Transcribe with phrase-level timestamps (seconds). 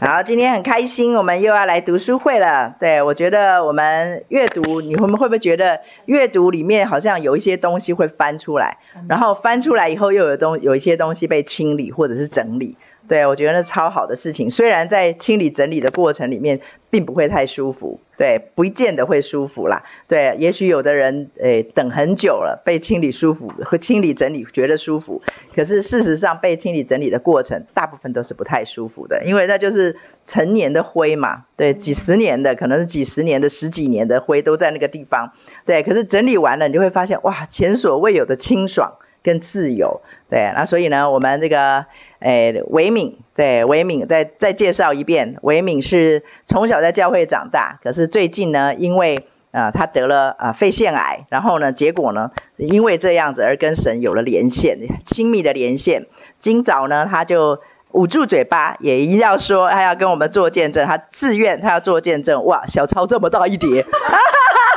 [0.02, 2.74] 好，今天很开心，我们又要来读书会了。
[2.80, 12.78] 对，我觉得我们阅读，你们会不会觉得阅读里面好像有一些东西会翻出来，然后翻出来以后又有东有一些东西被清理或者是整理。
[13.10, 14.48] 对，我觉得那超好的事情。
[14.48, 16.60] 虽然在清理整理的过程里面，
[16.90, 19.82] 并不会太舒服，对，不见得会舒服啦。
[20.06, 25.20] 对，也许有的人，诶，等很久了，被清理舒服和清理整理觉得舒服。
[25.56, 31.46] 可是事实上，被清理整理的过程，大部分都是不太舒服的，因为那就是成年的灰嘛。
[31.56, 35.32] 对，几十年的，可能是几十年的、十几年的灰都在那个地方。
[35.66, 38.92] 对，可是整理完了，你就会发现，哇，前所未有的清爽
[39.24, 40.00] 跟自由。
[40.30, 41.84] 对，那所以呢，我们这个。
[42.20, 56.06] 哎，维敏，对，维敏再再介绍一遍，维敏是从小在教会长大，可是最近呢，因为啊、呃，他得了啊、肺腺癌，然后呢，结果呢，因为这样子而跟神有了连线，亲密的连线。
[56.38, 57.58] 今早呢，他就
[57.92, 62.44] 捂住嘴巴，也一定要说，他要跟我们做见证，他自愿，他要做见证。
[62.44, 63.84] 哇，小抄这么大一叠。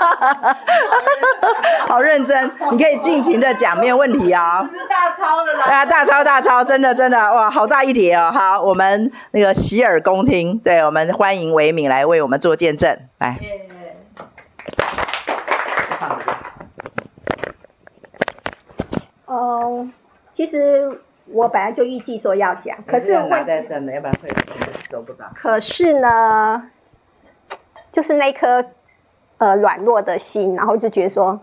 [1.86, 4.68] 好认真，你可以尽情的讲，没有问题啊、哦。
[4.72, 5.64] 是大抄的啦。
[5.64, 8.30] 啊，大抄大抄，真的真的，哇，好大一叠哦。
[8.32, 13.38] 好，我们那个洗耳恭听，对，我们欢迎维敏来为我们做见证，来。
[19.26, 19.92] 嗯，
[20.34, 24.28] 其实我本来就预计说要讲，可是拿在这呢，要不然会
[24.90, 25.26] 收不到。
[25.34, 26.70] 可是呢，
[27.92, 28.64] 就是那颗。
[29.40, 31.40] 呃，软弱的心，然后就觉得说，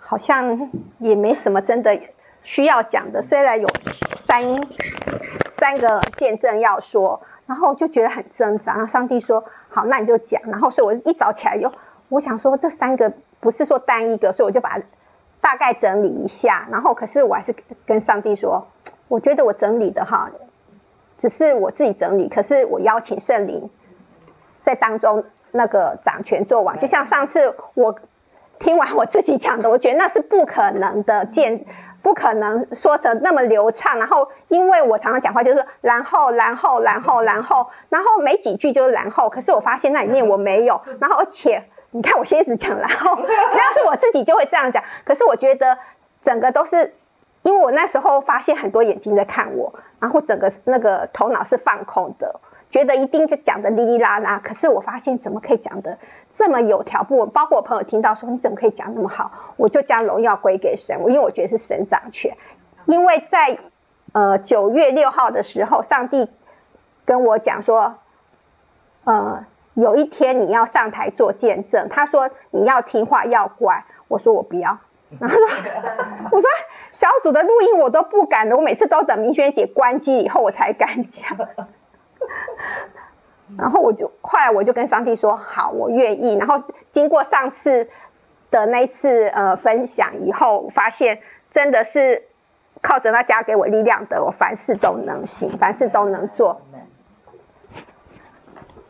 [0.00, 1.96] 好像也没什么真的
[2.42, 3.22] 需要讲的。
[3.22, 3.68] 虽然有
[4.26, 4.42] 三
[5.56, 8.72] 三个见证要说，然后就觉得很挣扎。
[8.72, 11.70] 然后上帝说：“好，那你就讲。”然后所以我一早起来就，
[12.08, 14.82] 我想说这三个不是说单一个，所以我就把它
[15.40, 16.66] 大概整理一下。
[16.72, 17.54] 然后可是我还是
[17.86, 18.66] 跟上帝说，
[19.06, 20.32] 我觉得我整理的哈，
[21.22, 23.70] 只是我自己整理，可是我邀请圣灵
[24.64, 25.24] 在当中。
[25.52, 27.98] 那个掌权做完，就像上次我
[28.58, 31.64] 听完我自己讲的，我觉得那是不可能的，见
[32.02, 33.98] 不可能说的那么流畅。
[33.98, 40.80] 然后因为我常常讲话就是然后然后然后然后然后没几句就是然后，可是我发现那里面我没有。
[41.00, 44.84] 然后而且你看我先一直讲然后，只要是我自己就会这样讲。
[45.04, 45.78] 可是我觉得
[46.24, 46.94] 整个都是
[47.42, 52.40] 因为我那时候发现很多眼睛在看我，然后整个那个头脑是放空的。
[52.70, 55.98] 觉得一定就讲的哩哩啦啦，可是我发现怎么可以讲的
[56.38, 57.30] 这么有条不紊？
[57.30, 62.36] 包括我朋友听到说，你怎么可以讲那么好，我就将荣耀归给神，因为我觉得是神掌权。
[62.86, 63.58] 因为在
[64.12, 66.30] 呃九月六号的时候，上帝
[67.04, 67.96] 跟我讲说，
[69.04, 69.44] 呃
[69.74, 74.78] 有一天你要上台做见证，他说你要听话要乖，我说我不要，
[75.18, 75.46] 然后说
[76.30, 76.50] 我说
[76.92, 81.36] 小组的录音我都不敢的，我每次都等明轩姐关机以后我才敢讲。
[83.58, 86.36] 然后我就后来我就跟上帝说好，我愿意。
[86.36, 87.88] 然后经过上次
[88.50, 91.20] 的那次呃分享以后，发现
[91.52, 92.24] 真的是
[92.82, 96.60] 靠着那加给我力量的，我凡事都能行，凡事都能做。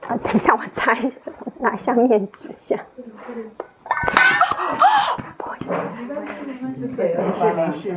[0.07, 1.17] 啊，等一下我擦一下，
[1.61, 2.77] 拿下面纸一下。
[5.39, 7.93] 不好意思，没关系，没关系，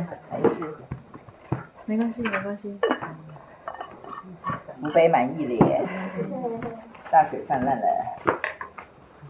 [1.86, 2.78] 没事，没事，没关系。
[4.84, 5.82] 福杯满溢了耶，
[7.10, 7.86] 大水泛滥了，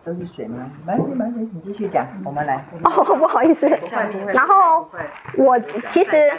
[0.05, 0.69] 都是水吗？
[0.85, 2.57] 没事没事，你继续讲，我们来。
[2.83, 3.69] 哦，不好意思。
[4.33, 4.89] 然后
[5.39, 5.57] 我
[5.93, 6.33] 其实，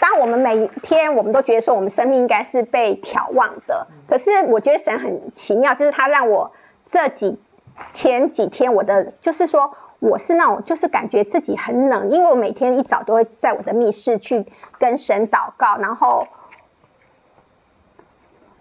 [0.00, 6.52] 当我们每一天，我们都觉得说我们生命应该是被眺望的，可是我觉得神很奇妙，就是他让我
[6.92, 7.40] 这几
[7.94, 14.46] 前几天我的就是说我是那种就是感觉自己很冷，因为我每天一早都会在我的密室去
[14.78, 16.28] 跟神祷告，然后。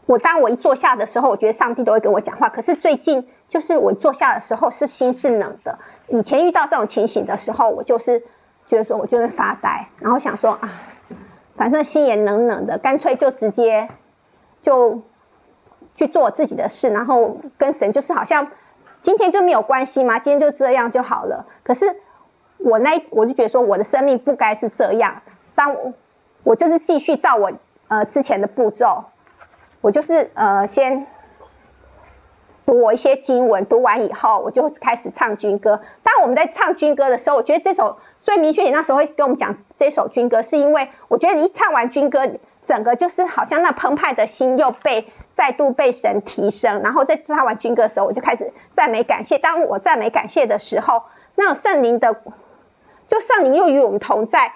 [0.07, 2.47] 我当我一坐下的时候，我觉得上帝都会跟我讲话。
[2.47, 5.79] 可是最近就是我坐下的时候是心是冷的。
[6.07, 8.21] 以前遇到这种情形的时候，我就是
[8.69, 10.71] 觉得说我就会发呆，然后想说啊，
[11.57, 13.89] 反正心也冷冷的，干脆就直接
[14.61, 15.01] 就
[15.97, 18.47] 去做我自己的事，然后跟神就是好像
[19.03, 21.45] 今天就没有关系嘛，今天就这样就好了。
[21.63, 21.97] 可是
[22.59, 25.21] 我那我就觉得说我的生命不该是这样，
[25.53, 25.93] 当我
[26.43, 27.51] 我就是继续照我
[27.89, 29.03] 呃之前的步骤。
[29.81, 31.07] 我就是呃，先
[32.65, 35.81] 读我一些经文，读完以后，我就开始唱军歌。
[36.03, 42.27] 当我们在唱军歌的时候，我觉得这首，所以明轩姐那时候会跟我们讲这首军歌，是因为我觉得你一唱完军歌，
[42.67, 46.81] 整个就是好像那澎湃的心又被再度被神提升。
[46.83, 49.37] 然后在唱完军歌的时候，我就开始赞美感谢。
[49.37, 51.03] 当我赞美感谢的时候，
[51.35, 52.15] 那圣灵的，
[53.07, 54.53] 就圣灵又与我们同在。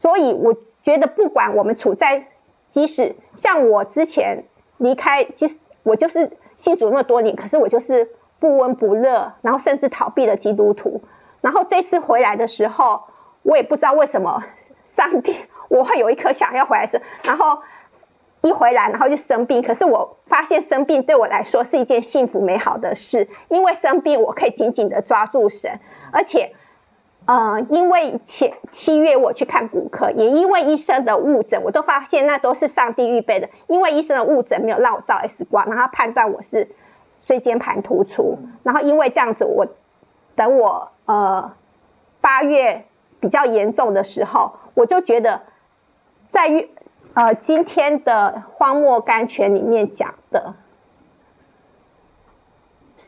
[0.00, 2.26] 所以我觉得，不管我们处在
[2.70, 4.44] 即使像我之前
[4.78, 11.02] 离开，就是我就是信主那么多年，可是我就是不温不热，然后甚至逃避了基督徒。
[11.40, 13.02] 然后这次回来的时候，
[13.42, 14.44] 我也不知道为什么
[14.96, 15.36] 上帝
[15.68, 17.62] 我会有一颗想要回来的，然后
[18.42, 19.62] 一回来，然后就生病。
[19.62, 25.80] 可是我发现生病对我来说是一件幸福美好的事，因为生病我可以紧紧的抓住神，
[26.12, 26.54] 而且。
[27.26, 33.48] 呃，因为前七月我去看骨科，也因为医生的误诊，我都发现那都是上帝预备的。
[33.68, 36.68] 因为医生的误诊没有让我照 X 光，然后判断我是
[37.26, 39.68] 椎间盘突出，然后因为这样子，我
[40.34, 41.52] 等我呃
[42.20, 42.86] 八月
[43.20, 45.42] 比较严重的时候，我就觉得
[46.32, 46.66] 在
[47.14, 50.54] 呃今天的荒漠甘泉里面讲的，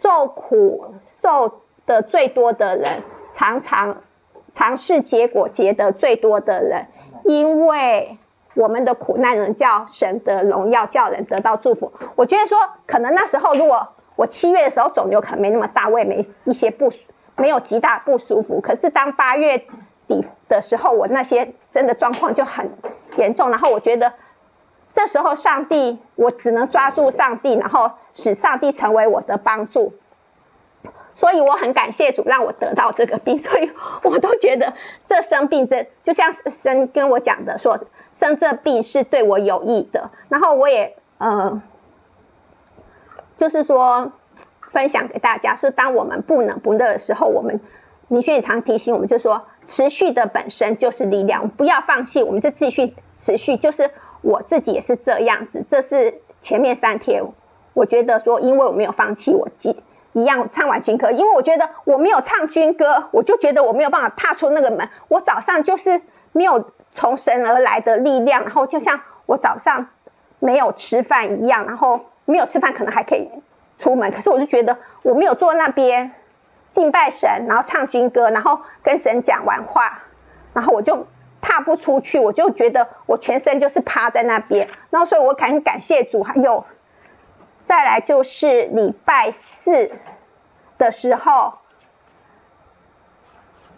[0.01, 3.03] 受苦受的最多的人，
[3.35, 4.03] 常常。
[4.55, 6.89] 尝试结果结得最多的人，
[7.25, 8.19] 因为
[8.55, 11.95] 我们的苦难能叫神的荣耀，叫人得到祝福。
[12.17, 16.93] 我觉得说，可能那时候如果我七月的时候肿瘤可能没那么大，我也没一些不
[17.35, 18.61] 没有极大不舒服。
[18.61, 19.65] 可是当八月
[20.07, 22.73] 底的时候，我那些真的状况就很
[23.17, 23.49] 严重。
[23.49, 24.13] 然后我觉得
[24.95, 29.95] 这时候上帝，我只能抓住上帝，然后使上帝成为我的帮助。
[31.23, 33.71] 所以我很感谢主让我得到这个病， 所以
[34.03, 34.75] 我都觉得
[35.09, 36.35] 这生病这就像
[36.65, 37.79] 神跟我讲的说，
[38.19, 40.11] 生这病是对我有益的。
[40.29, 41.63] 然后我也呃，
[43.39, 44.11] 就是说
[44.73, 47.61] 分享给大家，说当我们不冷不热的时候，我们
[48.09, 53.57] 明轩也常提醒我们，就说持续的本身就是力量，不要放弃，我们就继续持续。
[53.57, 53.93] 就是
[54.23, 57.23] 我自己也是这样子，这是前面三天，
[57.75, 59.81] 我觉得说因为我没有放弃，我记。
[60.13, 64.89] 一样唱完军歌，因为我觉得我没有唱军歌，我就觉得我没有办法踏出那个门。
[65.09, 69.89] 我早上就是没有从神而来的力量，然后就像我早上
[70.39, 73.31] 没有吃饭一样，然后没有吃饭可能还可以
[73.79, 76.13] 出门，可是我就觉得我没有坐那边
[76.73, 80.01] 敬拜神，然后唱军歌，然后跟神讲完话，
[80.53, 81.07] 然后我就
[81.41, 86.67] 踏不出去，我就觉得我全身就是趴在那边，然后所以我很感谢主，还有。
[87.67, 89.93] 再来就是礼拜四
[90.79, 91.55] 的时候，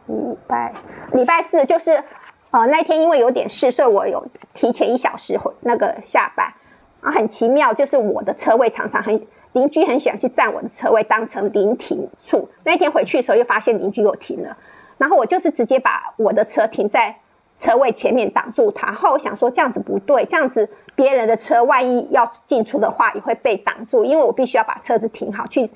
[0.07, 0.75] 礼拜
[1.13, 2.03] 礼拜四就是
[2.51, 6.55] 呃那天因为有点事，所以我有提前一小时回那个下班
[7.01, 12.49] 啊，很奇妙，就是我的车位常常很邻居很喜欢去占我的车位当成临停处。
[12.65, 14.57] 那天回去的时候又发现邻居又停了，
[14.99, 17.21] 然后我就是直接把我的车停在。
[17.59, 25.71] 车位前面挡住他，后我想说这样子不对，这样子别人的车万一要进出的话也会被挡住，因为我必须要把车子停好，去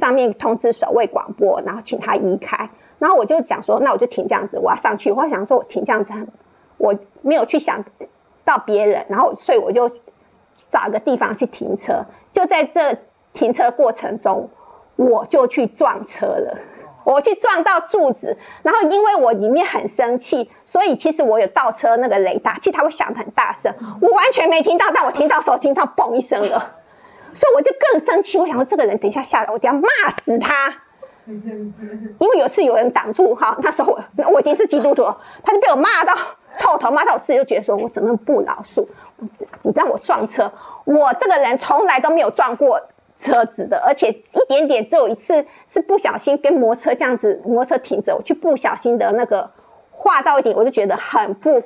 [0.00, 2.70] 上面通知守卫广播，然后请他移开。
[2.98, 5.12] 然后我就想说，那我就停这样子，我要上去。
[5.12, 6.12] 我想说我停这样子，
[6.78, 7.84] 我没有去想
[8.44, 9.90] 到别人，然后所以我就
[10.72, 12.06] 找个地方去停车。
[12.32, 12.98] 就在这
[13.34, 14.50] 停车过程中，
[14.96, 16.58] 我就去撞车了。
[17.14, 23.72] 我去撞到柱子，然后因为我里面很生气，所以其实我有倒车那个雷达，其实它会响很大声，
[24.02, 26.74] 我完全没听到，但我听到时候听到嘣一声了，
[27.32, 30.82] 所以我就更生气，我想说这个人等一下下来，我等下骂死他，
[31.26, 36.14] 因为有次有人挡住哈，那时候我我已经是基督徒了，他就被我骂到
[36.58, 38.86] 臭头，骂到我自己就觉得说我怎么不饶恕，
[39.62, 40.52] 你让我撞车，
[40.84, 42.82] 我这个人从来都没有撞过。
[43.20, 45.44] 车子的，而且一点点，只有一次
[45.82, 49.50] 不小心跟摩托车这样子，摩托车停着，我去不小心的那个
[49.90, 51.62] 划到一点，我就觉得很不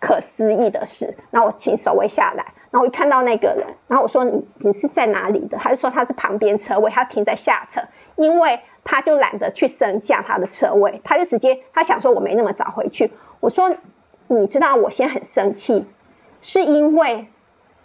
[0.00, 1.16] 可思议的事。
[1.30, 5.58] 然后我请守卫下来，然后我一看到那个人，然后我说你你是在哪里的？
[5.58, 7.82] 他就说他是旁边车位，他停在下车，
[8.16, 13.12] 因为他就懒得去升降他的车位，他就直接他想说我没那么早回去。
[13.40, 13.74] 我说
[14.28, 15.84] 你知道我现在很生气，
[16.40, 17.26] 是因为。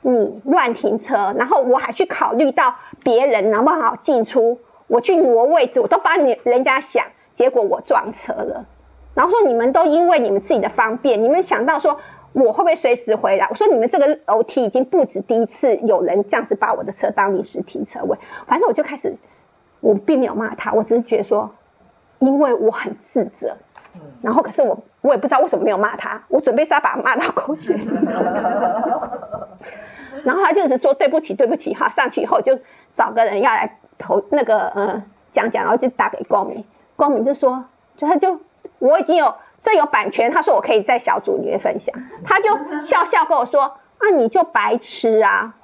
[0.02, 8.66] 你乱停车，然后我还去考虑到别人能不能好进出，我去挪位置，我都帮你人家想，结果我撞车了。
[9.14, 12.00] 然后说你们都因为你们自己的方便，你们想到说
[12.34, 13.48] 我会不会随时回来？
[13.50, 18.18] 我说你们这个楼梯已经不止第一次有人这样子把我的车当临时停车位，
[18.48, 19.16] 反正我就开始，
[19.80, 21.52] 我并没有骂他，我只是觉得说，
[22.20, 23.58] 因为我很自责。
[24.22, 27.74] 然后可是我我也不知道为什么没有骂他，我准备是要把他骂到狗血。
[30.24, 32.60] 然后他就是说对不起对不起哈，上去以后就
[32.96, 38.40] 找个人要来投那个呃讲讲，然后就打给光明，光明就说就他就
[38.80, 45.56] 我已经有这有版权，他说我可以在小组里面分享，他就笑笑跟我说啊你就白痴啊，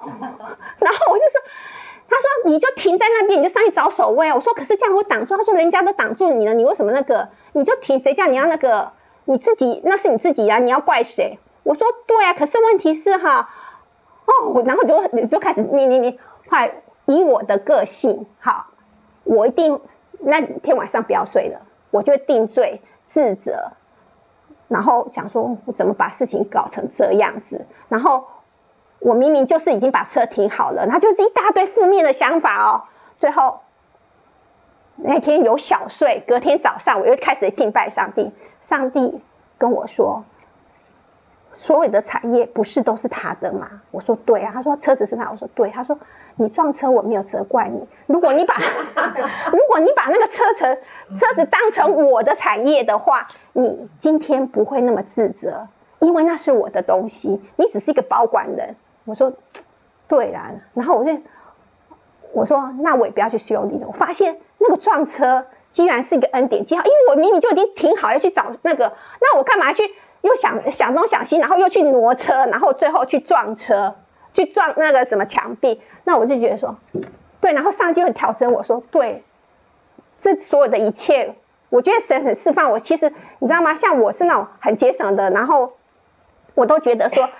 [0.78, 1.40] 然后我就说。
[2.06, 7.30] 他说：“你就停在那边，你就上去找守卫。”我说：“可是这样会挡住。”他说：“人家都挡住你了，你为什么那个？
[7.52, 8.92] 你就停，谁叫你要那个？
[9.24, 13.48] 你自己那是你自己啊，你要怪谁？”我说：“对啊，可是问题是哈，
[14.26, 18.66] 哦，我然后就就开始你你你，快以我的个性，好，
[19.24, 19.80] 我一定
[20.20, 22.80] 那天晚上不要睡了，我就定罪
[23.10, 23.72] 自责，
[24.68, 28.26] 然后想说我怎么把事情搞成这样子，然后
[28.98, 32.84] 我明明就是已经把车停好了，那就是一大堆负面的想法哦，
[33.18, 33.60] 最后
[34.96, 38.32] 那天有小睡，隔天早上我又开始敬拜上帝，
[38.68, 39.20] 上帝
[39.58, 40.24] 跟我说。
[41.56, 43.80] 所有的产业不是都是他的吗？
[43.90, 44.50] 我说对啊。
[44.52, 45.70] 他说车子是他，我说对。
[45.70, 45.98] 他说
[46.36, 47.86] 你撞车我没有责怪你。
[48.06, 48.54] 如果你把
[49.52, 50.76] 如果你把那个车成
[51.18, 55.68] 车子当成我的产业的话，你今天不会那么自责，
[56.00, 57.40] 因为那是我的东西。
[57.56, 58.76] 你只是一个保管人。
[59.04, 59.32] 我说
[60.08, 60.50] 对啦。
[60.74, 61.18] 然后我就
[62.32, 63.86] 我说那我也不要去修理了。
[63.86, 69.82] 我发现那个撞车居然是一个恩典记号，因为我明明就已经停好要去找那个，那我干嘛去？
[70.24, 73.94] 又想想东想西，然后又去挪车，然后最后去撞车，
[74.34, 75.80] 去撞那个什么墙壁。
[76.04, 76.76] 那我就觉得说，
[77.40, 79.24] 对，然后上帝很调整我说，对，
[80.20, 81.36] 这所有的一切，
[81.70, 82.78] 我觉得神很释放我。
[82.78, 83.74] 其实你知道吗？
[83.74, 85.72] 像我是那种很节省的，然后
[86.54, 87.30] 我都觉得说，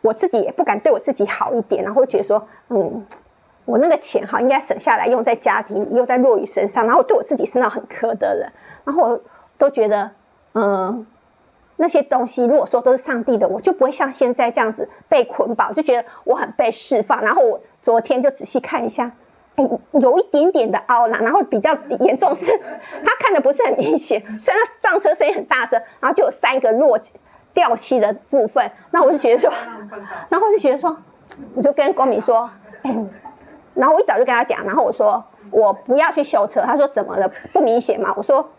[0.00, 3.06] 我自己也不敢对我自己好一点，然后觉得说，嗯，
[3.64, 8.52] 我那个钱哈应该省下来用在家庭，用在若雨身上，然后对我自己是那种很苛的人，
[8.84, 9.20] 然后我
[9.58, 10.10] 都觉得，
[10.54, 11.06] 嗯。
[11.80, 17.22] 那些东西如果说都是上帝的，我就不会像现在这样子被捆绑，就觉得我很被释放。
[17.22, 19.12] 然后我昨天就仔细看一下，
[19.54, 22.46] 哎，有一点点的凹啦，然后比较严重是，
[23.04, 26.98] 他看的不是很明显，虽然他撞车声音很大声，然后就有三个落
[27.54, 28.72] 掉漆的部分。
[28.90, 29.52] 那我就觉得说，
[30.30, 30.96] 然后我就觉得说，
[31.54, 32.50] 我就跟光明说，
[32.82, 32.92] 哎，
[33.74, 37.30] 然后我一早就跟他讲，然后我说我不要去修车，他说怎么了？
[37.52, 38.14] 不明显嘛？
[38.16, 38.50] 我说。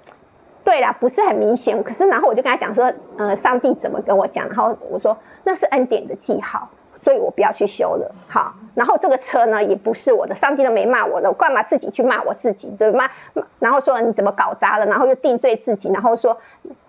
[0.70, 1.82] 对啦，不是很明显。
[1.82, 4.46] 可是，然后我就跟他讲说，呃，上帝怎么跟我讲？
[4.50, 6.70] 然后我说那是恩典的记号，
[7.04, 8.14] 所以我不要去修了。
[8.28, 12.70] 好，然后这个车呢也不是我的，上帝都没骂我的，我干嘛自己去骂我自己？
[12.78, 13.10] 对吗？
[13.58, 14.86] 然后说你怎么搞砸了？
[14.86, 16.38] 然后又定罪自己，然后说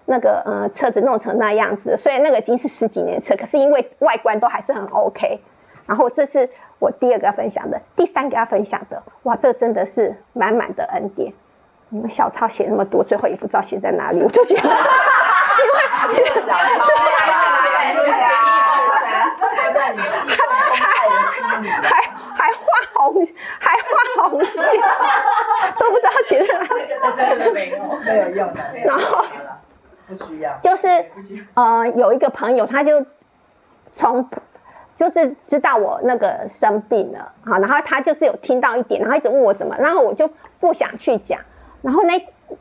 [0.04, 5.40] 那个呃车子弄成那样子，虽然那个已经是十几年车，可是因为外观都还是很 OK。
[5.86, 11.32] 然后这是我第二个要分享的，第三个要分享的，哇，这真的是满满的恩典。
[11.90, 15.80] 你们小抄写那么多，最后也不知道写在哪里， 我就觉得， 因为
[16.14, 16.50] 写小抄
[21.82, 22.00] 还
[22.36, 23.26] 还画红
[23.58, 24.62] 还画红线，
[25.78, 29.24] 都不知道写在哪里，没有没有用的，然后
[30.06, 30.86] 不需要， 就是
[31.54, 33.04] 呃有一个朋友，他就
[33.94, 34.30] 从
[34.96, 40.30] 就是知道我那个生病了，好，然后他就是有听到一点，然后一直问我怎么，然后我就
[40.60, 41.40] 不想去讲。
[41.82, 42.14] 然后那，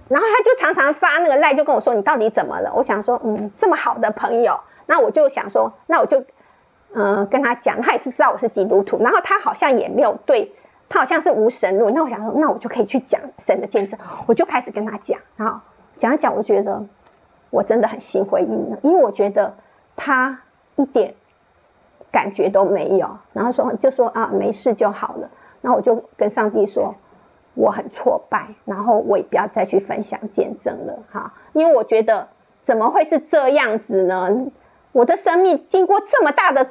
[0.08, 2.72] 然后他就常常发那个赖，就跟我说，你到底怎么了？
[2.74, 6.24] 我想说，嗯，这么好的朋友，那我就想说，那我就，
[6.94, 10.54] 嗯、跟他讲，他也是知道我是基督徒，然后他好像也没有对，
[10.88, 15.60] 他好像是无神论，那我想说，那我就可以去讲神的见证，我就开始跟他讲，然后
[15.98, 16.86] 讲讲，我觉得
[17.50, 19.56] 我真的很心灰意冷，因为我觉得
[19.96, 20.42] 他
[20.78, 21.16] 一点
[22.12, 25.30] 感觉都没有，然后说就说啊，没事就好了，
[25.62, 26.96] 然后我就跟上帝说。
[27.56, 32.30] 我很挫败，然后我也不要再去分享见证了哈，因为我觉得
[32.64, 34.48] 怎么会是这样子呢？
[34.92, 36.70] 我的生命经过这么大的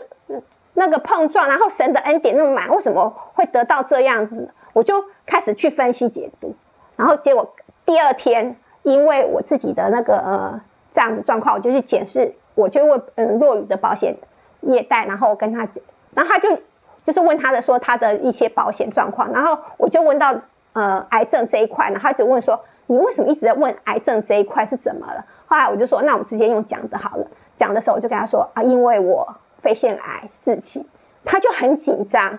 [0.75, 4.49] 那个碰撞，然后神的恩典那么满，为什么会得到这样子？
[4.73, 6.55] 我就开始去分析解读，
[6.97, 7.55] 然后结果
[7.85, 10.61] 第二天，因为我自己的那个呃
[10.95, 14.17] 这样子状况，我就去检视，我就问嗯若雨的保险
[14.63, 16.61] 业贷，然后我跟他讲，然后他就
[17.05, 20.41] 就是问他的说他的一些保险状况，然后我就问到。
[20.79, 25.27] 呃，癌症这一块呢，他就问说，你为什么一直在问癌症这一块是怎么了？
[25.49, 27.27] 后来我就说，那我们直接用讲的好了。
[27.57, 30.87] 讲的时候我就跟他说啊，因为我肺腺癌四期，
[31.25, 32.39] 他就很紧张。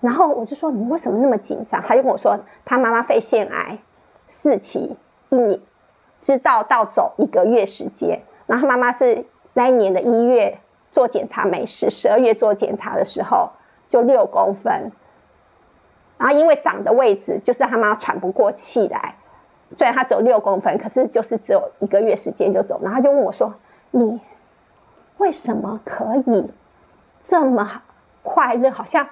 [0.00, 1.82] 然后我就说，你为什么那么紧张？
[1.82, 3.80] 他就跟我说，他妈妈肺腺癌
[4.30, 4.96] 四期，
[5.28, 5.60] 一年
[6.22, 8.22] 知道到走一个月时间。
[8.46, 10.58] 然后他妈妈是那一年的一月
[10.92, 13.50] 做检查没事，十二月做检查的时候
[13.90, 14.90] 就六公分。
[16.22, 19.16] 然后因为长的位置就是他妈喘不过气来，
[19.76, 22.78] 虽然他走六公分，可是就是只有一个月时间就走。
[22.80, 23.54] 然后他就问我说
[23.90, 24.20] ：“你
[25.16, 26.48] 为什么可以
[27.26, 27.82] 这么
[28.22, 28.70] 快乐？
[28.70, 29.08] 好像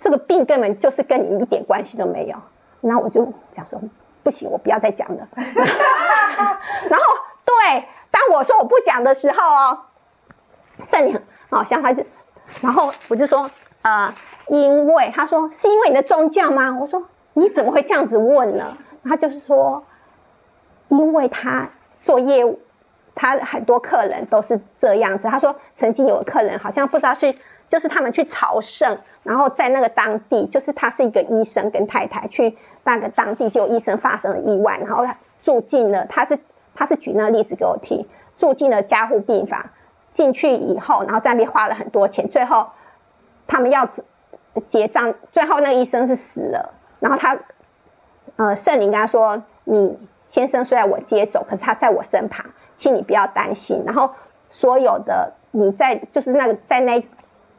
[0.00, 2.38] 这个病根本就是跟你一点关系都没有。”
[2.80, 3.78] 然后我就想说
[4.24, 5.28] ：“不行，我不要再讲了。
[5.36, 7.04] ”然后
[7.44, 9.80] 对，当我说我不讲的时候哦，
[10.88, 12.02] 圣灵好像他就，
[12.62, 13.50] 然后我就说
[13.82, 14.14] 啊。
[14.48, 16.78] 因为他说是因为你的宗教吗？
[16.80, 18.76] 我说你怎么会这样子问呢？
[19.04, 19.84] 他就是说，
[20.88, 21.70] 因为他
[22.04, 22.60] 做业务，
[23.14, 25.28] 他很多客人都是这样子。
[25.28, 27.34] 他说曾经有个客人好像不知道是
[27.68, 36.38] 就是他们去朝圣，然后在那个当地，就是他是一个医生跟太太去那个当地，就医生发生了意外，然后他住进了，他是
[36.74, 38.06] 他是举那个例子给我听，
[38.38, 39.70] 住进了加护病房，
[40.12, 42.70] 进去以后，然后在那边花了很多钱，最后
[43.46, 43.88] 他们要
[44.60, 47.38] 结账，最后那个医生是死了，然后他
[48.36, 49.98] 呃圣灵跟他说，你
[50.30, 52.46] 先生虽然我接走，可是他在我身旁，
[52.76, 54.10] 请你不要担心，然后
[54.50, 57.04] 所有的你在就是那个在那。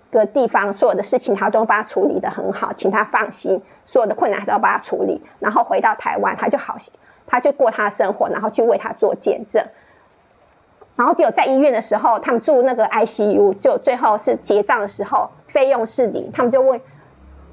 [0.09, 3.61] 个地方所有的事情，他都帮他处理得很好，请他放心。
[3.87, 5.21] 所有的困难，都要帮他处理。
[5.39, 6.77] 然后回到台湾，他就好，
[7.27, 9.65] 他就过他的生活，然后去为他做见证。
[10.95, 16.31] 然后就有在医院的时候，他们住那个 ICU，就最后是结账的时候，费用是零。
[16.31, 16.79] 他们就问，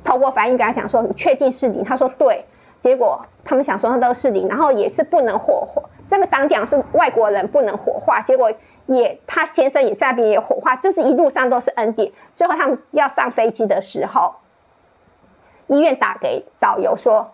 [0.05, 2.45] 透过反应跟他讲说：“你确定是零？”他说：“对。”
[2.83, 5.85] 结果他们想说那都是零，然后也是不能火化。
[6.11, 8.53] 这个当讲是外国人不能火化，结果。
[8.87, 12.13] 也，他先生也在那边也火化，就是一路上都是恩典。
[12.37, 14.35] 最后他们要上飞机的时候，
[15.69, 17.33] 医院打给导游说，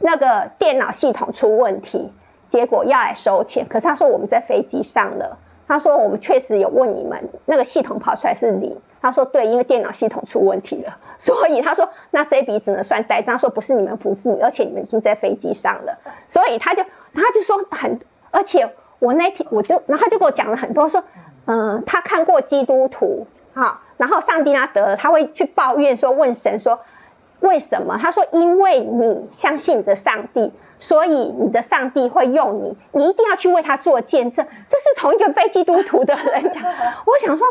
[0.00, 2.12] 那个电脑系统出问题，
[2.50, 3.68] 结果要来收钱。
[3.68, 8.76] 可是他说我们在飞机上了，他说我们确实有问你们，那个系统跑出来是零。
[9.04, 16.82] 他说对，因为电脑系统出问题了，所以他说那这笔只能算呆账，说不是你们不付，而且你们已经在飞机上了，所以他就
[17.14, 18.74] 他就说很，而且。
[19.00, 21.04] 我那天我就，然后他就给我讲了很多，说，
[21.44, 26.80] 嗯、他看过基督徒，好，然后上帝他得了，他会去抱怨说，问神说，
[27.40, 27.98] 为什么？
[28.00, 34.46] 他说，因为你相信你的上帝，所以你的上帝会用你，你一定要去为他做见证。
[34.70, 37.46] 这是从一个非基督徒的人讲，我想说，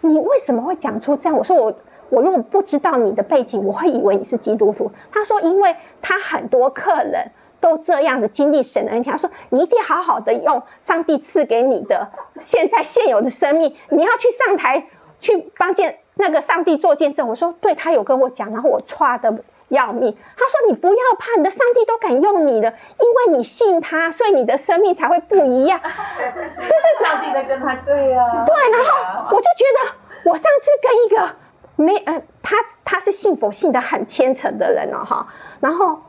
[0.00, 1.38] 你为什么会讲出这样？
[1.38, 1.74] 我说我
[2.10, 4.92] 我如果不知道你的背景，我会以为你是基督徒。
[5.12, 7.32] 他说，因为他很多客人。
[7.60, 14.86] 都这样的经历神的恩典，他说你一定好好的用上帝赐给你的现在现有的生命，你要去上台
[15.18, 17.28] 去帮见那个上帝做见证。
[17.28, 20.16] 我说对，他有跟我讲，然后我歘的要命。
[20.36, 25.80] 他说你不要怕，你的上帝都敢用你的，因为你信他，所以你的生命才会不一样。
[25.84, 31.36] 这是上帝在跟他对呀、啊，对，然后我就觉得我上次跟一个
[31.76, 35.26] 没呃，他他是信佛信的很虔诚的人了、哦、哈，
[35.60, 36.00] 然后。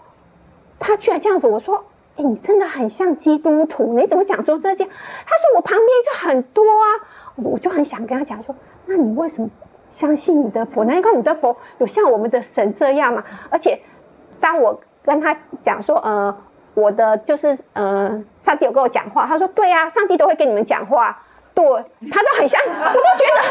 [0.82, 1.84] 他居然这样子，我说
[2.16, 6.86] ：“哎、欸，你真的很像基督徒，你怎么讲出这些？”他说：“我旁边就很多啊。”
[7.36, 8.56] 我就很想跟他讲说
[8.88, 9.50] ：“那你为什么
[9.92, 10.86] 相信你的佛？
[10.86, 13.82] 难道你的佛有像我们的神这样吗？”而且，
[14.40, 16.38] 当我跟他讲说：“呃，
[16.74, 21.24] 我的就是呃，上帝有跟我讲话。”他说：“对啊，上帝都会跟你们讲话。”
[21.56, 21.66] 对，
[22.10, 23.42] 他都很像， 我都觉得。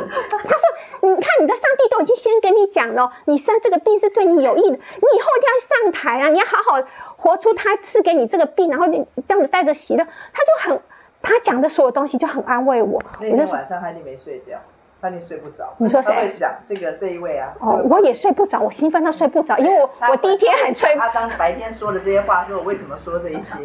[0.30, 0.64] 他说
[1.10, 6.28] ：“你看，你的上帝都已经先跟你讲了，你生这个病是对你有益的，你以后一定要上台啊！
[6.30, 6.82] 你要好好
[7.18, 10.80] 活出他赐给你这个病，然后你这样子带着喜乐。”他就很，
[11.20, 13.02] 他讲的所有东西就很安慰我。
[13.20, 14.56] 那天晚上他就没睡觉。
[15.00, 16.12] 他你睡不着，你说谁？
[16.12, 17.54] 他会想这个这一位啊。
[17.60, 20.92] 哦，我也睡不着，我兴奋到睡不着，因为我我第一天很催。
[20.96, 23.54] 他当白天说的这些话，说我为什么说这一些？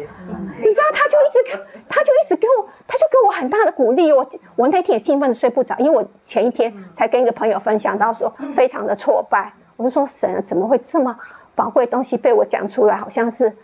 [0.58, 4.12] 你知道，他就一直，他就一直给我，他就给我很大的鼓励。
[4.12, 9.54] 我我那天也兴奋的睡不着，因为我前一天才跟一个朋友分享到说非常的挫败。
[9.76, 11.18] 我就说神怎么会这么
[11.56, 13.56] 宝贵东西被我讲出来，好像是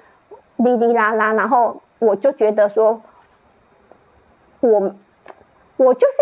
[0.57, 3.01] 哩哩啦啦，然后我就觉得说，
[4.59, 4.97] 我
[5.77, 6.17] 我就是。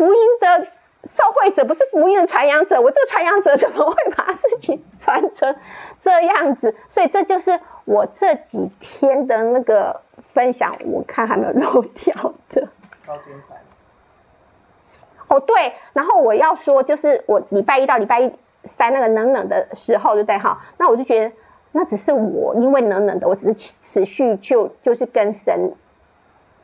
[0.00, 0.66] 福音的
[1.04, 5.54] 受惠者不是福音的传扬者，我这个传扬者怎么会把事情传成
[6.00, 6.74] 这样子？
[6.88, 10.00] 所以这就是我这几天的那个
[10.32, 12.66] 分享，我看还没有漏掉的。
[13.04, 13.56] 超精彩。
[15.28, 18.32] 哦，对，然后我要说，就是我礼拜一到礼拜一
[18.78, 20.38] 三那个冷冷的时候，对不对？
[20.38, 21.34] 哈，那我就觉得
[21.72, 25.74] 那只是我因为冷冷的，我只是持续就就是跟神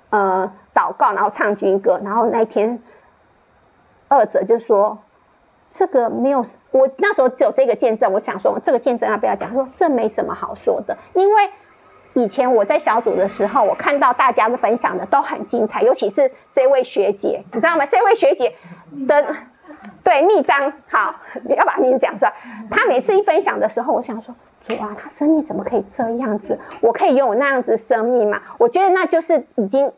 [0.09, 2.83] 呃祷告，然后唱军歌，然后那一天。
[4.09, 4.99] 二者就说，
[5.75, 9.51] 这个没有，我那时候只有这个见证，我想说这个见证要不要讲？
[9.51, 11.51] 他说这没什么好说的，因为
[12.14, 17.85] 以前我在小组的时候，我看到大家的分享的都很精彩，尤其是这位学姐，你知道吗？
[17.90, 18.55] 这位学姐
[19.07, 19.37] 的
[20.03, 22.33] 对秘章，好，你要把名字讲出来。
[22.71, 24.35] 她每次一分享的时候，我想说，
[24.66, 26.59] 主啊，她生命怎么可以这样子？
[26.81, 28.40] 我可以拥有那样子生命吗？
[28.59, 29.92] 我觉得那就是已经。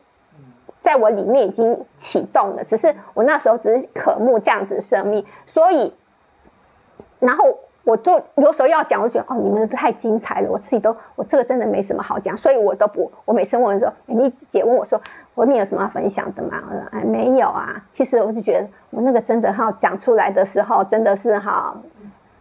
[0.83, 5.93] 在我里面已经启动了，只是我那时候只是渴慕这样子的生命，所以，
[7.19, 15.01] 然后我就有时候要讲，我觉得哦，你们太精彩了，我自己都我这个真的没什么好讲，所以我都不，我每次问的时候，你姐问我说，
[15.33, 16.63] 我没有什么要分享的吗？
[16.69, 17.83] 我说哎，没有啊。
[17.93, 21.75] 其实我就觉得我那个真的哈讲出来的时候，真的是哈，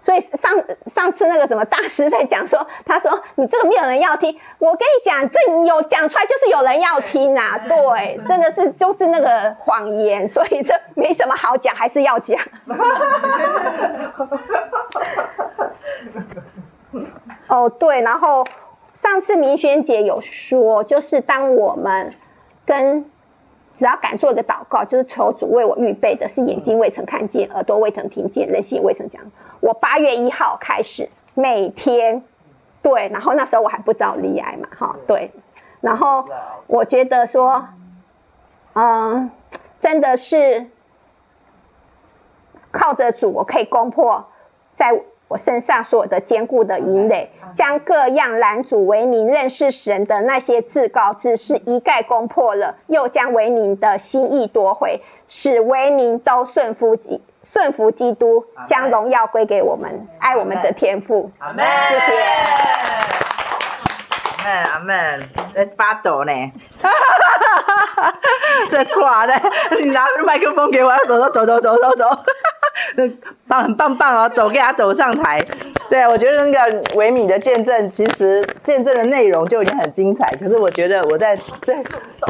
[0.08, 12.40] 所以上上次那个什么大师在讲说，他说你这个没有人要听，我跟你讲，这你有讲出来就是有人要听啊，对，真的是就是那个谎言，所以这没什么好讲，还是要讲。
[17.48, 18.46] 哦，对，然后
[19.02, 22.14] 上次明轩姐有说，就是当我们
[22.64, 23.04] 跟
[23.78, 29.20] 只要敢做一个祷告，就是求主为我预备的是眼睛未曾看见，耳朵未曾听见，人心也未曾讲。
[29.60, 32.24] 我八月一号开始每天，
[32.82, 35.32] 对，然后那时候我还不知道离癌嘛，哈，对，
[35.80, 36.26] 然后
[36.66, 37.68] 我觉得说，
[38.74, 39.30] 嗯，
[39.80, 40.66] 真的是
[42.70, 44.26] 靠着主，我可以攻破
[44.76, 45.02] 在。
[45.30, 57.20] 我身上所有的坚固的营垒，将各样拦阻为民认识神的那些自高自视一概攻破了，又将为民的心意夺回，使为民都顺服基
[57.52, 61.30] 顺服基督，将荣耀归给我们爱我们的天父。
[61.38, 61.64] 阿门。
[61.88, 62.22] 谢谢。
[64.44, 64.64] 阿门。
[64.64, 65.28] 阿门。
[65.54, 66.32] 在发抖呢。
[66.80, 68.14] 哈哈哈哈哈！
[68.70, 69.34] 在喘呢。
[69.78, 72.04] 你拿麦克风给我，走走走走走走走。
[73.48, 75.40] 棒，很棒棒哦，走给他走上台。
[75.90, 80.30] 对，我觉得那个维敏的见证，其实见证的内容就已经很精彩。
[80.36, 81.82] 可是我觉得我在对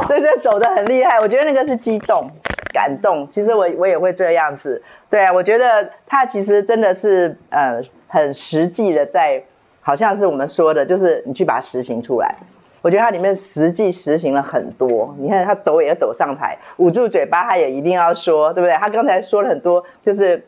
[0.07, 2.31] 对对走的很厉害，我觉得那个是激动、
[2.73, 3.27] 感动。
[3.29, 4.81] 其实我我也会这样子。
[5.09, 9.43] 对，我觉得他其实真的是呃很实际的在，
[9.81, 12.35] 好像是我们说的，就是你去把它实行出来。
[12.81, 18.77] 我觉得它里面实际实行了很多，你看他抖也抖上台，捂住嘴巴他也一定要说，对不对？
[18.77, 20.45] 他刚才说了很多，就是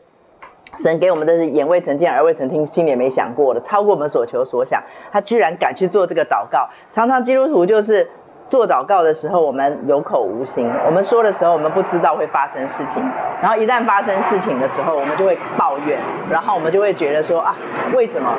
[0.78, 6.70] 神给我们的是眼未曾见，耳未曾听，心里也没想过的，超过我们所求所想，他居然敢去做这个祷告。
[6.92, 8.08] 常常基督徒就是。
[8.52, 13.02] 做祷告的时候，我们有口无心；我们说的时候，我们不知道会发生事情。
[13.40, 15.98] 然后一旦发生事情的时候，我们就会抱怨，
[16.30, 17.56] 然后我们就会觉得说啊，
[17.94, 18.30] 为什么？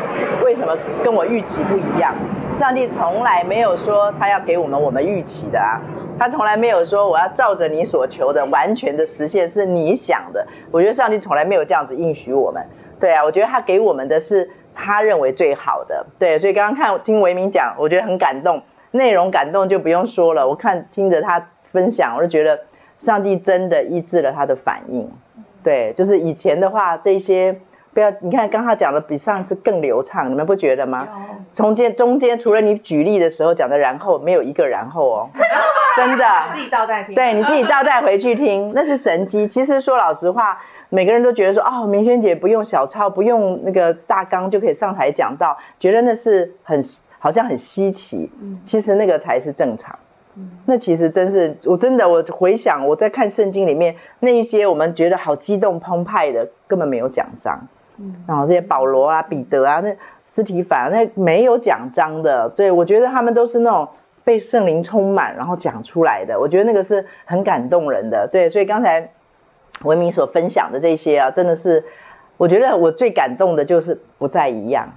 [0.43, 2.13] 为什么跟我预期不一样？
[2.59, 5.81] 上帝从来没有说他要给我们我们预期的啊，
[6.19, 10.45] 他从来没有说我要照着你所求的完全的实现是你想的。
[10.69, 12.63] 我觉得上帝从来没有这样子应许我们。
[12.99, 16.05] 对啊，我觉得他给我们的是他认为最好的。
[16.19, 18.61] 对，所以刚刚看听维明讲，我觉得很感动。
[18.93, 22.61] 内容感动就不用说了，我看听着他分享，我就觉得
[22.99, 25.11] 上帝真的医治了他的反应。
[25.63, 27.59] 对，就是以前的话，这些
[27.93, 31.07] 不要你看，刚刚讲的比上次更流畅，你们不觉得吗？
[31.55, 35.29] 中间中间除了你举例的时候讲的然后，没有一个然后哦，
[35.97, 36.25] 真的。
[36.53, 37.15] 自己倒带听。
[37.15, 39.47] 对，你自己倒带回去听， 那是神迹。
[39.47, 46.83] 其实说老实话，每个人都觉得说哦，明轩姐不用小抄，不用那个大纲就可以上台讲到，觉得那是很。
[47.23, 48.29] 好像很稀奇，
[48.65, 49.97] 其实那个才是正常。
[50.65, 57.61] 那其实真是，我真的我回想我在看圣经里面那一些我们觉得好激动澎湃的，根本没有奖章。
[57.97, 59.95] 嗯然后这些保罗啊、彼得啊、那
[60.33, 62.49] 斯提凡，那没有奖章的。
[62.49, 63.87] 对，我觉得他们都是那种
[64.25, 66.37] 被圣灵充满，然后讲出来的。
[66.37, 68.27] 我觉得那个是很感动人的。
[68.29, 69.11] 对，所以刚才
[69.83, 71.85] 文明所分享的这些啊，真的是，
[72.35, 74.89] 我觉得我最感动的就是不再一样。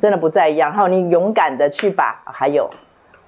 [0.00, 2.70] 真的不再一样，然后你勇敢的去把，还有，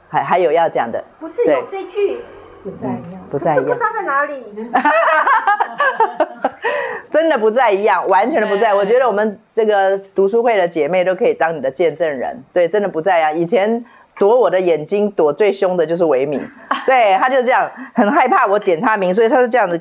[0.08, 2.20] 还还有要讲的，不是有这句。
[2.64, 4.40] 不再一样，不再一样，不知道在哪里，
[7.10, 8.72] 真的不再一样，完全的不在。
[8.72, 13.32] 我觉得我们这个读书会的姐妹都可以当你的见证人，对，真的不在啊。
[13.32, 13.84] 以前
[14.16, 16.48] 躲我的眼睛躲最凶的就是维敏，
[16.86, 19.80] 对，他就这样，很害怕我点他名，所以他就这样子，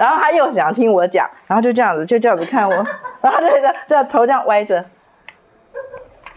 [0.00, 2.84] 然后他又想听我讲，然后就这样子，就这样子看我，
[3.20, 3.46] 然后就
[3.86, 4.84] 这样头这样歪着。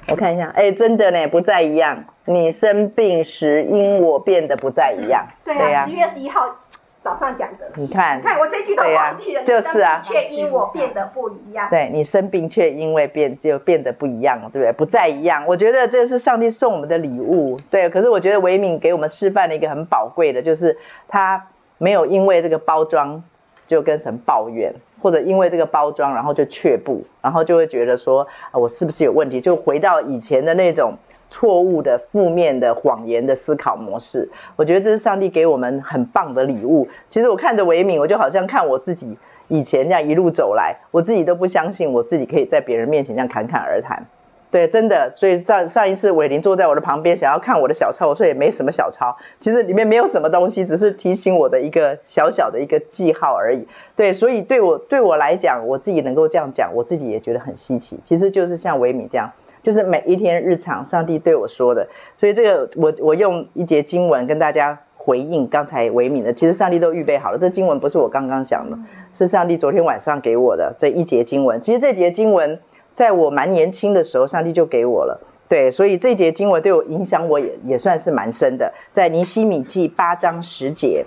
[0.07, 2.05] 我看一下，哎，真的呢，不再一样。
[2.25, 5.25] 你生病时，因我变得不再一样。
[5.43, 6.55] 对呀，十月二十一号
[7.01, 7.71] 早上讲的。
[7.75, 9.43] 你看，你看我这句都忘记了。
[9.43, 11.67] 就是啊，却因我变得不一样。
[11.69, 14.71] 对，你生病却因为变就变得不一样，对不对？
[14.73, 15.45] 不再一样。
[15.47, 17.59] 我觉得这是上帝送我们的礼物。
[17.69, 23.23] 对，可是我觉得维敏给我们示范了一个很宝贵的，就是他没有因为这个包装
[23.67, 24.73] 就跟神抱怨。
[25.01, 29.41] 或者因为这个包装，然后就却步，然后就会觉得说，啊，我是不是有问题？
[29.41, 30.97] 就回到以前的那种
[31.29, 34.29] 错误的、负面的、谎言的思考模式。
[34.55, 36.87] 我觉得这是上帝给我们很棒的礼物。
[37.09, 44.05] 其实我看着维敏，我就好像看我自己以前这样一路走来，我自己都不相信我自己可以在别人面前这样侃侃而谈。
[44.51, 53.65] 对，真的，所以上上一次伟林坐在我的旁边，想要看我的小抄，我说也没什么小抄，其实里面没有什么东西，只是提醒我的一个小小的一个记号而已。
[53.95, 57.97] 对，所以对我对我来讲，我自己能够这样讲，我自己也觉得很稀奇。
[58.03, 59.31] 其实就是像维敏这样，
[59.63, 61.87] 就是每一天日常上帝对我说的，
[62.17, 68.77] 所以这个我我用一节经文跟大家回应刚才维敏的，其实上帝都预备好了，这经文不是我刚刚讲的，
[69.17, 71.61] 是上帝昨天晚上给我的这一节经文。
[71.61, 72.59] 其实这节经文。
[72.95, 75.21] 在我蛮年轻的时候，上帝就给我了。
[75.47, 78.73] 对，所以这节经文对我影响，我也也算是蛮深的。
[78.93, 81.05] 在尼西米记八章十节，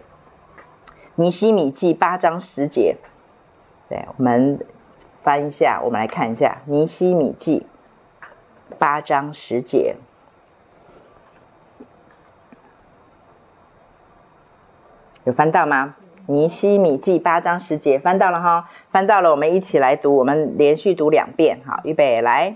[1.14, 2.97] 尼西米记八章十节，
[3.88, 4.59] 对，我们
[5.23, 7.66] 翻一下，我们来看一下尼西米记
[8.79, 9.97] 八章十节，
[15.25, 15.97] 有翻到吗？
[16.27, 22.54] 尼西米记八章十节，翻到了哈，翻到了，我们一起来读，我们连续读两遍，好，预备来。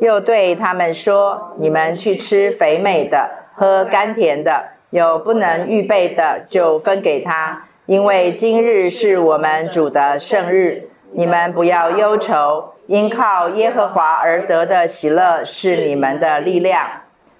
[0.00, 10.90] 又对他们说：“你们去吃肥美的，喝甘甜的，有不能预备的，就分给他，因为今日是我们主的圣日。
[11.10, 16.86] 你们不要忧愁，因靠耶和华而得的喜乐是你们的力量。”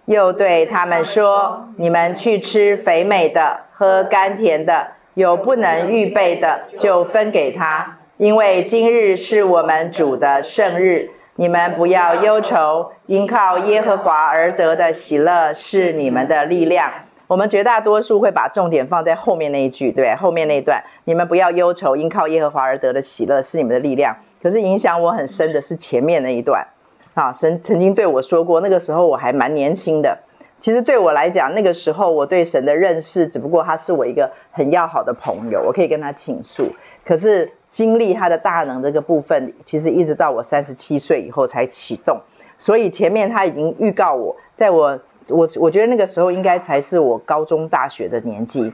[0.06, 11.10] 又对他们说：“你们去吃肥美的，喝甘甜的。”有不能预备的，就分给他，因为今日是我们主的圣日。
[11.36, 16.92] 你们不要忧愁，因靠耶和华而得的喜乐是你们的力量。
[17.26, 24.18] 我们绝大多数会把重点放在后面那一句，对，后面那一段，你们不要忧愁，因靠耶和华而得的喜乐是你们的力量。
[24.40, 26.68] 可是影响我很深的是前面那一段，
[27.14, 30.20] 啊，神曾经对我说过，那个时候我还蛮年轻的。
[30.60, 36.76] 其实对我来讲，那个时候我对神的认识，只不过他是我一个很要好的朋友，我可以跟他倾诉。
[37.04, 42.20] 可是经历他的大能这个部分，其实一直到我三十七岁以后才启动。
[42.56, 48.72] 所以前面他已经预告我，在我我我觉得那个时候应该才是我高中大学的年纪。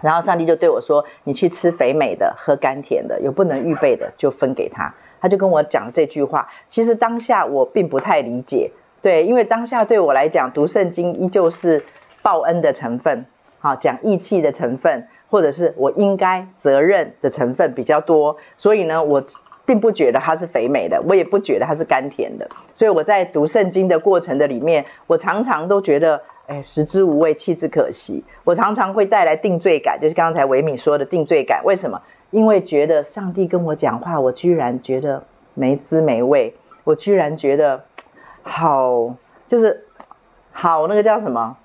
[0.00, 6.48] 然后上帝就对我说：“你去吃肥美的，喝甘甜的，有不能预备的就分给他。”他就跟我讲这句话。
[6.70, 8.70] 其实当下我并不太理解。
[9.02, 11.84] 对，因为当下对我来讲，读圣经依旧是
[12.22, 13.26] 报恩的成分，
[13.58, 19.24] 好讲义气的成分，或者是我应该责任的成分比较多，所以呢，我
[19.66, 28.22] 并不觉得它是肥美的，我也不觉得它是甘甜的，所以我在读圣经的过程的里面，我常常都觉得，哎，食之无味，弃之可惜。
[28.44, 31.64] 我常常会带来定罪感，就是刚才维敏说的定罪感。
[31.64, 32.00] 为什么？
[32.30, 37.82] 因为觉得上帝跟我讲话，我居然觉得没滋没味，我居然觉得。
[38.44, 39.16] 好，
[39.48, 39.84] 就是
[40.52, 41.56] 好那个叫什么？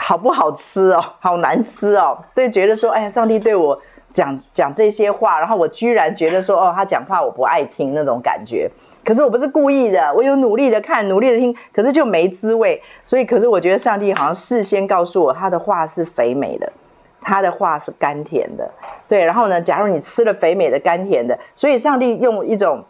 [0.00, 1.04] 好不好吃哦？
[1.18, 2.18] 好难吃哦？
[2.34, 3.82] 对，觉得说，哎呀，上帝对我
[4.12, 8.70] 讲讲这些话，然后我居然觉得说，哦，他讲话我不爱听那种感觉。
[9.04, 12.82] 可是我不是故意的，我有努力的看，努力的听，可是就没滋味。
[13.04, 16.72] 所以，可是我觉得上帝好像事先告诉我，他的话是肥美的，
[17.20, 18.70] 他的话是甘甜的。
[19.08, 22.84] 对，然后呢，假如你吃了肥美的、甘甜的，所以上帝用一种。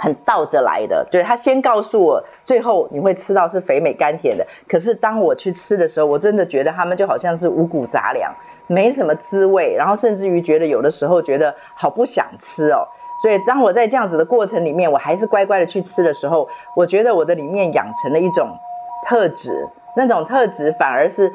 [0.00, 4.46] 很倒着来的，对，他先告诉我，最后你会吃到是肥美甘甜的。
[4.66, 8.32] 可是当我去吃的时候，我真的觉得他们就好像是五谷杂粮，
[8.66, 12.88] 没什么滋味，然后甚至于觉得有的时候觉得好不想吃哦。
[13.22, 18.58] 所以当我在这样子的过程里面，我还是乖乖的去吃的时候，我觉得我的里面养成了一种
[19.06, 21.32] 特质，那种特质反而是。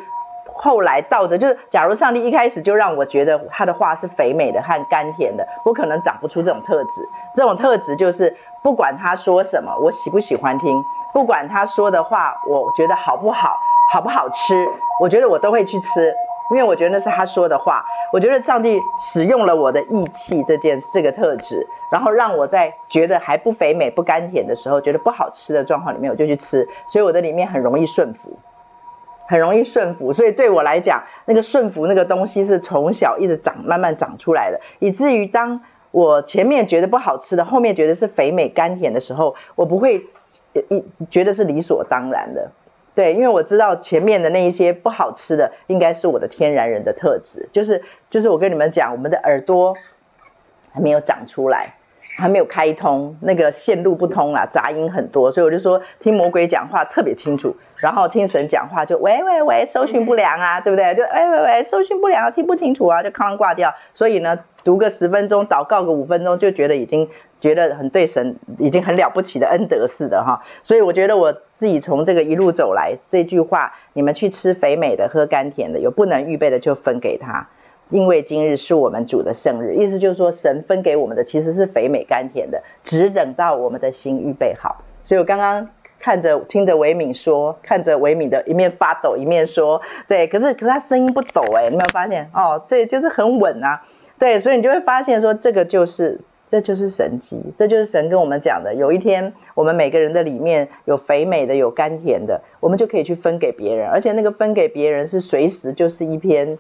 [0.57, 7.09] 后来倒着，就是假如上帝一开始就让我觉得他的话是肥美的和甘甜的，我可能长不出这种特质。
[7.35, 13.59] 这种特质就是不管他说什么，我喜不喜欢听；不管他说的话，我觉得好不好，
[13.93, 14.55] 好不好吃，
[14.99, 16.11] 我觉得我都会去吃，
[16.49, 17.85] 因为我觉得那是他说的话。
[18.11, 28.39] 我觉得上帝使用了我的义气这件这个特质，然后让我在觉得还不肥美、不甘甜的时候，觉得不好吃的状况里面，我就去吃，所以我的里面很容易顺服。
[29.27, 35.61] 很容易顺服，所以对我来讲，那个顺服那个东西是从小一直长，慢慢长出来的，以至于当
[35.95, 40.05] 我前面觉得不好吃的，后面觉得是肥美甘甜的时候，我不会
[40.67, 42.51] 一觉得是理所当然的，
[42.95, 49.77] 对，因为我知道前面的那一些不好吃的，应该是我的天然人的特质，就是就是我跟你们讲，我们的耳朵
[50.73, 51.75] 还没有长出来。
[52.17, 60.95] 还没有开通，那个线路不通啦，杂音很多，所以我就说听魔鬼讲话特别清楚，然后听神讲话就喂喂喂，收讯不良啊，对不对？
[60.95, 63.73] 就喂喂喂，收讯不良，听不清楚啊，就哐挂掉。
[63.93, 67.07] 所以呢，读个十分钟，祷告个五分钟，就觉得已经
[67.39, 70.43] 觉得很对神已经很了不起的恩德似的哈。
[70.63, 77.47] 所以我觉得我自己从这个一路走来，这句话，你们去吃肥美的，喝甘甜的，有不能预备的就分给他。
[77.91, 84.83] 因为今日是我们主的圣日，意思就是说，神分给我们的其实是肥美甘甜的，只等到我们的心预备好。
[85.05, 92.59] 所以我刚刚看着听着维敏说，看着维敏的一面发抖一面说，对，可是可是他声音不抖诶，你没有发现哦？
[92.67, 93.83] 对，就是很稳啊，
[94.19, 106.57] 对，所以你就会发现说，这个就是这就是神迹，这就是神跟我们讲的，有一天我们每个人的里面有肥美的，有甘甜的，我们就可以去分给别人，而且那个分给别人是随时就是一篇。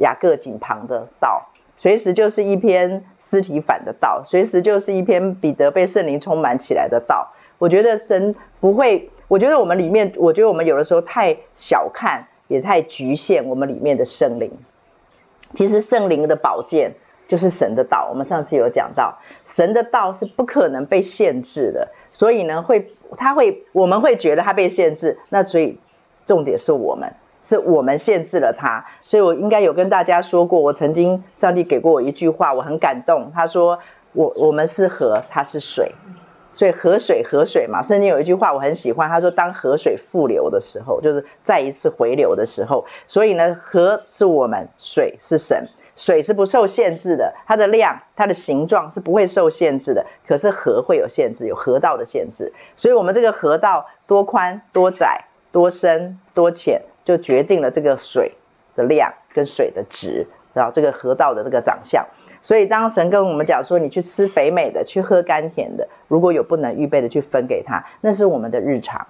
[0.00, 7.32] 雅各井旁的道，随时就是一篇尸体反的道，随时就是一篇彼得被圣灵充满起来的道。
[7.58, 14.52] 我觉得神不会，我觉得我们里面，我觉得我们有的时候太小看，也太局限我们里面的圣灵。
[15.54, 16.92] 其实圣灵的宝剑
[17.28, 18.08] 就是神的道。
[18.10, 25.78] 我们上次有讲到，神的道是不可能被限制的，所以呢，会他会我们会觉得他被限制，那所以
[26.26, 27.12] 重点是我们。
[27.40, 33.30] 是我们限制了他，所以我应该有跟大家说过，我曾经上帝给过我一句话，我很感动。
[33.32, 33.78] 他说
[34.12, 35.92] 我我们是河，他是水，
[36.58, 37.82] 所以河水河水嘛。
[37.82, 42.84] 圣经有一句话我很喜欢，他说当河水复流的时候，就是再一次回流的时候。
[43.06, 50.04] 所以呢，河是我们，水是神，水是不受限制的，它的量、它的形状是不会受限制的。
[50.26, 52.52] 可是河会有限制，有河道的限制。
[52.76, 56.82] 所以我们这个河道多宽、多窄、多深、多浅。
[57.04, 58.32] 就决定了这个水
[58.76, 62.06] 的量跟水的值，然后这个河道的这个长相。
[62.48, 69.06] 所以当神跟我们讲说，你去吃肥美的，去喝甘甜的，如果有不能预备的，去分给他，那是我们的日常，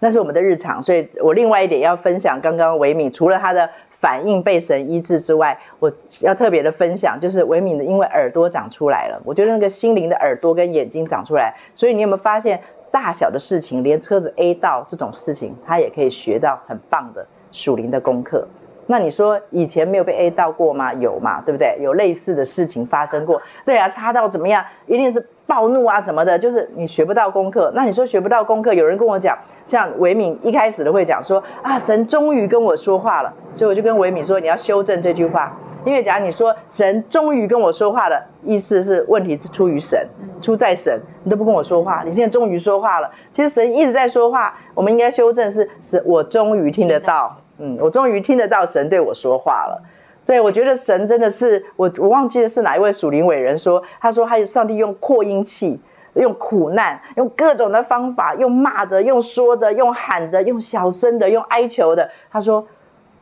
[0.00, 0.82] 那是我们的日常。
[0.82, 12.62] 所以我另外一点要分享，刚刚维敏除了他的反应被神医治之外，我要特别的分享，就是维敏的因为耳朵长出来了，我觉得那个心灵的耳朵跟眼睛长出来，所以你有没有发现？
[12.90, 18.48] 大小的事情，连车子 A 到这种事情，他也可以学到很棒的属灵的功课。
[18.86, 20.92] 那你说以前没有被 A 到过吗？
[20.94, 21.78] 有嘛，对不对？
[21.80, 23.42] 有类似的事情发生过。
[23.64, 24.64] 对啊，差到怎么样？
[24.86, 27.72] 一定是暴怒啊什么的，就是你学不到功课。
[27.74, 35.56] 那你说学不到功课，有人跟我讲，像维敏一开始都会讲说啊，神终于跟我说话了，所以我就跟维敏说，你要修正这句话。
[35.84, 40.06] 因为假如你说神终于跟我说话了，意思是问题是出于神，
[40.40, 43.10] 出在神，你都不跟我说话，你现在终于说话了。
[43.32, 49.82] 其实神一直在说话，我们应该修正是是我终于听得到，嗯，我终于听得到神对我说话了。
[50.24, 55.80] 对，我觉得神真的是我，我忘记的是哪一位属灵伟人说，他说他上帝用扩音器，
[56.14, 62.10] 用苦难，用各种的方法，用骂的，用说的，用喊的，用小声的，用哀求的。
[62.30, 62.66] 他说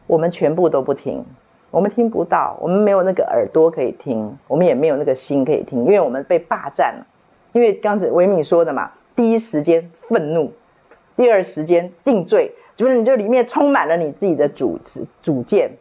[0.07, 1.25] 我们全部都不听。
[1.71, 7.07] 我们听不到，我们没有那个耳朵可以听，我们也没有那个心可以听，因为我们被霸占了。
[7.53, 10.53] 因为刚才维敏说的嘛，第一时间愤怒，
[11.17, 14.81] 第二时间定罪，就是你这里面充满了你自己的主
[15.23, 15.73] 主见，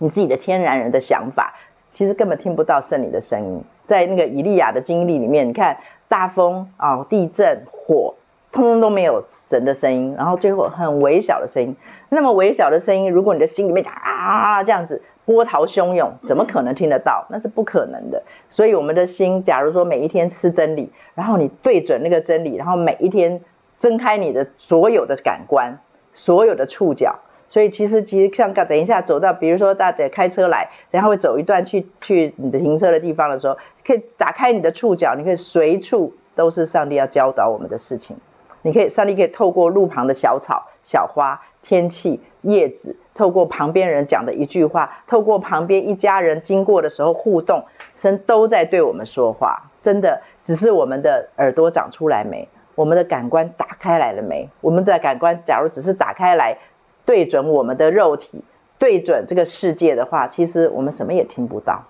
[0.00, 1.54] 你自己的天然人的想法，
[1.92, 3.62] 其实根本听不到圣灵的声音。
[3.86, 5.76] 在那个以利亚的经历里面，你看
[6.08, 8.16] 大风啊、哦、地震、火，
[8.50, 11.76] 通通都没有神的声音，然后最后很微小的声音。
[12.08, 17.26] 那么微小的声音，如果你的心里面啊这样子波涛汹涌，怎么可能听得到？
[17.30, 18.24] 那是不可能的。
[18.50, 23.42] 所以我们的心，假如说每一天吃真理，然后你对准那个真理，然后每一天
[23.78, 25.78] 睁开你的所有的感官，
[26.16, 27.20] 所有的触角。
[27.48, 38.16] 所以其实其实像等一下走到，比如说大家开车来，然后会走一段去去你的停车的地方的时候，可以打开你的触角，你可以随处都是上帝要教导我们的事情。
[38.62, 41.42] 你可以，上帝可以透过路旁的小草、小花。
[41.62, 47.64] 天气、叶子，透过旁边人讲的一句话，透过旁边一家人经过的时候互动，
[47.96, 49.64] 神都在对我们说话。
[49.80, 52.48] 真的，只是我们的耳朵长出来没？
[52.76, 54.48] 我们的感官打开来了没？
[54.60, 56.58] 我们的感官假如只是打开来，
[57.04, 58.44] 对准我们的肉体，
[58.78, 61.82] 对准这个世界的话，其实我们什么也听不到。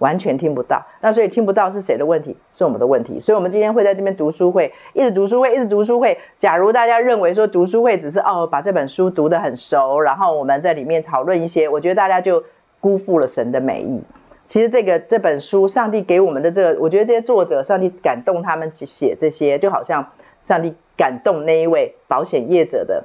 [0.00, 2.36] 完全听不到，那所以听不到是谁的问题？
[2.50, 3.20] 是我们的问题。
[3.20, 6.18] 所以，我们今天会在这边读书会，一直读书会，一直读书会。
[6.36, 12.42] 假如大家认为说读书会只是哦，把这本书读得很熟，然后我们在里面讨论一些，我觉得大家就
[12.80, 14.02] 辜负了神的美意。
[14.48, 20.10] 其实这个这本书，上帝给我们的这个，我觉得这些作者，上帝感动他们去写这些，就好像
[20.48, 23.04] 上帝感动那一位保险业者的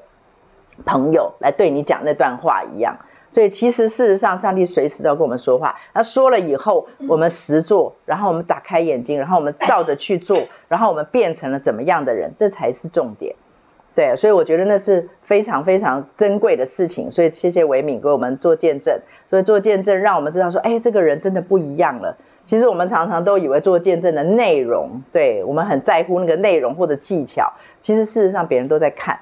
[0.86, 2.98] 朋友来对你讲那段话一样。
[3.34, 5.76] 所以其实事实上，上帝随时都要跟我们说话。
[5.94, 13.36] 他说了以后，我们实做，然后我们打开眼睛，然后我们照着去做， 然后我们变成了怎么样的人，这才是重点。
[13.96, 17.12] 对，所以我觉得那是非常非常珍贵的事情。
[17.12, 19.00] 所以谢谢维敏给我们做见证。
[19.30, 22.18] 所以做见证，让我们知道说，哎，这个人真的不一样了。
[22.46, 27.54] 其实我们常常都以为做见证的内容，对，我们很在乎那个内容或者技巧。
[27.82, 29.20] 其实事实上，别人都在看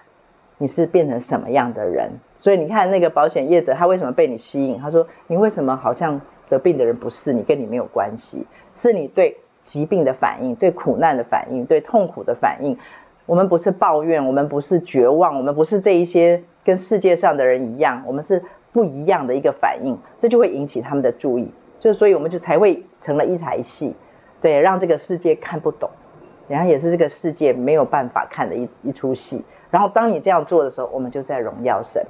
[0.57, 2.11] 你是变成什么样的人。
[2.39, 4.79] 所以你看那个保险业者，他为什么被你吸引？
[4.79, 6.19] 他说：“你为什么好像
[6.49, 12.75] 得病的人不是你，跟你没有关系，是你对疾病的反应，对苦难的反应，对痛苦的反应。
[13.27, 18.41] 我们不是抱怨，我们不是绝望，我们不是这一些跟世界上的人一样，我们是
[18.73, 21.51] 不一样的一个反应，这就会引起他们的注意。
[21.81, 23.93] 就所以我们就才会成了一台戏，
[24.41, 25.89] 对，让这个世界看不懂，
[26.47, 29.43] 然后也是这个世界没有办法看的一一出戏。
[29.69, 32.05] 然后当你这样做的时候，我们就在荣耀神。”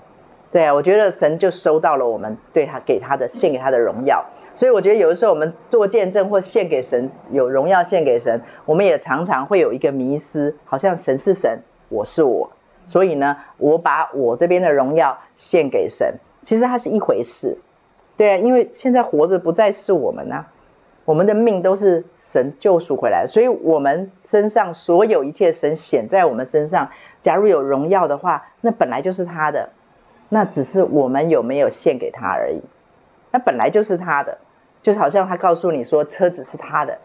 [0.51, 4.25] 对，我觉得神就收到了我们对他给他的献给他的荣耀。
[4.53, 12.51] 所以我觉得有的时候我们做见证或献给神，有荣耀献给神，我们也常常会有一个迷失，好像神是神，我是我，
[12.85, 17.57] 所以呢，我把我这边的荣耀献给神，其实它是一回事，
[18.21, 20.45] 对啊，因为现在活着不再是我们啊，
[21.05, 26.89] 我们的命都是神救赎回来，所以我们身上所有一切神显在我们身上，
[27.23, 29.69] 假如有荣耀的话，那本来就是他的，
[30.29, 32.61] 那只是我们有没有献给他而已。
[33.31, 34.37] 那本来就是他的，
[34.83, 36.99] 就好像他告诉你说车子是他的，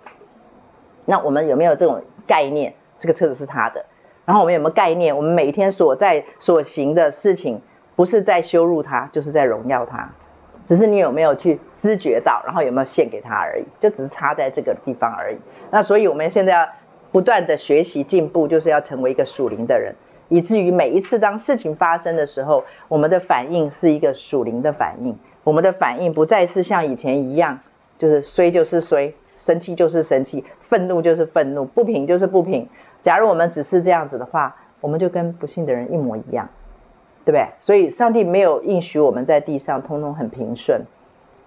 [1.06, 2.74] 那我们有没有这种概念？
[2.98, 3.86] 这个车子是他的，
[4.26, 5.16] 然后我们有没有概念？
[5.16, 7.62] 我们每天所在所行的事情，
[7.94, 10.10] 不是在羞辱他，就是在荣耀他，
[10.66, 15.36] 只是你有没有去知觉到，然后有没有献给他而已，就只是差在这个地方而已。
[15.70, 16.68] 那所以我们现在要
[17.12, 19.94] 不断的学习进步，就是要成为一个属灵的人，
[20.28, 25.16] 以至于每一次当事情发生的时候，我们的反应是一个属灵的反应。
[25.44, 27.60] 我们的反应不再是像以前一样，
[27.98, 32.68] 就是衰就是衰，生气就是生气，愤怒就是愤怒，不平就是不平。
[33.04, 36.48] 假如我们只是这样子的话，我们就跟不信的人一模一样，
[37.26, 37.48] 对不对？
[37.58, 40.82] 所以上帝没有应许我们在地上通通很平顺，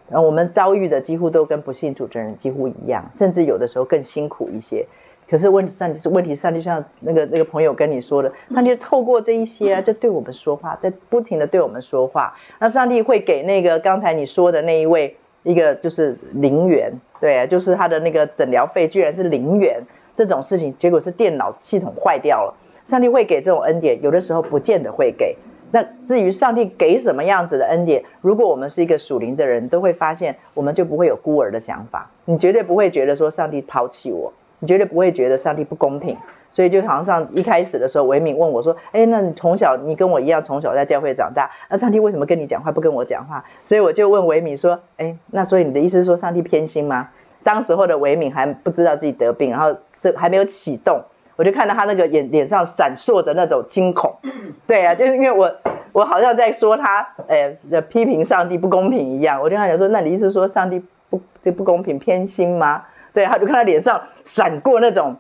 [0.10, 4.86] 然后我们遭遇的几乎都跟不信主的人几乎一样，甚至有的时候更辛苦一些。
[5.30, 12.36] 可是问题上帝是问题，上帝像那个那个朋友跟你说的，上帝透过这一些啊，就对我们说话，在不停的对我们说话。
[12.60, 19.84] 那上帝会给那个刚才你说的那一位一个就是零元，对，就是他的那个诊疗费居然是零元
[20.18, 22.56] 这种事情，结果是电脑系统坏掉了。
[22.86, 25.38] 上帝会给这种恩典，有的时候不见得会给。
[25.72, 34.34] 那至于上帝给什么样子的恩典，如果我们是一个属灵的人，都会发现我们就不会有孤儿的想法，你绝对不会觉得说上帝抛弃我。
[34.62, 36.18] 你绝对不会觉得上帝不公平，
[36.52, 47.08] 所以就好像上一开始的时候，维敏问我说：“哎，那你从小你跟我一样从小在教会长大，那上帝为什么跟你讲话不跟我讲话？”所以我就问维敏说：“哎，那所以你的意思是说上帝偏心吗？”
[47.42, 51.04] 当时候的维敏还不知道自己得病，然后是还没有启动，
[51.40, 54.18] 我就看到他那个眼脸上闪烁着那种惊恐。
[54.68, 55.56] 对啊，就是因为我
[55.94, 57.56] 我好像在说他，哎，
[57.88, 59.40] 批评上帝不公平一样。
[59.42, 62.84] 我就跟他讲说：“那你意思是说上帝不这不公平偏心吗？”
[63.16, 65.16] 对，他就看他脸上闪过那种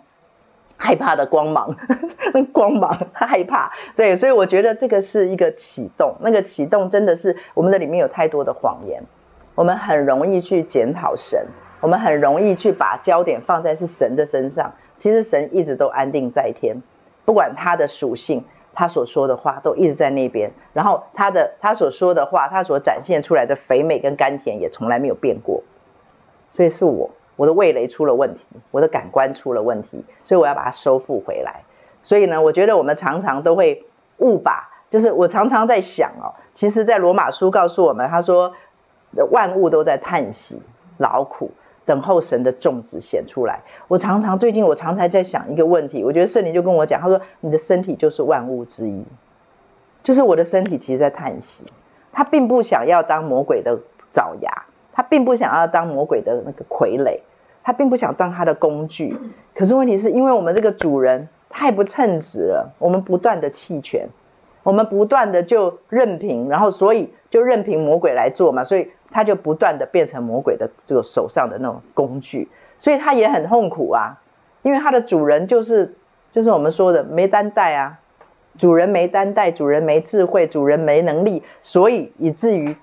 [0.76, 1.78] 害怕的光芒，
[2.36, 3.72] 那光芒，他害怕。
[3.95, 9.03] 对，所以我觉得这个是一个启动，那个启动真的是我们的里面有太多的谎言，
[9.55, 11.47] 我们很容易去检讨神，
[11.80, 14.74] 我们很容易去把焦点放在是神的身上。
[15.00, 16.84] 其实神一直都安定在天，
[17.26, 25.64] 不管他的属性，他所说的话都一直在那边，然后他的他所说的话，他所展现出来的肥美跟甘甜也从来没有变过。
[26.54, 27.10] 所以是我。
[27.36, 31.64] 我的味蕾出了问题，我的感官出了问题，所以我要把它收复回来。
[32.04, 33.86] 所以呢，我觉得我们常常都会
[34.18, 38.56] 误把，就是我常常在想哦，其实，在罗马书告诉我们，他说
[39.32, 40.62] 万物都在叹息、
[40.97, 41.52] 劳苦，
[41.89, 43.61] 等候神的种子显出来。
[43.87, 49.03] 我常常最近我常常在想一个问题，我觉得圣灵就跟我讲，他说你的身体就是万物之一，
[50.03, 51.65] 就是我的身体其实在叹息，
[52.11, 53.79] 他并不想要当魔鬼的
[54.11, 57.21] 爪牙，他并不想要当魔鬼的那个傀儡。
[57.61, 59.15] 他并不想当他的工具，
[59.53, 64.07] 可是问题是因为我们这个主人太不称职了，我们不断的弃权，
[64.63, 74.22] 我们不断的就任凭，然后所以就任凭魔鬼来做嘛，所以他就不断的变成魔鬼的这个手上的那种工具，所以他也很痛苦啊，
[74.62, 75.95] 因为他的主人就是
[76.32, 77.99] 就是我们说的没担待啊，
[78.57, 82.76] 主人没担待，主人没智慧，主人没能力，所以以至于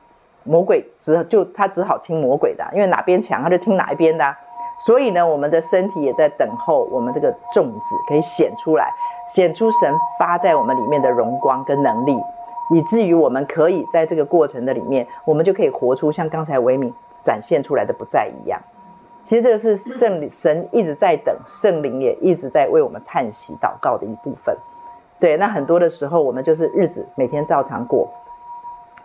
[0.44, 4.36] 魔鬼只就他只好听魔鬼的，因为哪边强他就听哪一边的。
[4.84, 8.92] 所以呢，我们的身体也在等候我们这个种子可以显出来，
[9.34, 12.14] 显出神发在我们里面的荣光跟能力，
[12.70, 16.92] 以至于我们可以在这个过程的里面，我们就可以活出像刚才维敏
[17.24, 18.60] 展现出来的不再一样。
[19.24, 24.56] 其实这个是圣神一直在等，圣灵也一直在为我们叹息祷告的一部分。
[25.18, 28.08] 对，那很多的时候我们就是日子每天照常过，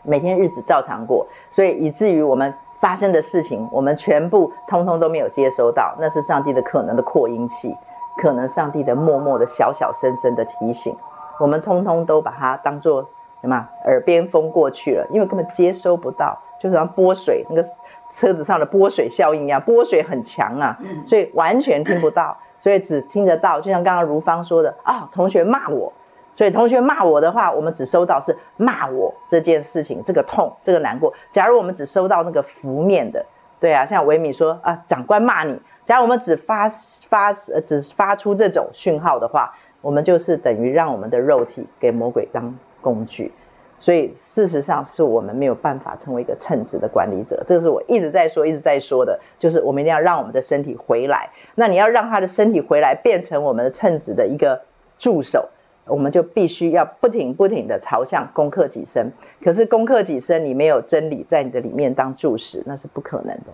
[0.04, 2.54] 每天日子照常过，所以以至于我们。
[2.82, 7.78] 发生的事情，我们全部通通都没有接收到，那是上帝的可能的扩音器，
[8.18, 10.98] 可能上帝的默默的小小声声的提醒，
[11.40, 13.08] 我们通通都把它当做
[13.42, 17.66] 什么耳边风过去了，因为根本接收不到，就像波水那个
[18.10, 25.94] 车子上的波水效应一样，波水很强啊，所以完全听不到，所以只听得到，就像刚刚如芳说的啊，同学骂我。
[26.34, 31.14] 所以同学骂我的话，我们只收到是骂我这件事情，这个痛，这个难过。
[31.34, 33.26] 假如我们只收到那个负面的，
[33.60, 35.60] 对啊，像维米说啊，长官骂你。
[35.84, 36.70] 假如我们只发
[37.10, 43.32] 发呃只发出这种讯号的话，我们就是等于让我们的肉体给魔鬼当工具。
[43.80, 47.44] 所以事实上是我们没有办法成为一个称职的管理者。
[47.48, 51.30] 这个是我一直在说、一直在说的，就是我们一定要让我们的身体回来。
[51.56, 54.62] 那你要让他的身体回来，变成我们的称职的一个
[55.00, 55.50] 助手。
[55.88, 59.12] 我们就必须要不停不停的朝向攻克己身，
[59.44, 63.46] 可是攻克己身，你没有真理在你的里面当注释，那是不可能的。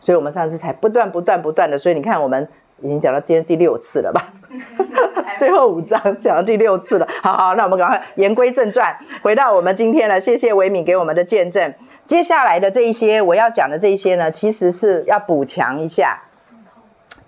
[0.00, 2.48] 所以，我们上次才不断不断不断的，所以你看，我们
[2.80, 4.32] 已经讲到今天第六次了吧？
[5.38, 7.08] 最后五章讲到第六次了。
[7.22, 10.20] 好好，那我们赶快言归正传，回到我们今天了。
[10.20, 11.74] 谢谢维敏给我们的见证。
[12.06, 16.22] 接下来的这一些我要讲的这一些呢，其实是要补强一下，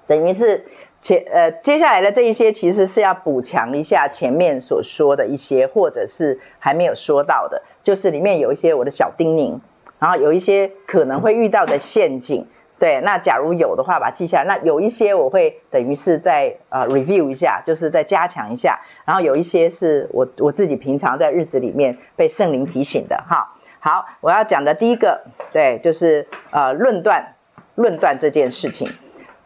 [0.07, 0.67] 等于是。
[1.03, 9.61] 前呃，接下来的这一些其实是要补强一下前面所说的一些，或者是还没有说到的，就是里面有一些我的小叮咛，
[9.99, 12.47] 然后有一些可能会遇到的陷阱。
[12.81, 14.45] 对，那假如有的话，把它记下来。
[14.45, 18.81] 那有一些我会等于是在呃 review 一下，就是再加强一下。
[19.05, 23.55] 然后有一些是我我自己平常在日子里面被圣灵提醒的哈。
[23.79, 25.21] 好，我要讲的第一个，
[25.53, 27.35] 对，就是呃论断
[27.77, 28.89] 论断这件事情，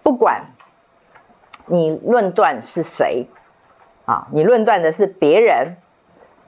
[0.03, 0.47] 不管。
[1.67, 3.27] 你论断是谁
[4.05, 4.29] 啊？
[4.33, 5.79] 你论断的是别人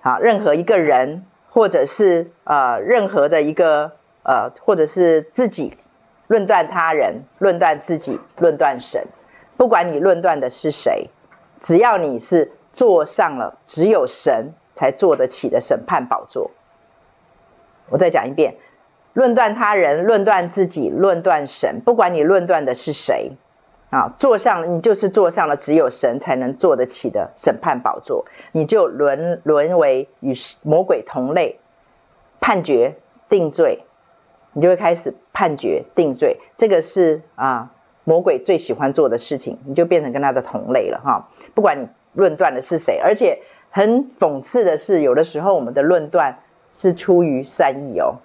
[0.02, 0.18] 啊？
[0.18, 3.92] 任何一个人，或者是呃任何的一个
[4.24, 5.78] 呃，或者是自己
[6.26, 9.06] 论断他人，论断自己，论断神。
[9.56, 11.10] 不管你论断的是谁，
[11.60, 16.50] 只要你是坐上了只有神才坐得起的审判宝座。
[17.88, 18.56] 我再讲一遍：
[19.12, 21.80] 论断他人，论断自己，论断神。
[21.84, 23.32] 不管你论断的是谁。
[23.88, 31.60] 啊，坐上你就是坐上了只有神才能坐得起的审判宝座，你就沦沦为与魔鬼同类，
[32.40, 32.96] 判决
[33.28, 33.85] 定罪，
[34.56, 41.28] 你就会开始判决定罪，这个是啊魔鬼最喜欢做的事情，你就变成跟他的同类了哈。
[41.54, 43.40] 不管你论断的是谁，而且
[43.70, 46.38] 很讽刺的是，有的时候我们的论断
[46.72, 48.16] 是出于善意哦，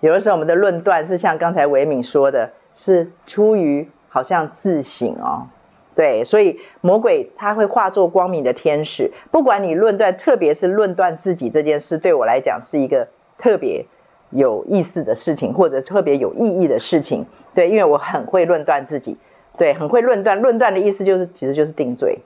[0.00, 3.88] 有的时候我们的论断是像刚才维敏说的，是出于。
[4.12, 5.46] 好像自省哦，
[5.94, 13.06] 对，所以魔鬼他会化作光明的天使，不管你论断，特别是论断自己这件事，对我来讲是一个
[13.38, 13.86] 特别
[14.30, 19.18] 有意思的事情，或者特别有意义的事情，对，因为我很会论断自己，
[19.58, 20.40] 对，很会论断。
[20.40, 22.20] 论断的意思就是，其实就是定罪。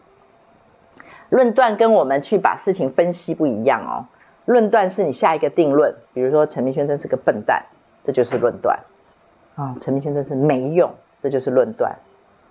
[1.30, 4.06] 论断跟我们去把事情分析不一样哦，
[4.44, 7.64] 论断是你下一个定论，比如说陈明轩真是个笨蛋，
[8.04, 8.80] 这就是论断
[9.56, 10.94] 啊，陈明轩真是没用。
[11.22, 11.96] 这就是论断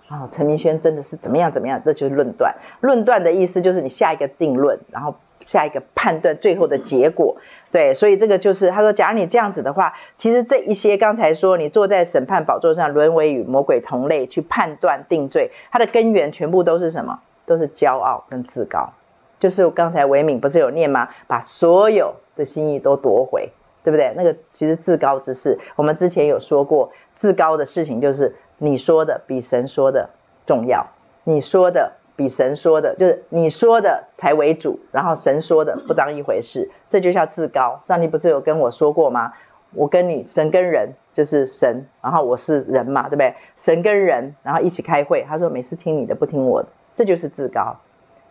[0.08, 0.26] 啊！
[0.32, 1.80] 陈明轩真的是怎么样怎么样？
[1.84, 2.56] 这就是论断。
[2.80, 5.14] 论断的意思就是你下一个定论，然后
[5.44, 7.36] 下一个判断，最后的结果。
[7.70, 17.20] 对，所以这个就是他说，假如你这样子的话，其实这一些刚才说你坐在审判宝座上，沦为与魔鬼同类，去判断定罪，它的根源全部都是什么？
[17.46, 18.92] 都是骄傲跟自高。
[19.38, 21.08] 就是刚才维敏不是有念吗？
[21.26, 23.50] 把所有的心意都夺回，
[23.82, 24.12] 对不对？
[24.16, 28.34] 那个其实自高之事，我们之前有说过，自高的事情就是。
[28.56, 30.10] 你说的比神说的
[30.46, 30.86] 重要，
[31.24, 37.80] 你说的比神说的，就是你说的才为主，然后神说的不当一回事，这就叫自高。
[37.82, 39.32] 上帝不是有跟我说过吗？
[39.72, 43.34] 我跟你神跟人就是神，然后我是人嘛，对不对？
[43.56, 47.78] 神跟人然后一起开会，他说每次听你的不听我的，这就是自高。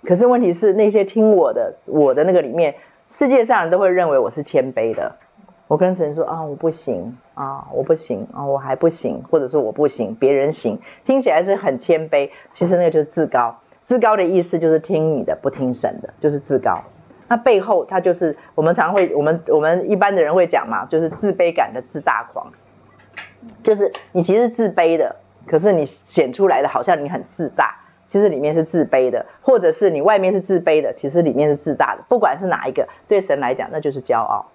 [0.06, 2.76] 可是问题是那些听我的，我的那个里面，
[3.10, 5.16] 世界上人都会认为我是谦卑的。
[5.68, 13.58] 我跟神说啊，我不行啊，我不行啊，我还不行，或者是我不行，别人行，听起来是很谦卑，其实那个就是自高。
[13.86, 16.84] 自高的意思就是听你的，不听神的，就是自高。
[17.28, 22.52] 那背后他就是我们常会，我们我们一般的人会讲嘛，就是自卑感的自大狂，
[23.64, 25.16] 就是你其实自卑的，
[25.48, 27.78] 可是你显出来的好像你很自大，
[28.08, 32.04] 其实里面是自卑的，或者是你外面是自卑的，其实里面是自大的。
[32.08, 34.48] 不管是哪一个，对神来讲，那就是骄傲。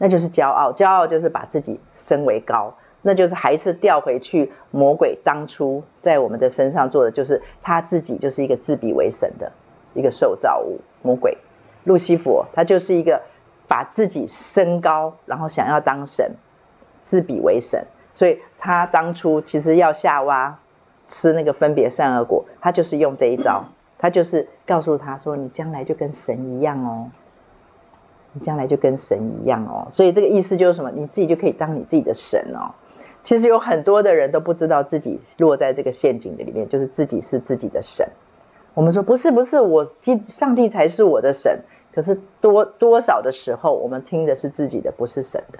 [0.00, 2.76] 那就是骄傲，骄傲就是把自己升为高，
[3.08, 9.50] 那就是还是掉回去魔鬼当初在我们的身上做的，就是他自己就是一个自比为神的
[9.94, 10.78] 一个受造物。
[11.00, 11.38] 魔鬼
[11.84, 13.22] 路西弗，他就是一个
[13.66, 16.32] 把自己升高，然后想要当神，
[17.06, 17.86] 自比为神。
[18.12, 20.58] 所以他当初其实要夏娃
[21.06, 23.64] 吃那个分别善恶果，他就是用这一招，
[23.98, 27.10] 他就是告诉他说：“你将来就跟神一样哦。”
[28.34, 30.90] 你将来就跟神一样哦，所以这个意思就是什么？
[30.90, 32.74] 你自己就可以当你自己的神哦。
[33.28, 38.08] 其实有很多的人都不知道自己落在这个陷阱的里面，就是自己是自己的神。
[38.72, 39.86] 我们说不是不是，我
[40.26, 41.58] 上帝才是我的神。
[41.92, 45.58] 可是多多少的时候，我们听的是自己的，不是神的。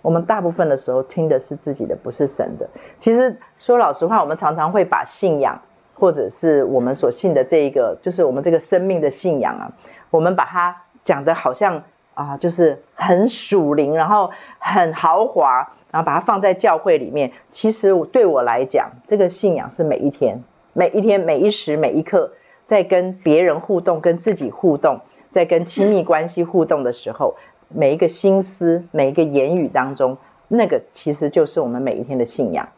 [0.00, 2.70] 我们大部分的时候听的是自己的，不是神的。
[2.98, 5.60] 其实说老实话，我们常常会把信仰，
[5.96, 9.72] 或者是我们所信的这一个，就是我们这个生命的信仰啊，
[10.10, 10.84] 我们把它。
[11.02, 11.82] 讲的好像
[12.14, 17.32] 啊，就是很属灵，然后很豪华，然后把它放在教会里面。
[17.50, 22.32] 其实对我来讲，这个信仰是每一天、每一天、每一时、每一刻，
[22.66, 25.00] 在跟别人互动、跟自己互动、
[25.32, 27.36] 在跟亲密关系互动的时候，
[27.68, 30.18] 每一个心思、每一个言语当中，
[30.48, 32.68] 那个其实就是我们每一天的信仰。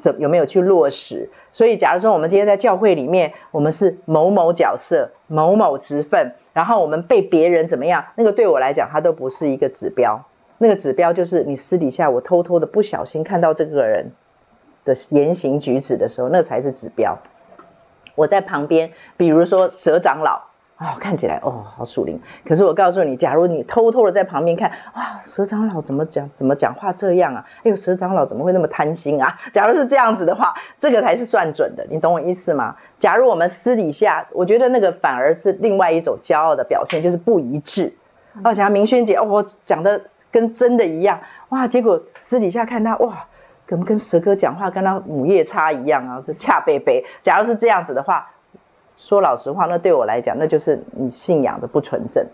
[0.00, 1.30] 怎有没有去落实？
[1.52, 10.24] 所以，假如说我们今天在教会里面，我们是某某角色、某某职分，然后我们被别人怎么样，那个对我来讲，它都不是一个指标。
[10.62, 14.12] 那个指标就是你私底下我偷偷的不小心看到这个人
[14.84, 17.18] 的言行举止的时候，那才是指标。
[18.14, 20.42] 我在旁边，比如说蛇长老。
[20.78, 22.20] 哦，看起来哦，好属灵。
[22.44, 27.46] 可是我告诉你，假如你偷偷的在旁边看，哇，蛇长老怎么讲，怎么讲话这样啊？
[27.58, 29.38] 哎呦，蛇长老怎么会那么贪心啊？
[29.52, 31.86] 假如是这样子的话，这个才是算准的。
[31.88, 32.76] 你懂我意思吗？
[32.98, 37.94] 假如我们私底下，我觉得那个反而是另外一种骄傲的表现，就是不一致。
[38.42, 41.20] 哦，假如明轩姐，哦，我讲的跟真的一样，
[41.50, 43.26] 哇，结果私底下看他，哇，
[43.68, 46.24] 怎么跟蛇哥讲话跟他母夜叉一样啊？
[46.26, 47.04] 就恰贝贝。
[47.22, 48.30] 假如是这样子的话。
[48.94, 52.26] 说老实话，那对我来讲，那就是你信仰的不纯正。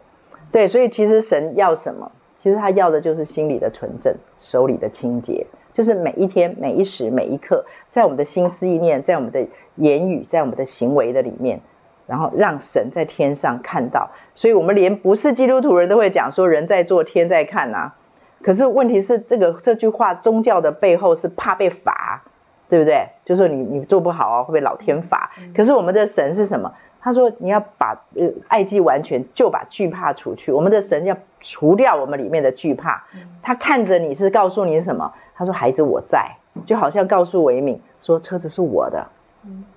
[0.50, 2.10] 对，所以其实神要什么？
[2.36, 9.46] 其实他要的就是心里的纯正，手里的清洁，就是每一天、每一时、每一刻，在我们的心思意念，在我们的
[9.76, 11.60] 言语，在我们的行为的里面，
[12.08, 14.10] 然后让神在天上看到。
[14.34, 17.94] 所以我们连不是基督徒人都会讲说：“人在做，天在看”啊。
[18.42, 22.24] 可是问题是，这个这句话宗教的背后是怕被罚。
[22.70, 23.08] 对不对？
[23.24, 25.30] 就是说你你做不好啊，会被老天罚。
[25.56, 26.74] 可是我们的神是什么？
[27.00, 30.52] 他说你要把呃爱既完全，就把惧怕除去。
[30.52, 33.04] 我们的神要除掉我们里面的惧怕。
[33.40, 35.14] 他看着你是告诉你什么？
[35.34, 36.36] 他说孩子我在，
[36.66, 39.06] 就好像告诉维敏说车子是我的，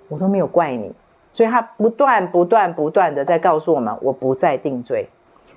[0.10, 0.94] 我都没有怪你。
[1.32, 5.10] 所以他不断不断不断的在告诉我们，我不再定罪。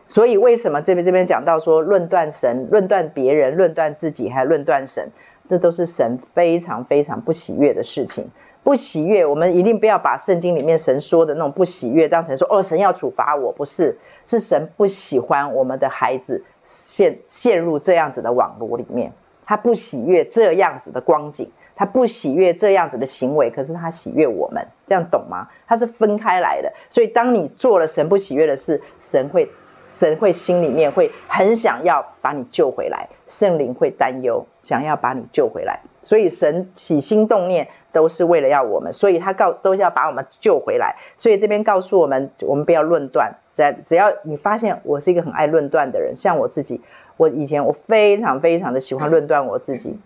[0.08, 5.10] 所以为什么这边这边讲到说论断神、论断别人、论断自己，还论断神？
[5.48, 8.30] 这都是神非常非常不喜悦的事情，
[8.62, 9.26] 不喜悦。
[9.26, 19.12] 我们一定不要把圣经里面神说的那种不喜悦当成说哦，神要处罚我，不是，是神不喜欢我们的孩子陷陷入这样子的网络里面，
[19.44, 25.48] 他不喜悦这样子的光景，他不喜悦这样子的行为，可是他喜悦我们，这样懂吗？
[25.66, 29.48] 他是分开来的，所以当你做了神不喜悦的事，神会。
[29.86, 40.96] 神会心里面会很想要把你救回来，圣灵会担忧，想要把你救回来，所以神起心动念都是为了要我们，所以他告都是要把我们救回来。
[41.18, 46.80] 所以这边告诉我们，我们不要论断，只只要你发现我是一个很爱论断的人，像我自己，
[47.18, 49.98] 我以前我非常非常的喜欢论断我自己，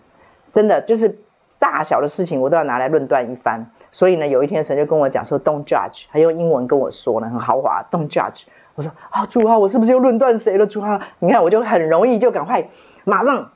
[0.53, 1.21] 真的就是
[1.59, 3.71] 大小的事情我都要拿来论断一番。
[3.91, 8.43] 所以呢，有一天神就跟我讲说，Don't judge，他用英文跟我说呢，很豪华，Don't judge。
[8.75, 10.67] 我说啊，主啊，我是不是又论断谁了？
[10.67, 12.69] 主啊，你看我就很容易就赶快
[13.05, 13.51] 马上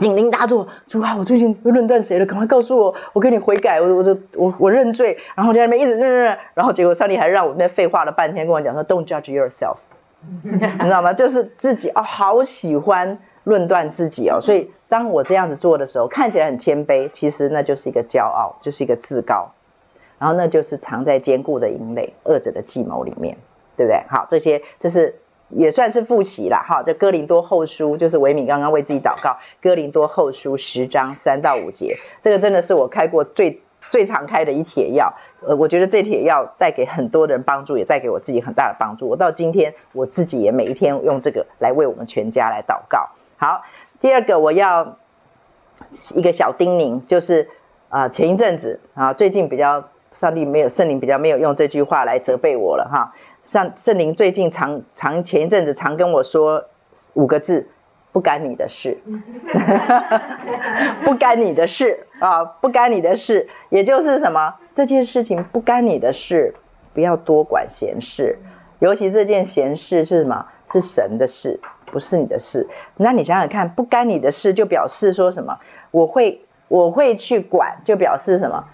[0.00, 0.68] 警铃大作。
[0.86, 2.26] 主啊，我最近又论断谁了？
[2.26, 5.18] 赶快告诉我，我跟你悔改，我我就我我认罪。
[5.34, 9.76] 然后就在那边一直认认认， 然后结果上帝还让我那废话了半天，跟我讲说，Don't judge yourself，
[10.42, 11.12] 你知道吗？
[11.12, 14.40] 就是自己哦，好喜欢论断自己哦。
[14.40, 19.52] 所以当我这样子做的时候，看起来很谦卑，其实那就是一个骄傲，就是一个自高，
[20.18, 23.36] 然后那就是藏在坚固的营垒、恶者的计谋里面。
[23.76, 24.02] 对不对？
[24.10, 26.82] 好，这些这是也算是复习了哈。
[26.84, 35.14] 这哥林多后书就是维敏刚刚为自己祷告，哥林多后书十章三到五节，这个真的是我开过最最常开的一帖药。
[35.40, 39.08] 呃，我觉得这帖药带给很多人帮助，也带给我自己很大的帮助。
[39.08, 43.08] 我到今天我自己也每一天用这个来为我们全家来祷告。
[43.40, 43.62] 好，
[44.02, 44.98] 第二个我要
[46.14, 47.48] 一个小叮咛，就是
[47.88, 53.14] 啊、前一阵子啊，最近比较上帝没有圣灵比较没有用这句话来责备我了哈。
[53.44, 56.66] 像圣灵最近常常前一阵子常跟我说
[57.14, 57.70] 五个字，
[58.12, 58.98] 不干你的事，
[61.02, 64.56] 不干你的事啊，不干你的事，也就是什么？
[64.74, 66.54] 这件事情不干你的事，
[66.92, 68.38] 不要多管闲事。
[68.80, 70.44] 尤其这件闲事是什么？
[70.72, 71.58] 是神的事，
[71.90, 72.68] 不是你的事。
[72.96, 75.58] 那你想想看，不干你的事，就表示说什么？
[75.90, 78.64] 我会我会去管，就表示什么？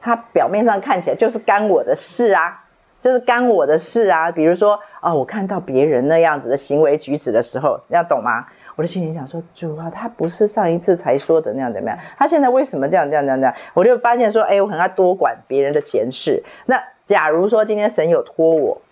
[0.00, 2.62] 他表面上看起来就是干我的事啊。
[3.02, 8.46] 就是干我的事啊，比如说啊、哦，我看到别人那样子的行为举止的时候，你要懂吗？
[8.74, 11.98] 我的心里想说，主啊，他不是上一次才说的那样怎么样？
[12.16, 13.54] 他现在为什么这样这样这样这样？
[13.74, 16.42] 我就发现说，哎，我很爱多管别人的闲事。
[16.64, 18.82] 那假如说今天神有托我。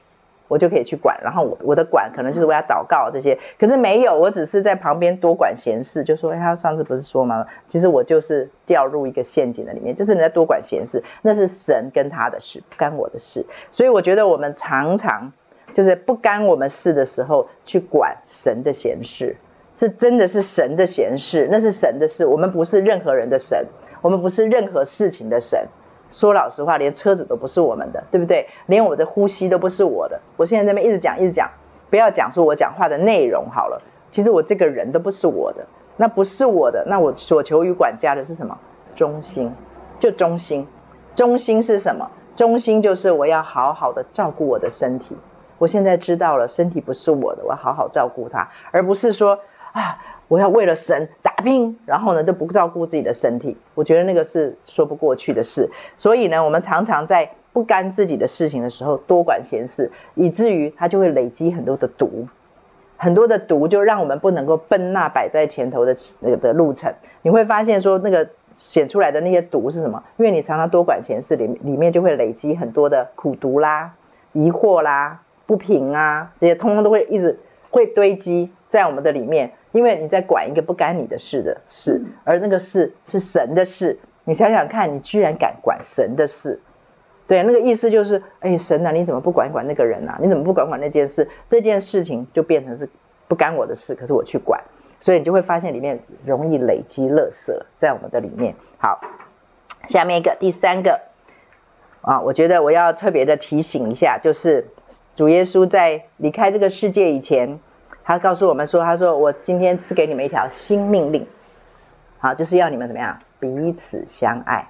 [0.55, 7.45] 我就可以去管，然后我我的管可能就是为他祷告这些，可是没有，我只是在旁边多管闲事，就说，哎，他上次不是说吗？
[7.69, 13.45] 其实我就是掉入一个陷阱的里面，就是你在多管闲事，那是神跟他的事，不干我的事。
[13.73, 15.33] 所以我觉得我们常常
[15.73, 19.37] 就是不干我们事的时候去管神的闲事，
[19.77, 23.67] 是真的是神的闲事，那是神的事，我们不是任何人的神，
[24.03, 25.67] 我们不是任何事情的神。
[26.15, 28.47] 说老实话，连车子都不是我们的，对不对？
[28.67, 30.21] 连我的呼吸都不是我的。
[30.37, 31.51] 我现在在那边一直讲，一直讲，
[31.91, 33.83] 不要讲说我讲话的内容好了。
[34.13, 38.57] 其实我这个人都不是我的，那不是我的，那我所求于管家的是什么？
[38.95, 39.53] 忠心，
[39.99, 40.69] 就忠心。
[41.17, 42.09] 忠心是什么？
[42.37, 45.17] 忠心就是我要好好的照顾我的身体。
[45.59, 49.41] 我现在知道了，身体不是我的，我要好好照顾它，而不是说
[49.73, 49.99] 啊。
[50.35, 55.71] 我要为了神打拼，然后呢都不照顾自己的身体，我觉得那个是说不过去的事。
[55.97, 62.27] 所以呢，我们常常在不干自己的事情的时候多管闲事，以至于它就会累积很多的毒，
[62.97, 66.93] 很多的毒就让我们不能够奔那摆在前头的那个的路程。
[67.23, 70.03] 你会发现说那个显出来的那些毒是什么？
[70.17, 73.93] 因为你常常多管闲事，里里面就会累积很多的苦毒啦、
[74.33, 77.39] 疑惑啦、不平啊，这些通通都会一直
[77.71, 79.53] 会堆积在我们的里面。
[79.75, 83.99] 因为你在管一个不干你的事的事，而那个事是神的事。
[84.23, 86.61] 你想想看，你居然敢管神的事，
[87.27, 90.17] 对，那个意思就是，哎，神啊，你怎么不管管那个人啊？
[90.23, 91.29] 你怎么不管管那件事？
[91.49, 92.89] 这件事情就变成是
[93.27, 94.63] 不干我的事，可是我去管，
[95.01, 98.55] 所以你就会发现里面容易累积垃圾在我们的里面。
[98.79, 99.01] 好，
[99.89, 101.01] 下面一个第三个
[102.01, 104.69] 啊，我觉得我要特别的提醒一下，就是
[105.17, 107.59] 主耶稣在离开这个世界以前。
[108.05, 111.27] 他告诉我们说：“他说我今天赐给你们一条新命令，
[112.19, 114.69] 好，就是要你们怎么样彼此相爱。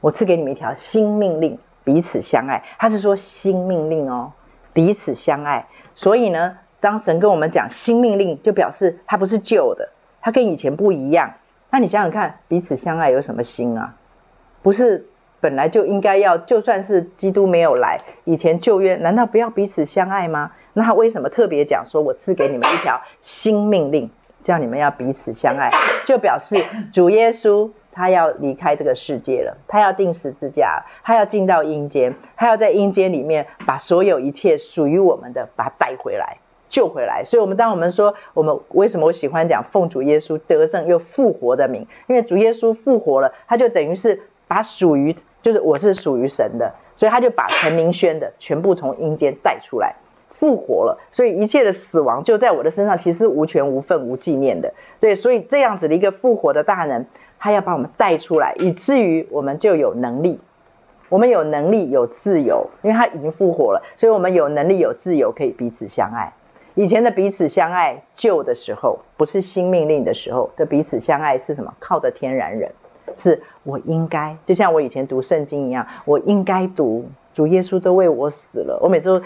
[0.00, 2.62] 我赐给你们一条新命令，彼此相爱。
[2.78, 4.32] 他是说新命令哦，
[4.72, 5.66] 彼此相爱。
[5.94, 9.90] 所以呢，当神跟我们讲新命令，就表示他不是旧的，
[10.20, 11.34] 他跟以前不一样。
[11.70, 13.96] 那你想想看，彼此相爱有什么新啊？
[14.62, 15.06] 不是
[15.42, 16.38] 本来就应该要？
[16.38, 24.08] 就算是基督没有来，以前旧约难道不要彼此相爱吗？”那他为什么特别讲说，我赐给你们一条新命令，
[24.42, 25.68] 叫你们要彼此相爱，
[26.06, 36.38] 就表示主耶稣他要离开这个世界了，他要定十字架，他要进到阴间，他要在阴间里面把所有一切属于我们的，把它带回来，
[36.70, 37.24] 救回来。
[37.26, 49.96] 所以，我们当我们说我们为什么我喜欢讲奉主耶稣得胜又复活的名，因为主耶稣复活了，他就等于是把属于，就是我是属于神的，所以他就把陈明轩的全部从阴间带出来。
[50.38, 54.74] 复活了，所以一切的死亡就在我的身上，其实无权无份无纪念的。
[54.98, 57.06] 对，所以这样子的一个复活的大人，
[57.38, 60.40] 他要把我们带出来，以至于我们就有能力，
[61.10, 66.32] 我们有能力有自由，因为他已经复活了，所以我们有能力有自由，可以彼此相爱。
[66.74, 71.74] 以前的彼此相爱，旧的时候不是新命令的时候的彼此相爱是什么？
[71.78, 72.72] 靠着天然人，
[73.16, 79.22] 是我应该，就像我以前读圣经一样，我应该读，主耶稣都为我死了，我每次。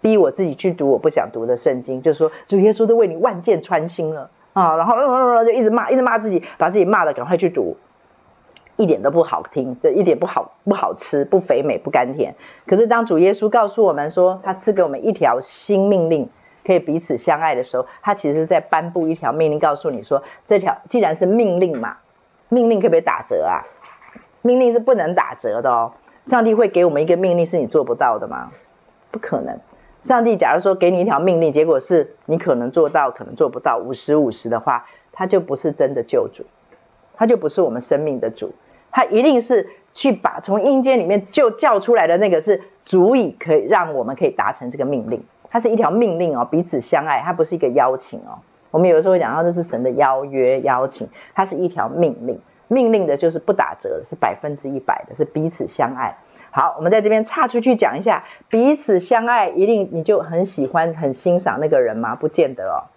[0.00, 4.94] 逼我自己去读我不想读的圣经，就是说主耶稣都为你万箭穿心了啊，然后
[5.46, 7.78] 就一直骂，一直骂自己，把自己骂的赶快去读，
[8.76, 12.34] 一点都不好听，这一点不好，不好吃，不肥美，不甘甜。
[12.66, 16.28] 可是当主耶稣告诉我们说，他赐给我们一条新命令，
[16.66, 21.96] 可以彼此相爱的时候，他其实是在颁布一条命令，告诉你说，这条既然是命令嘛，
[22.48, 23.64] 命令可不可以打折啊？
[24.42, 25.92] 命令是不能打折的哦。
[26.26, 28.50] 上帝会给我们一个命令，是你做不到的吗？
[29.10, 29.58] 不可能。
[30.02, 36.44] 上帝假如说给你一条命令，结果是你可能做到，可能做不到，五十五十的话，他就不是真的救主，
[37.14, 38.52] 他就不是我们生命的主，
[38.90, 48.44] 他一定是去把从阴间里面就叫出来的那个是足以可以让我们可以达成这个命令，它是一条命令哦，彼此相爱，它不是一个邀请哦。
[48.74, 56.16] 我们有的时候会讲到这是神的邀约邀请，它是一条命令，命令的就是不打折，是百分之一百的，是彼此相爱。
[56.50, 62.16] 好，我们在这边岔出去讲一下，彼此相爱，一定你就很喜欢、很欣赏那个人吗？
[62.16, 62.90] 不见得哦。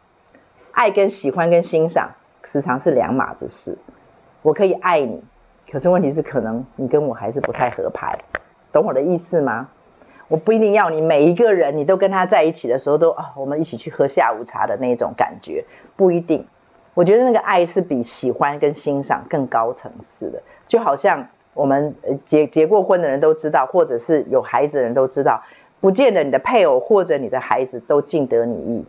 [0.71, 2.13] 爱跟喜欢跟欣赏
[2.43, 3.77] 时常是两码子事。
[4.41, 5.23] 我可以爱你，
[5.71, 8.17] 可是问题是可能你跟我还是不太合拍，
[8.73, 9.69] 懂我的意思吗？
[10.27, 15.65] 我不一定要你每一个人你都跟他在一起的时候都啊，我们一起去喝下午茶的那种感觉，
[15.95, 16.45] 不一定。
[16.93, 21.27] 我觉得那个爱是比喜欢跟欣赏更高层次的，就好像。
[21.53, 21.95] 我们
[22.27, 25.41] 结结过婚的人都知道，或者是有孩子的人都知道，
[25.79, 28.85] 不见得你的配偶或者你的孩子都尽得你意，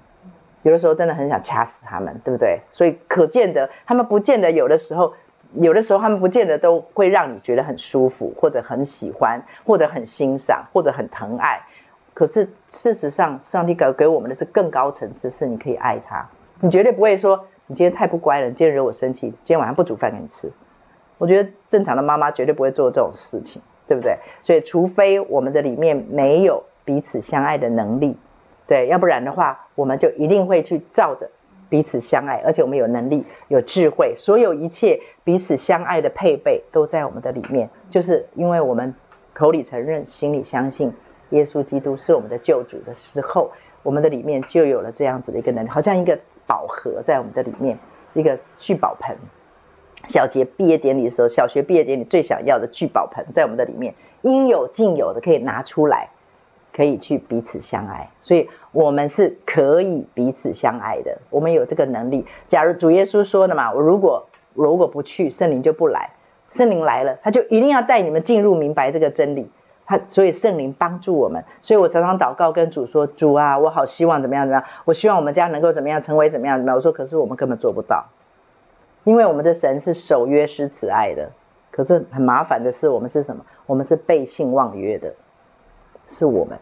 [0.65, 2.61] 有的时候真的很想掐死他们，对不对？
[2.71, 5.15] 所以可见得他们不见得有的时候，
[5.55, 11.63] 有的时候他们不见得都会让你觉得很舒服，或者很喜欢，或者很欣赏，或者很疼爱。
[12.15, 16.29] 可是事实上，上帝给给我们的是更高层次，是你可以爱他，
[16.61, 20.51] 你绝对不会说你今天太不乖了，你今天惹我生气，今天晚上不煮饭给你吃。
[21.17, 24.19] 我觉得正常的妈妈绝对不会做这种事情，对不对？
[24.43, 28.17] 所以，除非我们的里面没有彼此相爱的能力，
[28.67, 31.31] 对，要不然的话，我们就一定会去照着
[31.69, 38.95] 彼此相爱，而且我们有能力、有智慧，所有一切彼此相爱的配备都在我们的里面，就是因为我们
[39.35, 40.93] 口里承认、心里相信
[41.31, 43.51] 耶稣基督是我们的救主的时候，
[43.83, 47.79] 我们的里面就有了这样子的一个能力，好像一个宝盒在我们的里面，
[48.15, 49.17] 一个聚宝盆。
[50.09, 56.11] 小杰毕业典礼的时候，小学毕业典礼最想要的聚宝盆在我们的里面，应有尽有的可以拿出来，
[56.79, 58.09] 可以去彼此相爱。
[58.23, 61.19] 所以，我们是可以彼此相爱的。
[61.29, 62.25] 我们有这个能力。
[62.49, 66.11] 假如主耶稣说的嘛，我如果如果不去，圣灵就不来。
[66.53, 69.51] 圣灵来了，他就一定要带你们进入明白这个真理。
[69.87, 71.45] 他所以圣灵帮助我们。
[71.63, 76.77] 所以我常常祷告跟主说：主啊，我好希望怎么样怎么样，我希望我们家能够怎么样，成为怎么样怎么样。
[76.77, 78.07] 我说，可是我们根本做不到。
[79.03, 81.33] 因为我们的神是守约施慈爱的，
[81.73, 83.45] 可是很麻烦的是，我们是什么？
[83.67, 85.15] 我们是背信忘约的，
[86.11, 86.59] 是我们。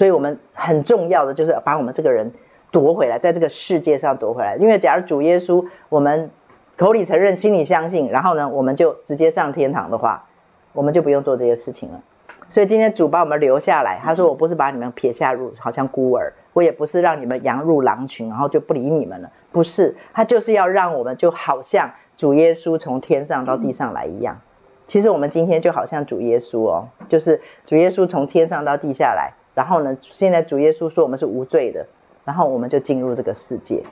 [0.00, 2.32] 所以，我们很重要的就是把我们这个人
[2.70, 4.56] 夺回来，在这个世界上夺回来。
[4.56, 6.30] 因为假如主耶稣，我们
[6.78, 10.24] 口里承认，心里相信，然后呢，我们就直接上天堂的话，
[10.72, 12.00] 我们就不用做这些事情了。
[12.48, 19.30] 所以今天主把我们留下来，他说：“我不是把你们撇下入，好像孤儿；我也不是让你们羊入狼群，然后就不理你们了。
[19.52, 24.40] 不是，他就是要让我们就好像主耶稣从天上到地上来一样。
[24.86, 31.86] 其实我们今天就好像主耶稣哦，就是主耶稣从天上到地下来，然后呢，现在主耶稣说我们是无罪的，
[32.24, 33.82] 然后我们就进入这个世界。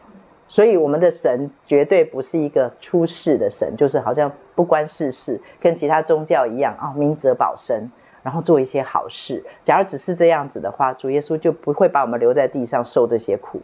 [0.48, 7.90] 所以我们的神绝对不是一个出世的神，就是好像不关世事，跟其他宗教一样啊，明哲保身。”
[8.24, 9.44] 然后做一些好事。
[9.62, 13.60] 假如只是这样子的话，主耶稣就不会把我们留在地上受这些苦。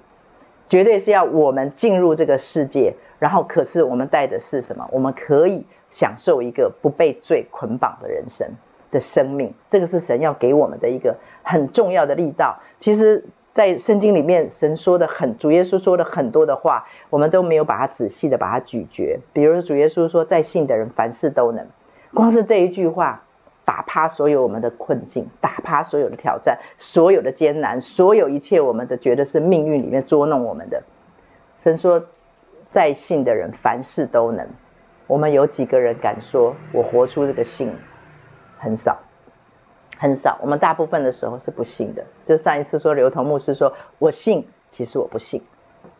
[0.69, 4.87] 绝对是要我们进入这个世界，然后可是我们带的是什么？
[4.93, 8.49] 我们可以享受一个不被罪捆绑的人生
[8.95, 9.53] 的生命。
[9.69, 12.61] 这个是神要给我们的一个很重要的力道。
[12.79, 19.21] 其实，在圣经里面，神说的很，主耶稣说的很多的话，我们都没有把它仔细的把它咀嚼。
[19.35, 21.67] 比如主耶稣说，在信的人凡事都能，
[22.15, 23.21] 光是这一句话。
[23.67, 30.83] 打趴所有我们的困境，打趴所有的挑战，所有的艰难，所有一切我们的觉得是命运里面捉弄我们的。
[31.63, 32.05] 神说，
[32.73, 34.47] 在信的人凡事都能。
[35.07, 37.73] 我们有几个人敢说，我活出这个信？
[38.65, 38.99] 很少，
[39.99, 40.39] 很少。
[40.41, 42.05] 我们大部分的时候是不信的。
[42.27, 45.43] 就上一次说刘同牧师说，我信，其实我不信。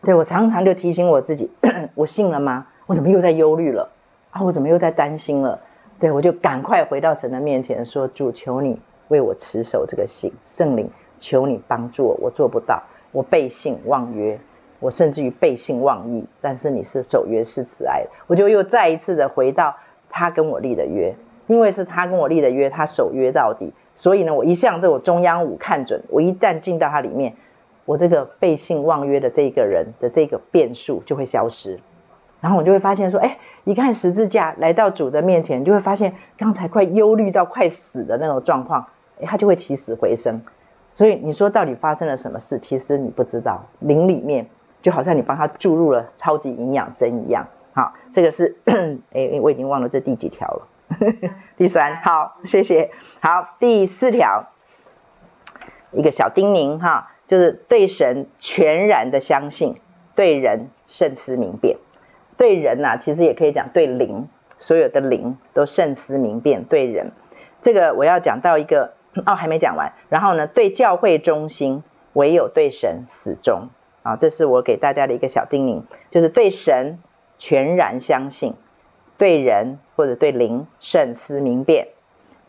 [0.01, 1.51] 对，我常常就提醒我自己，
[1.93, 2.67] 我信了吗？
[2.87, 3.91] 我怎么又在忧虑了？
[4.31, 5.59] 啊，我怎么又在担心了？
[5.99, 10.89] 对，我就赶快回到神的面前说：“主，求你为我持守这个信，圣灵，
[11.19, 14.39] 求你帮助我，我做不到，我背信忘约，
[14.79, 16.25] 我甚至于背信忘义。
[16.41, 19.77] 但是你是守约是慈爱的，我就又再一次的回到
[20.09, 21.15] 他跟我立的约，
[21.47, 27.33] 因为是他跟我立的约，他守约到底，所以呢，我一向这种中央五看准，我一旦进到他里面，
[27.85, 31.79] 我这个背信忘约的这个人的这个变数就会消失。”
[32.41, 38.87] 然后我就会发现说，哎，一看十字架来到主的面前，就会发现刚才快忧虑到快死的那种状况，
[39.19, 40.41] 哎，他就会起死回生。
[40.93, 42.59] 所以你说到底发生了什么事？
[42.59, 44.47] 其实你不知道，灵里面
[44.81, 47.47] 就好像你帮他注入了超级营养针一样。
[47.73, 48.55] 好，这个是，
[49.11, 50.67] 哎，我已经忘了这第几条了。
[51.57, 52.91] 第三，好，谢谢。
[53.21, 54.47] 好，第四条，
[55.91, 59.75] 一个小叮咛哈，就是对神全然的相信，
[60.15, 61.77] 对人慎思明辨。
[62.37, 64.27] 对人呐、啊，其实也可以讲对灵，
[64.59, 66.65] 所有的灵都慎思明辨。
[66.65, 67.11] 对人，
[67.61, 68.93] 这个我要讲到一个
[69.25, 69.93] 哦，还没讲完。
[70.09, 71.83] 然后呢，对教会忠心，
[72.13, 73.69] 唯有对神始终
[74.03, 76.99] 啊，这是我给大家的一个小叮咛，就是对神
[77.37, 78.55] 全然相信，
[79.17, 81.87] 对人或者对灵慎思明辨，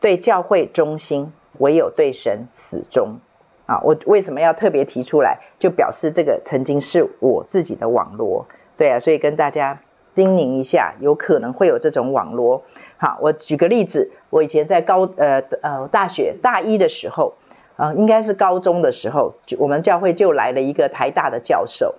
[0.00, 3.18] 对教会忠心，唯有对神死忠
[3.66, 3.80] 啊。
[3.82, 5.40] 我为什么要特别提出来？
[5.58, 8.46] 就表示这个曾经是我自己的网罗。
[8.76, 9.80] 对啊，所以跟大家
[10.14, 12.62] 叮咛一下，有可能会有这种网罗。
[12.98, 17.34] 好，我举个例子，我以前在高呃呃大学大一的时候，
[17.76, 21.94] 啊、呃，应该是高中的时候，就我们教会就来了一个台大的教授。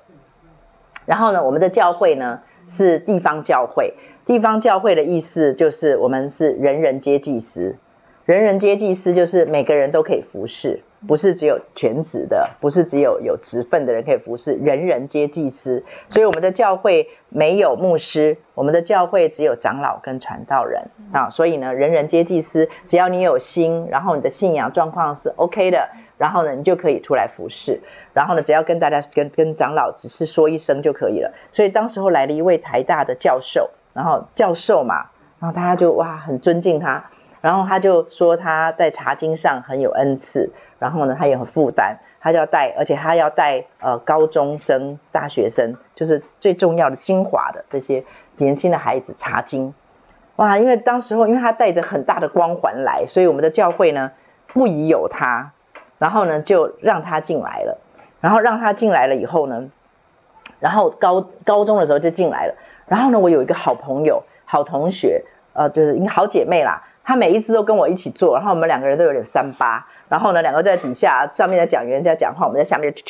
[1.05, 3.93] 然后呢，我们的教会呢是地方教会，
[4.27, 7.77] 地方教会的意思就是我们是人人皆祭司，
[8.25, 10.81] 人人皆祭司就是每个人都可以服侍。
[11.07, 15.85] 不是只有全职的，不是只有有职分的人可以服侍，人人皆祭司。
[16.09, 21.29] 所以我们的教会没有牧师，我们的教会只有长老跟传道人啊。
[21.29, 27.79] 所以呢，人人皆祭司，只要你有心，然后你的信仰状况是 OK 的，然后呢，你就可以出来服侍。
[28.13, 31.31] 然后呢，只要跟大家跟跟长老只是说一声就可以了。
[31.51, 35.07] 所以当时候来了一位台大的教授，然后教授嘛，
[35.39, 37.05] 然后大家就哇很尊敬他。
[37.41, 48.03] 然后他就说他在查经上很有恩赐，然后呢他也很负担，他就要带，而且他要带呃高中生、大学生，就是最重要的精华的这些
[48.37, 49.73] 年轻的孩子查经。
[50.35, 54.11] 哇，因为当时候因为他带着很大的光环来，所以我们的教会呢
[54.47, 55.53] 不疑有他，
[55.97, 57.79] 然后呢就让他进来了，
[58.21, 59.69] 然后让他进来了以后呢，
[60.59, 62.55] 然后高高中的时候就进来了，
[62.87, 65.23] 然后呢我有一个好朋友、好同学。
[65.53, 73.01] 呃，就是应该好姐妹啦，她每一次都跟我一起做，然后我们两个人都有点三八，然后呢，两个在底下，上面在讲人家讲话，我们在下面就，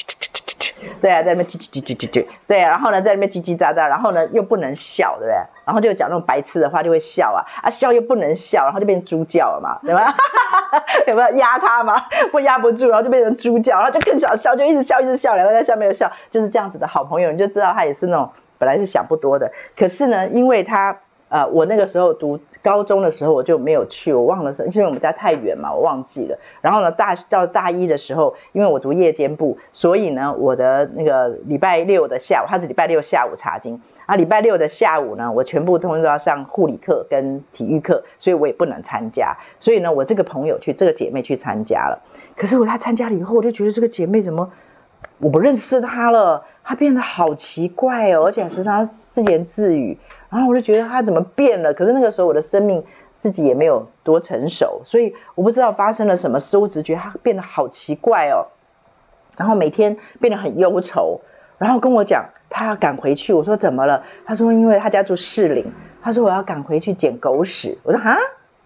[1.01, 5.35] 对啊，在那边叽叽叽叽叽叽，对，然后呢，在那边叽叽喳喳，然后呢又不能笑，对不对？
[5.65, 10.15] 然后就讲那种白痴的话就会笑啊，啊笑又不能笑，然后就变成猪叫了嘛，对吧？
[11.05, 12.01] 有没有压他嘛？
[12.31, 20.99] 不压不住，然后就变成猪叫，然后就更想笑，就一直笑一直笑，两个在下面又笑，就是这样子的好朋友，你就知道他也是那种本来是想不多的，可是呢，因为他。
[21.29, 26.39] 呃，我那个时候读高中的时候，我就没有去，我忘了是，因为我们家太远嘛，我忘记了。
[26.61, 39.35] 然后呢，大到大一的时候，因为我读夜间部，所以呢，我的那个礼拜六的下午，他是礼拜六下午查经啊，礼拜六的下午呢，我全部通通都要上护理课跟体育课，所以我也不能参加。
[39.59, 42.03] 所以呢，我这个朋友去，这个姐妹去参加了。
[42.37, 44.49] 可是我她参加了以后，我就觉得这个姐妹怎么
[45.19, 46.45] 我不认识她了？
[46.67, 49.97] 他变得好奇怪哦，而且时常自言自语。
[50.29, 51.73] 然后我就觉得他怎么变了？
[51.73, 52.83] 可是那个时候我的生命
[53.19, 56.57] 自己也没有多成熟，所以我不知道发生了什么事。
[56.57, 58.51] 我只觉得他变得好奇怪哦，
[59.37, 61.21] 然后每天变得很忧愁，
[61.57, 63.31] 然后跟我讲他要赶回去。
[63.31, 64.03] 我说怎么了？
[64.25, 65.65] 他说因为他家住士林，
[66.01, 67.77] 他说我要赶回去捡狗屎。
[67.83, 68.17] 我说啊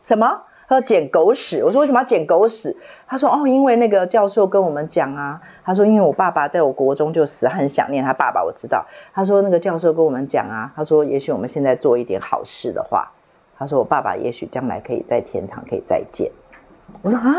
[0.03, 0.41] 什么？
[0.71, 2.77] 他说捡狗屎，我说为什么要捡狗屎？
[3.05, 8.85] 他说哦，因为那个教授跟我们讲啊，他说因为我爸爸在我国中就死，很想念他爸爸，我知道。
[9.13, 13.11] 他说那个教授跟我们讲啊，他说也许我们现在做一点好事的话，
[13.57, 16.31] 他说我爸爸也许将来可以在天堂可以再见。
[17.01, 17.35] 我说啊，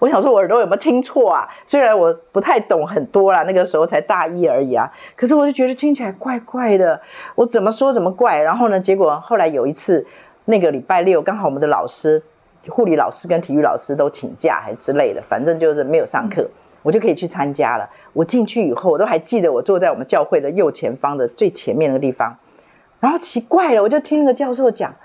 [0.00, 1.48] 我想说我耳朵有没有听错啊？
[1.64, 7.02] 虽然我不太懂很多啦，那个时候才大一而已啊，可是我就觉得听起来怪怪的，
[7.36, 8.38] 我怎么说怎么怪。
[8.38, 10.08] 然后呢，结果后来有一次
[10.44, 12.24] 那个礼拜六，刚好我们的老师。
[12.68, 16.48] 护理老师跟体育老师都请假还之类的，反正就是没有上课，
[16.82, 17.90] 我就可以去参加了。
[18.12, 22.38] 我进去以后，我都还记得我坐在我们教会的右前方的最前面那个地方。
[23.00, 24.96] 然后奇怪了，我就听那个教授讲，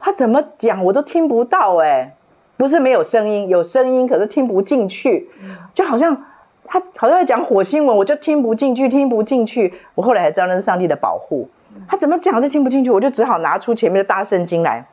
[0.00, 2.14] 他怎么讲我都听不到哎，
[2.56, 5.30] 不是没有声音，有声音可是听不进去，
[5.72, 6.26] 就好像
[6.66, 9.74] 他好像在讲火星文，我就听不进去，听不进去。
[9.94, 11.48] 我后来才知道那是上帝的保护，
[11.88, 14.86] 他怎么讲都听不进去，我就只好拿出前面的大圣经来。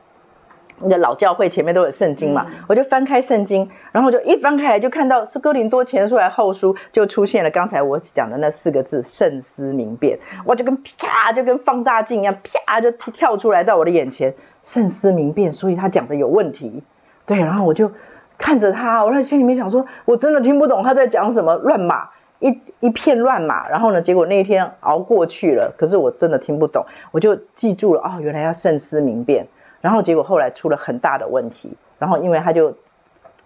[0.80, 16.82] 那个老教会前面都有圣经嘛，我就翻开圣经，然后就一翻开来就看到是哥林多前书还后书，就出现了刚才我讲的那四个字“慎思明辨”，我就跟啪就跟放大镜一样，啪就跳出来到我的眼前，“慎思明辨”，所以他讲的有问题，
[17.24, 17.90] 对，然后我就
[18.36, 29.46] 看着他，我在心里面想说，我真的听不懂他在讲什么，乱码一一片乱码，然后呢，结果那一天熬过去了，可是我真的听不懂，我就记住了，哦，原来要慎思明辨。
[29.86, 32.74] 然后结果后来出了很大的问题，然后因为他就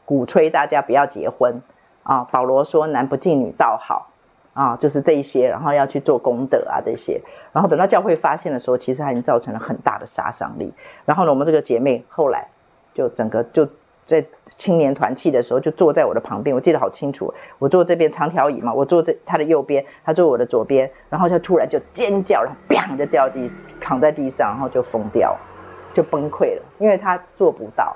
[0.06, 1.60] 鼓吹大家不要结婚
[2.02, 4.08] 啊，保罗说男不敬女倒好
[4.54, 7.20] 啊，就是这一些，然后要去做功德啊这些，
[7.52, 10.72] 然后等到教会发现的时候，其实他已经造成了很大的杀伤力。
[11.04, 12.48] 然后呢，我们这个姐妹后来
[12.94, 13.68] 就整个就
[14.06, 14.24] 在
[14.56, 25.36] 青年团契的时候就坐在我的旁边，我记得好清楚，我坐这边长条椅嘛，我坐在她的右边，她坐我的左边，然后就突然就尖叫，然后砰就掉地躺在地上，然后就疯掉。
[26.00, 27.94] 就崩溃了，因为他做不到，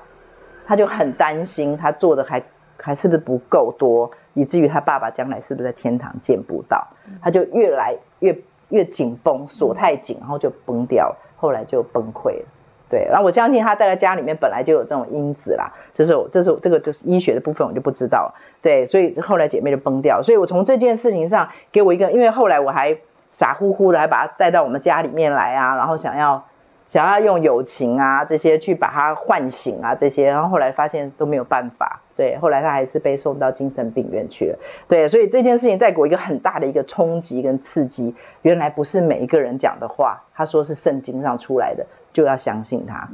[0.67, 2.43] 他就很担心他做的还
[2.77, 6.87] 还是不是不够多，以至于他爸爸将来是不是在天堂见不到，
[7.21, 8.37] 他就越来越
[8.69, 12.45] 越紧绷，锁太紧，然后就崩掉，后来就崩溃了。
[12.87, 22.97] 对，然后我相信他在家里面本来就有这种因子啦，就是我这是这个就是医学的部分我就不知道，对，所以后来姐妹就崩掉，所以我从这件事情上给我一个，因为后来我还
[23.31, 26.45] 傻乎乎的还把他带到我们家里面来啊，然后想要。
[26.87, 41.85] 想要用友情啊这些去把他唤醒啊这些，然后后来发现都没有办法，对，后来他还是被送到精神病院去了，对，所以这件事情带给我一个很大的一个冲击跟刺激，原来不是每一个人讲的话，他说是圣经上出来的。
[42.13, 43.09] 就要相信他，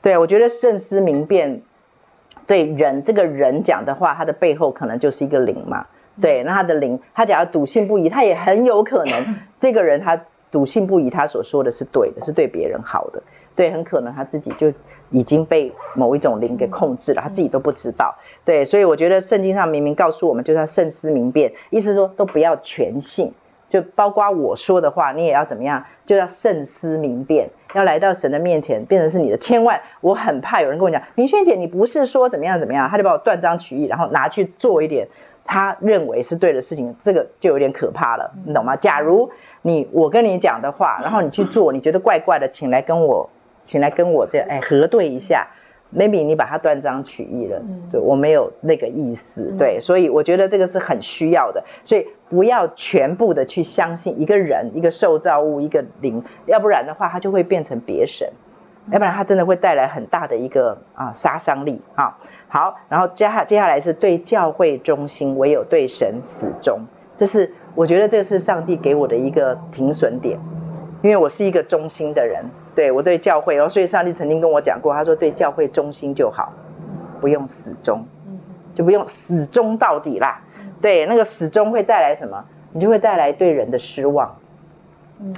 [0.00, 1.60] 对，我觉得慎思明辨，
[2.46, 5.86] 对人这个人讲的话，他的背后可能就是一个灵嘛，
[6.18, 10.18] 对，那他的灵，他假如笃信不疑，他也很有可能这个人他。
[10.50, 13.22] 笃信不疑，他所说的是对的，是对别人好的，
[13.54, 14.72] 对，很可能他自己就
[15.10, 23.32] 已经被某一种灵给控制了，他自己都不知道，对，所以我觉得圣经上明明告诉我们，就是要慎思明辨，意思说都不要全信，
[23.68, 25.84] 就包括我说的话，你也要怎么样？
[26.06, 29.36] 就要慎思明辨，要来到神的面前，变成是你的。
[29.36, 32.88] 千万，我很怕有人跟我讲，明轩姐，你不是说怎么样怎么样？
[32.88, 35.08] 他就把我断章取义，然后拿去做一点
[35.44, 38.76] 他认为是对的事情，这个就有点可怕了，你懂吗？
[38.76, 39.30] 假如
[39.62, 43.30] 你我跟你讲的话，然后你去做，你觉得怪怪的，请来跟我，
[43.64, 45.48] 请来跟我这样哎核对一下。
[45.90, 58.30] maybe 你把它断章取义了，对，我没有那个意思，对，所以我觉得这个是很需要的，所以不要全部的去相信一个人、一个受造物、一个灵，要不然的话，它就会变成别神，
[58.90, 62.18] 要不然它真的会带来很大的一个啊杀伤力啊。
[62.48, 66.80] 好，然后接下接下来是对教会忠心，唯有对神死忠，
[67.16, 70.36] 这是我觉得这是上帝给我的一个停损点，
[71.00, 72.44] 因为我是一个忠心的人。
[72.74, 76.52] 对，我对教会，哦，所以上帝曾经跟我讲过，他说对教会忠心就好，
[77.20, 78.04] 不用死忠，
[78.74, 80.42] 就不用死忠到底啦。
[80.80, 82.46] 对，那个死忠会带来什么？
[82.72, 84.34] 你就会带来对人的失望，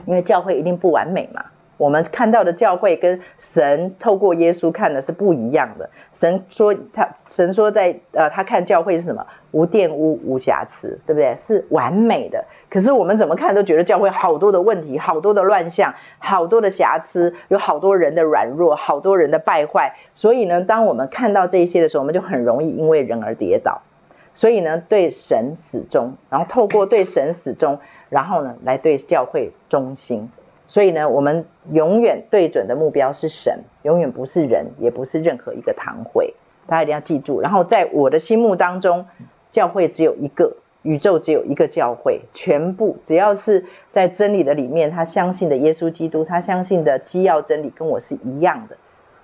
[0.06, 1.44] 因为教会一定不完美嘛。
[1.80, 5.88] 我们看到的教会跟神透过耶稣看的是不一样的。
[6.12, 9.26] 神说他，神说在呃，他看教会是什么？
[9.50, 11.34] 无玷污、无瑕疵，对不对？
[11.36, 12.44] 是完美的。
[12.68, 19.94] 可是我们怎么看都觉得教会好多的问题，好多的乱象，好多的瑕疵，有好多人的软弱，好多人的败坏。
[20.14, 23.80] 所以呢，当我们看到这些的时候，我们就很容易因为人而跌倒。
[24.34, 27.78] 所以呢，对神始终，然后透过对神始终，
[28.10, 30.28] 然后呢，来对教会忠心。
[30.70, 36.34] 所以呢，我们永远对准的目标是神，永远不是人，也不是任何一个堂会。
[36.68, 37.40] 大家一定要记住。
[37.40, 39.06] 然后在我的心目当中，
[39.50, 42.20] 教会只有一个，宇宙只有一个教会。
[42.34, 48.76] 全部只要是在真理的里面，他相信的耶稣基督，他相信的基要真理跟我是一样的，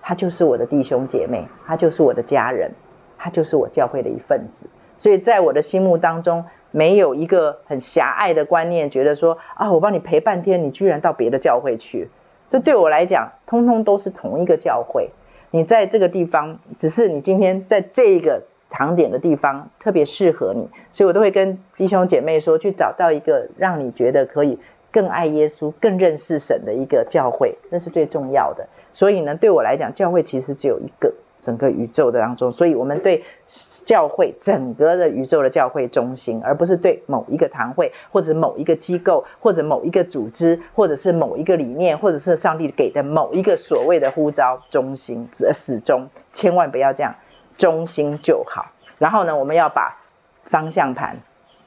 [0.02, 2.72] 他就是我的弟兄姐妹，他就是我的家人，
[3.16, 4.66] 他就是我教会的一份子。
[4.98, 6.44] 所以在我的心目当中。
[6.76, 12.10] 没有一个很狭隘的观念，觉得说啊，我帮你陪半天，你居然到别的教会去，
[12.50, 15.08] 这对我来讲，通通都是同一个教会。
[15.50, 24.58] 你在这个地方，只是你今天在这个堂点的地方特别适合你，所以我都会跟弟兄姐妹说，去找到一个让你觉得可以
[24.92, 28.68] 更爱耶稣、更认识神的一个教会，那是最重要的。
[28.92, 31.14] 所以呢，对我来讲，教会其实只有一个。
[31.46, 33.22] 整个宇宙的当中，所以我们对
[33.84, 47.14] 教会整个的宇宙的教会中心，而不是对某一个堂会或者某一个机构或者某一个组织，或者是某一个理念，或者是上帝给的某一个所谓的呼召中心，始终千万不要这样，
[47.56, 48.72] 忠心就好。
[48.98, 49.98] 然后呢，我们要把
[50.46, 51.18] 方向盘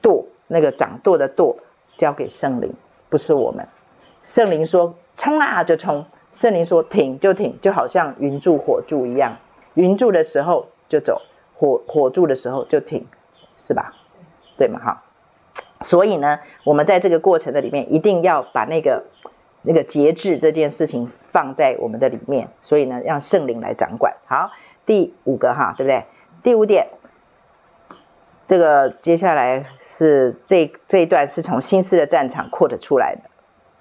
[0.01, 1.55] 舵那个掌舵的舵
[1.97, 2.73] 交给圣灵，
[3.07, 3.69] 不是我们。
[4.25, 9.37] 圣灵说冲啊就冲，圣灵说停就停，就好像云柱火柱一样。
[9.73, 11.21] 云住的时候就走，
[11.55, 13.05] 火火住的时候就停，
[13.57, 13.93] 是吧？
[14.57, 14.79] 对吗？
[14.79, 15.03] 哈，
[15.83, 19.05] 所以呢，我们在这个过程的里面，一定要把那个
[19.61, 22.49] 那个节制这件事情放在我们的里面。
[22.61, 24.17] 所以呢，让圣灵来掌管。
[24.25, 24.51] 好，
[24.85, 26.03] 第五个哈，对不对？
[26.43, 26.87] 第五点，
[28.49, 29.65] 这个接下来
[29.97, 33.21] 是这这一段是从新诗的战场扩的出来的。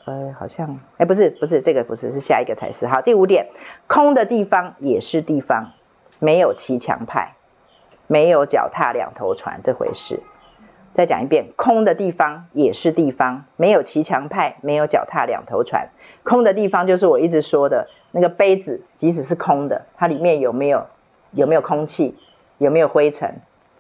[0.05, 2.87] 呃，好像哎，不是不是，这个不是，是下一个才是。
[2.87, 3.49] 好，第五点，
[3.89, 5.73] 空的地方也是地方。
[6.19, 7.35] 没有骑墙派，
[8.07, 10.21] 没有脚踏两头船这回事。
[10.95, 15.91] 再讲一遍，空的地方也是地方，没有骑墙派，没有脚踏两头船。
[16.25, 20.87] 空的地方就是我一直说的那个杯子，即使是空的，它里面有没有
[21.31, 22.17] 有没有空气，
[22.57, 23.37] 有没有灰尘，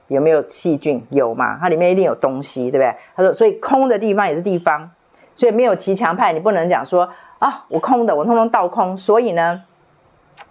[0.07, 1.05] 有没有细菌？
[1.11, 1.59] 有嘛？
[1.61, 2.95] 它里面一定有东西，对不对？
[3.16, 4.93] 他说，所以空的地方也是地方，
[5.34, 7.11] 所以没有骑墙派，你不能讲说
[7.41, 9.64] 啊，我空的，我通通倒空，所以呢，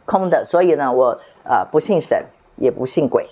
[0.03, 1.21] 空的，所以呢，我。
[1.47, 2.25] 呃，不信神，
[2.57, 3.27] 也不信鬼，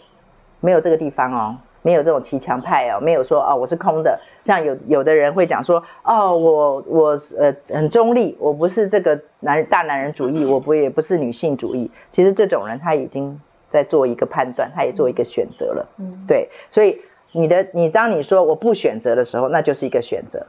[0.61, 4.19] 没有这个地方哦，没有这种骑墙派哦，没有说哦，我是空的。
[4.43, 11.91] 像有有的人会讲说，哦，我我呃很中立，我不是这个男大男人主义，我不也不是女性主义。
[12.11, 15.89] 其实这种人他已经在做一个判断，他也做一个选择了。
[15.97, 17.01] 嗯，对，所以
[17.31, 20.45] 你的你当你说我不选择的时候，那就是一个选择；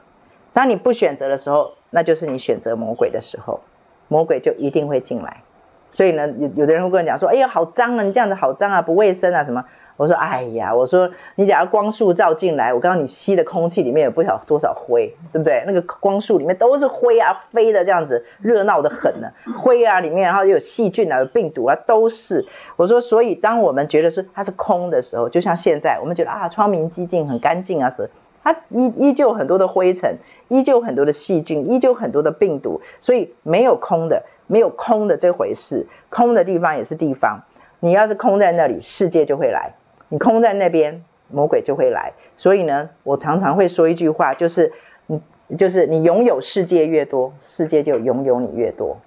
[0.52, 3.60] 当你不选择的时候，那就是你选择魔鬼的时候，
[4.08, 5.42] 魔鬼就一定会进来。
[5.92, 8.02] 所以呢，有有的人会跟我讲说：“哎呀，好脏啊！
[8.02, 9.64] 你这样子好脏啊，不卫生啊，什么？”
[9.96, 15.64] 我说：“哎呀，我说你假如光束照进来，我告诉你吸的空气里面有不晓多少灰，对不对？
[15.66, 19.28] 那个光束里面都是灰啊，飞的这样子，热闹的很呢。
[19.58, 22.44] 灰啊里面，然后又有细菌啊，有病毒啊，都是。
[22.76, 28.10] 我说，所以当我们觉得是它是空的时候，就像现在我们觉得啊，窗明几净，很干净啊，是
[28.44, 30.18] 它依依旧很多的灰尘，
[30.48, 37.42] 依旧很多的细菌，依旧很多的病毒，所以没有空的。”没有空的这回事，空的地方也是地方。
[37.80, 39.74] 你要是空在那里，世界就会来；
[40.08, 42.12] 你空在那边，魔鬼就会来。
[42.36, 44.72] 所以呢，我常常会说一句话，就是
[45.06, 45.20] 你
[45.58, 48.98] 就是你拥有世界越多，世界就拥有你越多。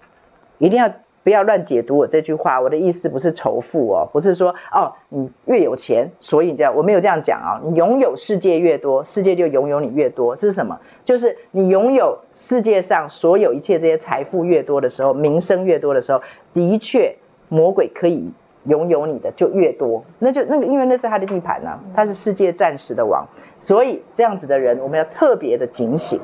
[0.60, 0.92] 一定要
[1.30, 2.60] 不要乱解读我这句话。
[2.60, 10.36] 我的意思不是仇富哦，不是说哦你越有钱，所以这样，我没有这样讲啊、你拥有世界越多，世界就拥有你越多。
[10.36, 10.80] 是什么？
[11.06, 16.24] 就是你拥有世界上所有一切这些财富越多的时候，名声越多的时候，
[16.56, 17.16] 的确
[17.48, 18.32] 魔鬼可以
[18.64, 20.04] 拥有你的就越多。
[20.18, 23.28] 那就那个，因为那是他的地盘啊，他是世界暂时的王。
[23.60, 26.20] 所以这样子的人，我们要特别的警醒。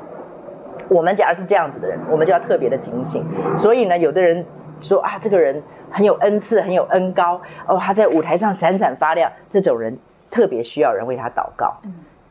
[0.90, 3.24] 我们假如是这样子的人，我们就要特别的警醒。
[3.58, 4.46] 所以呢，有的人
[4.82, 5.62] 说啊，这个人
[5.92, 9.98] 很有恩赐，很有恩高，哦，他在舞台上闪闪发亮，这种人
[10.30, 11.76] 特别需要人为他祷告，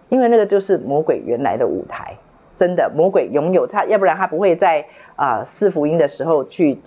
[0.08, 2.14] 因为那个就是魔鬼原来的舞台。
[2.56, 6.78] 真的，魔鬼拥有他，要不然他不会在啊四福音的时候去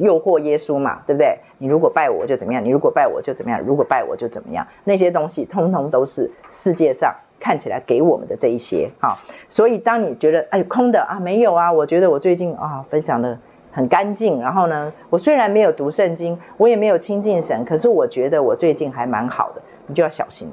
[0.00, 1.38] 诱惑耶稣嘛，对不对？
[1.58, 7.14] 你如果拜我就怎么样，你如果拜我就怎么样，如果拜我就怎么样，那些东西通通都是世界上。
[7.40, 9.18] 看起来给我们的这一些，哈，
[9.50, 13.38] 所以当你觉得哎空的啊没有啊，我觉得我最近啊分享的
[13.74, 20.50] 很干净，然后呢，我虽然没有读圣经，我也没有亲近神，可是我觉得我最近还蛮好的，你就要小心，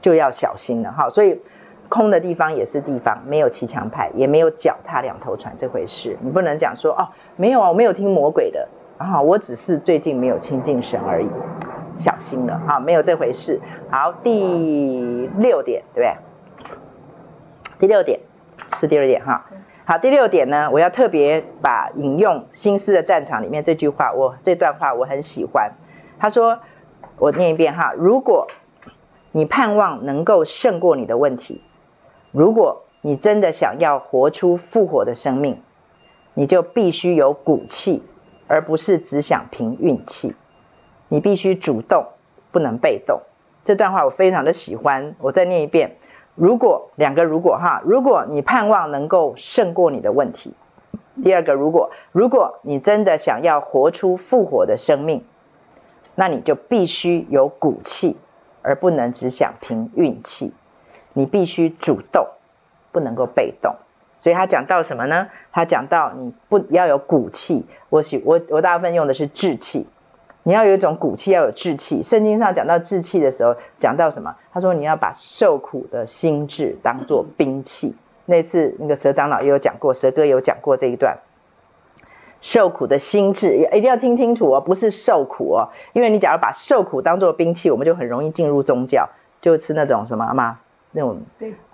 [0.00, 1.10] 就要小心了哈。
[1.10, 1.40] 所以
[1.88, 11.28] 空的地方也是地方，没有骑墙派，也没有脚踏两头船这回事，你不能讲说哦没有啊，我没有听魔鬼的啊，我只是最近没有亲近神而已。
[11.98, 13.60] 小心了啊，没有这回事。
[13.90, 16.68] 好，第六点，对不对？
[17.80, 18.20] 第六点
[18.76, 19.44] 是第二点哈。
[19.88, 25.72] 好，第六点呢，我要特别把引用《心思的战场》里面这句话，我这段话我很喜欢。
[26.18, 26.58] 他说，
[27.16, 27.94] 我念一遍哈。
[27.96, 28.48] 如果
[29.32, 31.62] 你盼望能够胜过你的问题，
[32.32, 35.62] 如果你真的想要活出复活的生命，
[36.34, 38.02] 你就必须有骨气，
[38.46, 40.36] 而不是只想凭运气。
[41.08, 42.08] 你必须主动，
[42.52, 43.22] 不能被动。
[43.64, 45.96] 这段话我非常的喜欢，我再念一遍。
[46.38, 50.54] 如果两个如果哈，如果你盼望能够胜过你的问题，
[51.24, 55.24] 第二个如果，如果你真的想要活出复活的生命，
[56.14, 58.16] 那你就必须有骨气，
[58.62, 60.52] 而不能只想凭运气。
[61.12, 62.28] 你必须主动，
[62.92, 63.74] 不能够被动。
[64.20, 65.26] 所以他讲到什么呢？
[65.50, 67.66] 他讲到你不要有骨气。
[67.88, 69.88] 我喜我我大部分用的是志气。
[70.48, 72.02] 你要有一种骨气，要有志气。
[72.02, 74.36] 圣经上讲到志气的时候，讲到什么？
[74.50, 77.94] 他说你要把受苦的心智当作兵器。
[78.24, 81.18] 那次那个蛇长老也有讲过，蛇哥有讲过这一段。
[82.40, 85.68] 受苦的心志一定要听清楚哦，不是受苦哦。
[85.92, 89.10] 因为你假如把受苦当作兵器，我们就很容易进入宗教，
[89.42, 90.60] 就是那种什么嘛，
[90.92, 91.20] 那种。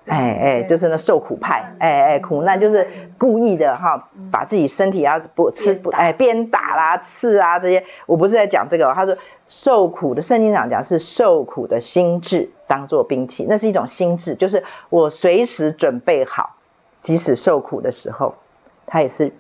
[0.07, 2.87] 哎哎，就是那受苦派，哎哎，苦难就是
[3.17, 9.17] 故意的哈，把自己身体啊不吃不哎鞭打啦、刺啊这些，我不是在讲这个，他说
[9.49, 16.57] 受苦的圣经上讲是受苦的心智当做兵器，那是一种心智，就是我随时准备好，
[17.03, 18.35] 即使受苦的时候，
[18.87, 19.33] 他也是，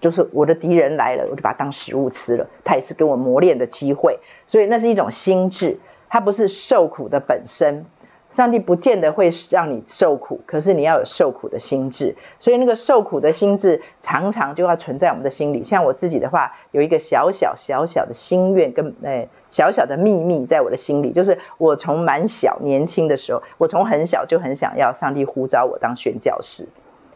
[0.00, 4.18] 就是我的敌人来了，我就把它当食物吃了，他也是给我磨练的机会，
[4.48, 5.78] 所以那是一种心智，
[6.08, 7.86] 它不是受苦的本身。
[8.32, 12.16] 上帝不见得会让你受苦，可是你要有受苦的心智。
[12.38, 15.64] 所以那个受苦的心智常常就要存在我们的心里。
[15.64, 26.68] 像我自己的话，有一个小小小小的心愿跟诶小小的秘密在我的心里，就是我从蛮小年轻的时候，我从很小就很想要上帝呼召我当宣教师。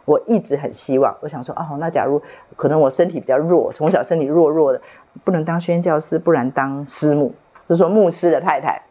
[0.07, 2.21] 我一直很希望，我想说哦，那假如
[2.57, 4.83] 可能我身体比较弱，从小身体弱弱的，
[5.25, 7.35] 不能当宣教师，不然当师母，
[7.69, 8.83] 就是说牧师的太太。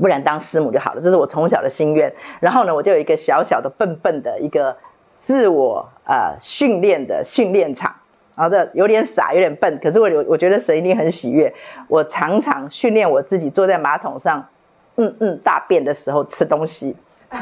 [0.00, 2.14] 不然当师母就好了，这是我从小的心愿。
[2.40, 4.78] 然后呢，我就有一个小小的笨笨的一个
[5.22, 7.96] 自我呃训练的训练场，
[8.34, 11.54] 然后这有点傻，有点笨，可是我我觉得神一定很喜悦。
[11.88, 14.48] 我常常训练我自己坐在马桶上，
[14.96, 16.96] 嗯嗯大便的时候吃东西，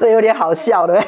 [0.00, 1.02] 这有点好笑的。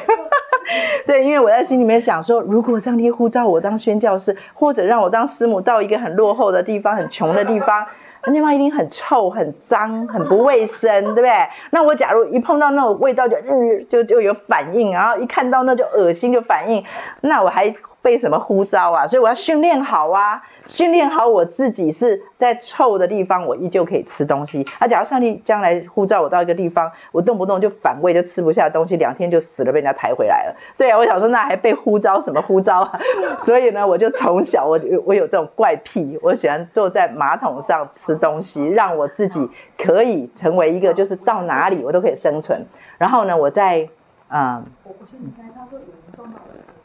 [1.05, 7.87] 对，因为我在心里面想说，如果上帝呼召我当宣教士，或者让我当师母，到一个很落后的地方、很穷的地方。
[8.27, 11.31] 那地方一定很臭、很脏、很不卫生，对不对？
[11.71, 16.83] 那我假如一碰到那种味道就嗯就就有反应，然后一看到那就恶心就反应，
[17.21, 19.07] 那我还被什么呼召啊？
[19.07, 20.43] 所以我要训练好啊。
[20.67, 24.65] 训练好我自己是在臭的地方，我依旧可以吃东西。
[24.79, 30.55] 啊，假如上帝将来呼召我到一个地方，我动不动就反胃，就吃不下东西，两天就死了，被人家抬回来了。
[30.77, 32.99] 对啊，我想说那还被呼召什么呼召啊？
[33.39, 42.65] 所以呢，我就从小我我有这种怪癖，我喜欢坐在马桶上吃东西，让我自己可以成为一个就是到哪里我都可以生存。
[42.97, 43.89] 然后呢，我在
[44.29, 46.37] 嗯，我不是你刚才他说有人撞到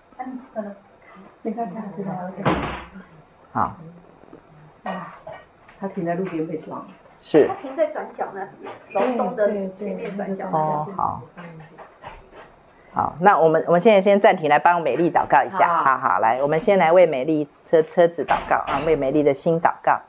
[3.54, 3.76] 好。
[5.80, 6.86] 他停在路边被撞。
[7.20, 7.48] 是。
[7.48, 9.48] 他停在转角那边，楼栋的
[9.78, 10.46] 前面转角。
[10.52, 11.22] 哦，好。
[12.94, 15.84] 好，那我们我们现在先暂停来帮美丽祷告一下。
[15.84, 20.00] 好好，来，我们先来为美丽车车子祷告啊，为美丽的心祷告。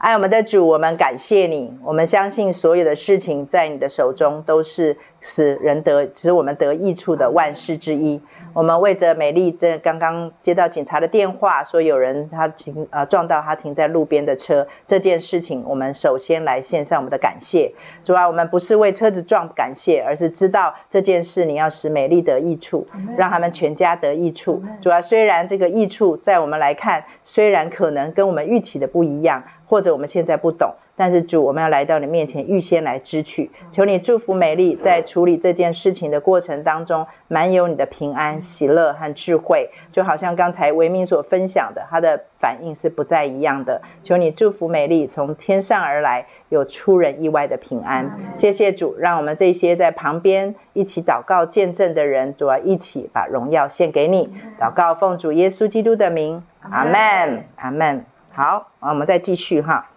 [0.00, 4.96] 爱我们的主，我们感谢你，我们相信所有的事情在你的手中都是。
[5.22, 8.22] 使人得使我们得益处的万事之一。
[8.54, 17.74] 我们为着美丽，这刚刚接到警察的电话，说有人他停呃撞到他停在路边的车这件事情，我们首先来献上我们的感谢。
[18.02, 24.62] 主啊，我们不是为车子撞感谢，而是知道这件事你要使美丽得益处，让他们全家得益处。
[24.80, 30.74] 主啊，虽然这个益处在我们来看，虽然可能跟我们预期的不一样，或者我们现在不懂。
[30.96, 39.70] 但是主，我们要来到你面前，预先来支取，求你祝福美丽，在处理这件事情的过程当中，满有你的平安、喜乐和智慧。
[39.92, 43.80] 就好像刚才维明所分享的，他的反应是不再一样的。
[44.02, 48.18] 求你祝福美丽，从天上而来，有出人意外的平安。
[48.34, 54.34] 谢谢主，让我们这些在旁边一起祷告见证的人，主要一起把荣耀献给你。
[54.60, 58.04] 祷告奉主耶稣基督的名，阿门，阿门。
[58.32, 59.88] 好，我们再继续哈。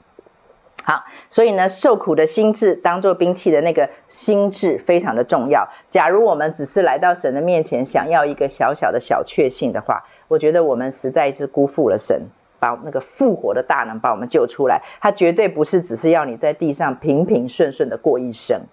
[0.86, 5.70] 好，所以呢，受苦的心智当做兵器的那个心志非常的重要。
[5.90, 12.24] 假如我们只是来到神的面前，想要一个小小的小确幸的话，我觉得我们实在是辜负了神，
[12.60, 14.82] 把那个复活的大能把我们救出来。
[15.00, 18.64] 他绝对不是只是要你在地上平平顺顺的过一生。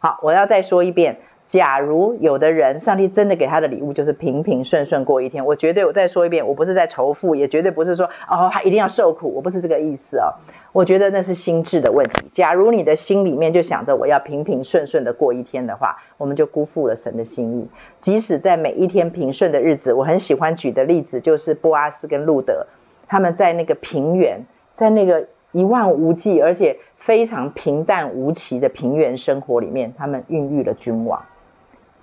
[0.00, 1.20] 好，我要再说一遍。
[1.52, 10.32] 假如有的人，上帝真的给他的礼物就是平平顺顺过一天，我绝对我再说一遍，我不是在仇富，也绝对不是说哦他一定要受苦，我不是这个意思哦。
[10.72, 12.30] 我觉得那是心智的问题。
[12.32, 17.68] 假如你的心里面就想着我要平平顺顺的过一天的话，我们就辜负了神的心意。
[17.98, 22.66] 即使在每一天平顺的日子，我很喜欢举的例子就是波阿斯跟路德，
[23.08, 31.22] 他们在那个平原，在那个一望无际而且非常平淡无奇的平原生活里面，他们孕育了君王。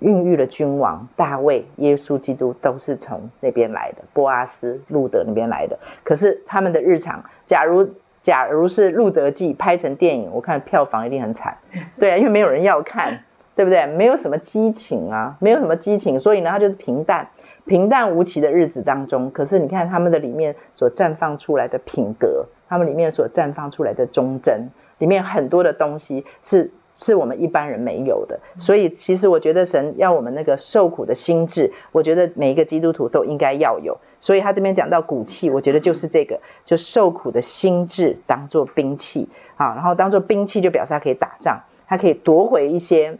[0.00, 5.78] 孕育了君王大卫、耶稣基督都是从那边来的，波阿斯、路德那边来的。
[6.04, 7.90] 可是他们的日常，假如
[8.22, 11.58] 假如是《路德记》拍成电影，我看票房一定很惨。
[12.00, 13.20] 对啊，因为没有人要看，
[13.54, 13.86] 对不对？
[13.86, 17.28] 没有什么激情啊，没有什么激情，所以呢，他就是平淡、
[17.66, 19.30] 平淡无奇的日子当中。
[19.30, 26.70] 可是你看他们的里面所绽放出来的品格，他们里面所绽放出来的忠贞，里面很多的东西是。
[27.02, 33.98] 是我们一般人没有的，所以其实我觉得神要我们那个受苦的心智，我觉得每一个基督徒都应该要有。
[34.20, 43.16] 所以他这边讲到骨气，我觉得就是这个，就受苦的心智当做兵器啊，然后当做兵器就表示他可以打仗，他可以夺回一些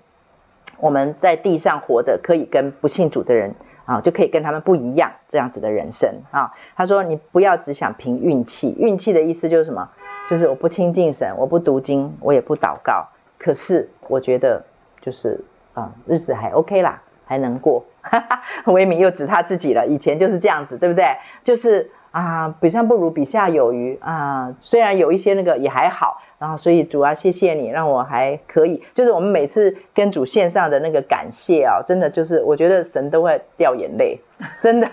[0.79, 3.55] 我们在地上活着可以跟不信主的人
[3.87, 6.53] 啊，就可以跟他们不一样这样子的人生啊。
[6.77, 9.89] 他说你不要只想凭运气，运气的意思就是什么？
[10.29, 13.09] 就是我不亲近神，我不读经，我也不祷告。
[13.41, 14.63] 可是我觉得
[15.01, 15.41] 就是
[15.75, 17.85] 啊、日子还 OK 啦，还能过。
[18.03, 21.17] 哈哈，维敏又指他自己了，以前就是这样子，对不对？
[21.43, 24.55] 就是啊，比上不如，比下有余啊。
[24.61, 28.83] 虽然有一些那个也还好，然后所以主要谢谢你，让我还可以。
[28.95, 34.21] 就是我们每次跟主线上的那个感谢啊，真的就是我觉得神都会掉眼泪，
[34.61, 34.89] 真的。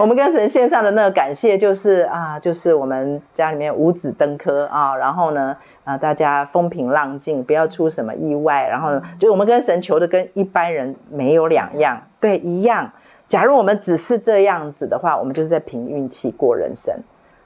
[0.00, 5.58] 我们跟神线上的那个感谢，就是啊，就是我们家里面五子登科啊，然后呢，
[5.90, 12.92] 啊，大家风平浪静，不要出什么意外，然后呢，就我们跟神求的跟一般人没有两样，对，一样。
[13.26, 16.94] 假如我们只是这样子的话，我们就是在凭运气过人生。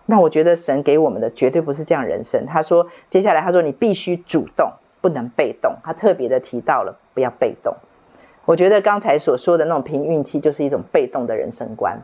[0.04, 2.44] 那我觉得神给我们的绝对不是这样人生。
[2.44, 5.76] 他说，接下来他说你必须主动，不能被动。
[5.82, 7.76] 他特别的提到了不要被动。
[8.44, 12.02] 我觉得刚才所说的那种凭运气，就是一种被动的人生观。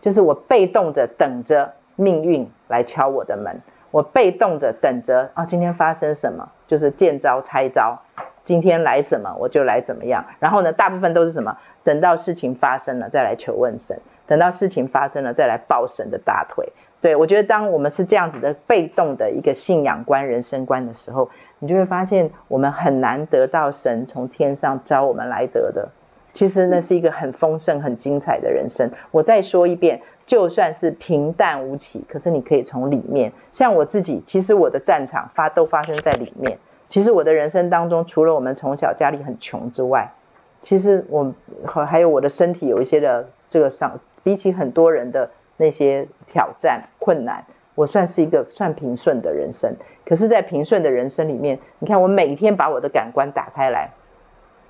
[0.00, 3.60] 就是我被动着等着命运来敲我的门，
[3.92, 6.50] 我被动着等着啊，今天发生什么？
[6.66, 8.00] 就是见招拆招，
[8.42, 10.24] 今天来什么我就来怎么样。
[10.40, 11.58] 然后呢，大部分都是什么？
[11.84, 16.72] 等到事情发生了再来求问神，等到事情发生了再来抱神的大腿。
[17.00, 25.90] 对，我觉得当我们是这样子的被动的一个信仰观、人生观的时候，你就会发现我们很难得到神从天上招我们来得的。
[26.34, 28.90] 其实那是一个很丰盛、很精彩的人生。
[29.10, 36.58] 我再说一遍，就算是平淡无奇，可是你可以从里面，像我自己，其实我的战场发都发生在里面。
[36.88, 40.12] 其实我的人生当中，除了我们从小家里很穷之外，
[40.60, 41.34] 其实我
[41.64, 47.44] 和还有我的身体有一些的这个伤，比起很多人的那些挑战困难，
[47.74, 49.74] 我算是一个算平顺的人生。
[50.04, 53.90] 可是，在平顺的人生里面，你看我每天把我的感官打开来。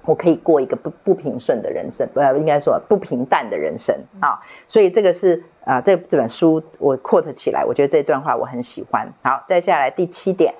[0.04, 4.42] 我可以过一个不不平顺的人生，不应该说不平淡的人生啊。
[4.66, 9.12] 所以这个是啊，这这本书我 quote 起来，我觉得这段话我很喜欢。
[9.22, 10.54] 好，再下来第七点，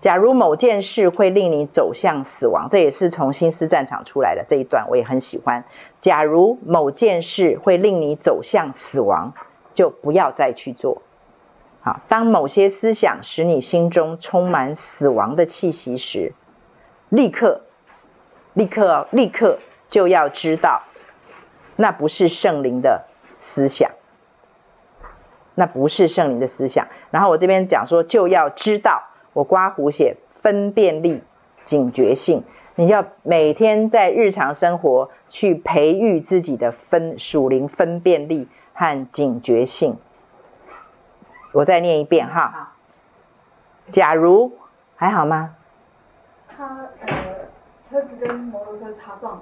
[0.00, 5.64] 假如某件事会令你走向死亡，这也是从新思战场出来的这一段，我也很喜欢。
[6.00, 9.34] 假如某件事会令你走向死亡，
[9.72, 11.02] 就不要再去做。
[11.80, 16.32] 好，当某些思想使你心中充满死亡的气息时，
[17.08, 17.60] 立刻。
[18.54, 19.58] 立刻，立刻
[19.88, 20.82] 就要知道，
[21.76, 23.04] 那不是圣灵的
[23.38, 23.90] 思想，
[25.54, 26.86] 那不是圣灵的思想。
[27.10, 29.02] 然后我这边讲说，就要知道，
[29.32, 31.22] 我刮胡写分辨力、
[31.64, 32.44] 警觉性，
[32.76, 39.98] 你要每天在日常生活去培育自己的分属灵分辨力和警觉性。
[41.52, 42.72] 我再念一遍哈，
[43.92, 44.58] 假如
[44.96, 45.56] 还好吗？
[47.94, 49.40] 车子跟摩托车擦撞，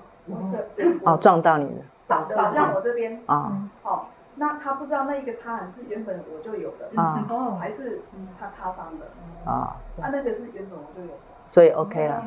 [1.05, 3.51] 哦，撞到你了，倒倒向我这边，啊，
[3.83, 7.25] 好，那他不知道那一个擦痕是原本我就有的，啊，
[7.59, 8.03] 还是
[8.39, 11.15] 他擦伤的，啊，他那个是原本我就有的，
[11.47, 12.23] 所以 OK 了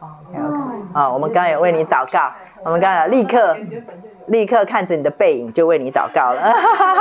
[0.00, 2.32] ，OK OK，啊，我们刚刚也为你祷告，
[2.64, 3.56] 我们刚刚立刻
[4.26, 6.52] 立刻看着你的背影就为你祷告了，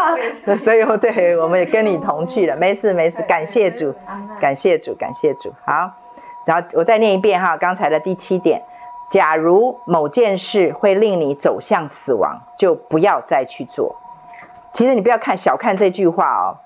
[0.64, 3.96] 所以对，我们也跟你同去了，没事没事，感谢主，
[4.40, 5.92] 感谢主，感谢主，好。
[6.48, 8.62] 然后我再念一遍哈，刚才的第七点，
[9.12, 13.98] 假如某件事会令你走向死亡，就不要再去做。
[14.72, 16.58] 其实你不要看小看这句话哦。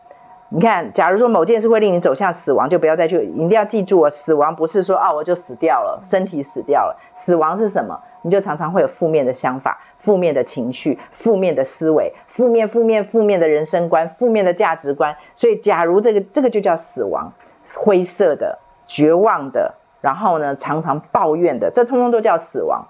[0.54, 3.26] 你看，假如说某件事会令你走向死亡，就不要再去。
[3.26, 7.00] 一定要记住哦，死亡不是说啊我就死掉了，身体死掉了。
[7.16, 8.02] 死亡是什么？
[8.22, 15.16] 你就常常会有负面的想法、负面的情绪、负面的思维、负面、负面、负面的人生观、负面的价值观。
[15.36, 17.34] 所以，假如这个这个就叫死亡，
[17.74, 18.60] 灰色的。
[18.94, 22.90] 绝望的，然后呢，常常抱怨的，这通通都叫死亡。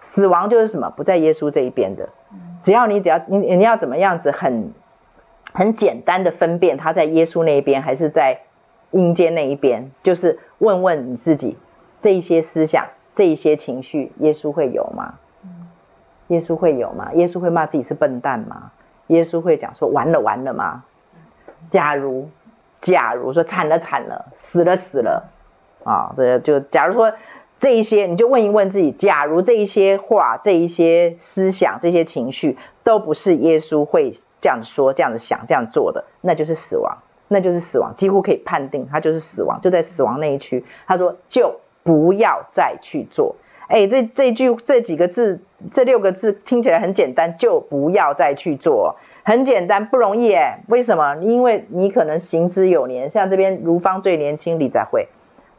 [0.00, 0.88] 死亡就是什么？
[0.88, 2.08] 不在耶稣这一边的。
[2.62, 4.72] 只要你只要你你要怎么样子很
[5.52, 8.40] 很简单的分辨他在耶稣那一边还是在
[8.90, 11.58] 阴间那一边，就是问问你自己，
[12.00, 15.16] 这一些思想、这一些情绪，耶稣会有吗？
[16.28, 17.12] 耶稣会有吗？
[17.12, 18.72] 耶稣会骂自己是笨蛋吗？
[19.08, 20.84] 耶稣会讲说完了完了吗？
[21.68, 22.30] 假如。
[22.80, 25.28] 假如说惨了惨了，死了死了，
[25.84, 27.12] 啊，这就假如说
[27.60, 40.64] 这一些，你就问一问自己，假如这一些话、这一些思想、这些情绪都不是耶稣会这样说、这样子想、这样做的，那就是死亡，那就是死亡，几乎可以判定他就是死亡，就在死亡那一区。
[40.86, 43.34] 他说就不要再去做。
[43.66, 45.42] 哎，这这句这几个字，
[45.74, 48.96] 这六个字听起来很简单，就不要再去做。
[49.28, 50.60] 很简单，不容易哎。
[50.68, 51.16] 为什么？
[51.16, 55.08] 因为你可能行之有年，像这边如芳最年轻李在慧，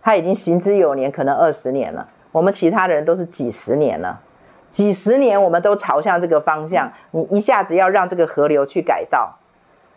[0.02, 2.10] 他已经行之有年，可能二十年了。
[2.32, 4.22] 我们其他的人都是几十年了，
[4.72, 6.94] 几十年我们都朝向这个方向。
[7.12, 9.38] 你一下子要让这个河流去改道，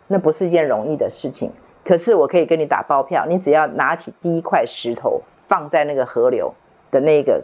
[0.05, 1.51] 那不是一件容易的事情。
[1.83, 6.53] 可是我可以跟你打包票，你只要拿起第一块石头，放在那个河流
[6.91, 7.43] 的那个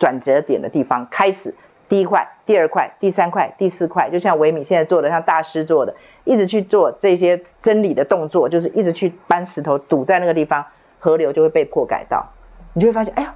[0.00, 1.54] 转折点的地方，开始。
[1.90, 10.66] 第一块、第二块、第三块、第四块，就像维米现在做的，像大师做的，一直去做这些真理的动作，就是一直去搬石头堵在那个地方，
[11.00, 12.30] 河流就会被迫改道。
[12.74, 13.34] 你就会发现，哎呀，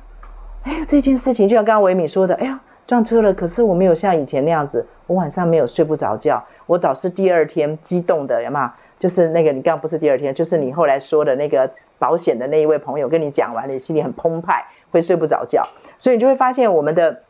[0.62, 8.70] 哎呀，这件事情就像刚刚维米说的，哎呀，撞车了，可是我没有像以前那样子，我晚上没有睡不着觉，我倒是第二天激动的，有没有？
[9.00, 15.66] 就是那个你刚刚不是第二天，就是你后来说的那个保险的那一位朋友跟你讲完，你心里很澎湃，会睡不着觉，
[15.98, 17.22] 所以你就会发现我们的。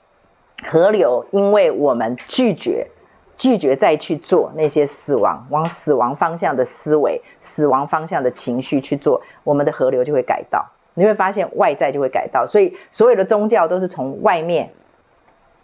[0.63, 2.89] 河流，因为我们拒绝，
[3.37, 10.71] 拒绝再去做那些死亡、往死亡方向的思维、死亡方向的情绪去做，我们的河流就会改道。
[10.95, 14.71] 你会发现外在就会改道，所以所有的宗教都是从外面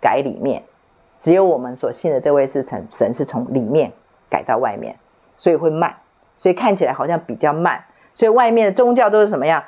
[0.01, 0.65] 改里面，
[1.21, 3.93] 只有我们所信的这位是神，神是从里面
[4.29, 4.97] 改到外面，
[5.37, 5.95] 所以会慢，
[6.37, 7.85] 所以看起来好像比较慢。
[8.13, 9.63] 所以外面的宗教都是什么样？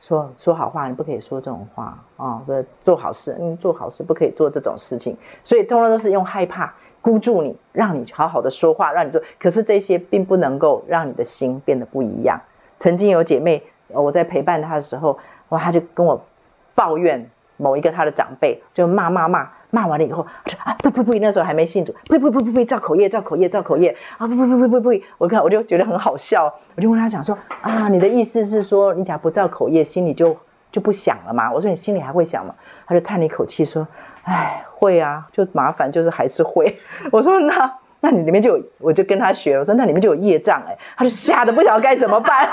[0.00, 2.42] 说说好话，你不可以说这种话啊！
[2.46, 5.16] 哦、做好事，嗯，做好事不可以做这种事情。
[5.42, 9.22] 所以通常都是用害怕箍住你，让你好好的说话，让你做。
[9.40, 12.40] 可是这些并不能够让你的心变得不一样。
[12.78, 15.18] 曾经有姐妹，我在陪伴她的时候，
[15.48, 16.24] 哇，她就跟我
[16.74, 19.50] 抱怨某一个她的长辈，就骂骂骂。
[19.70, 30.36] 骂完了以后，说啊不不不，那时候还没信主，不不不不不，造口业造口业造口业啊不不不不不不，我看我就觉得很好笑，我就问他讲说啊，你的意思是说你假如不造口业，心里就
[30.72, 31.52] 就不想了吗？
[31.52, 32.54] 我说你心里还会想吗？
[32.86, 33.88] 他就叹了一口气说，
[34.24, 36.78] 哎会啊，就麻烦就是还是会。
[37.12, 42.48] 我说那那你里面就有，我就跟他学，我说那里面就有业障哎，他就吓得不晓得该怎么办。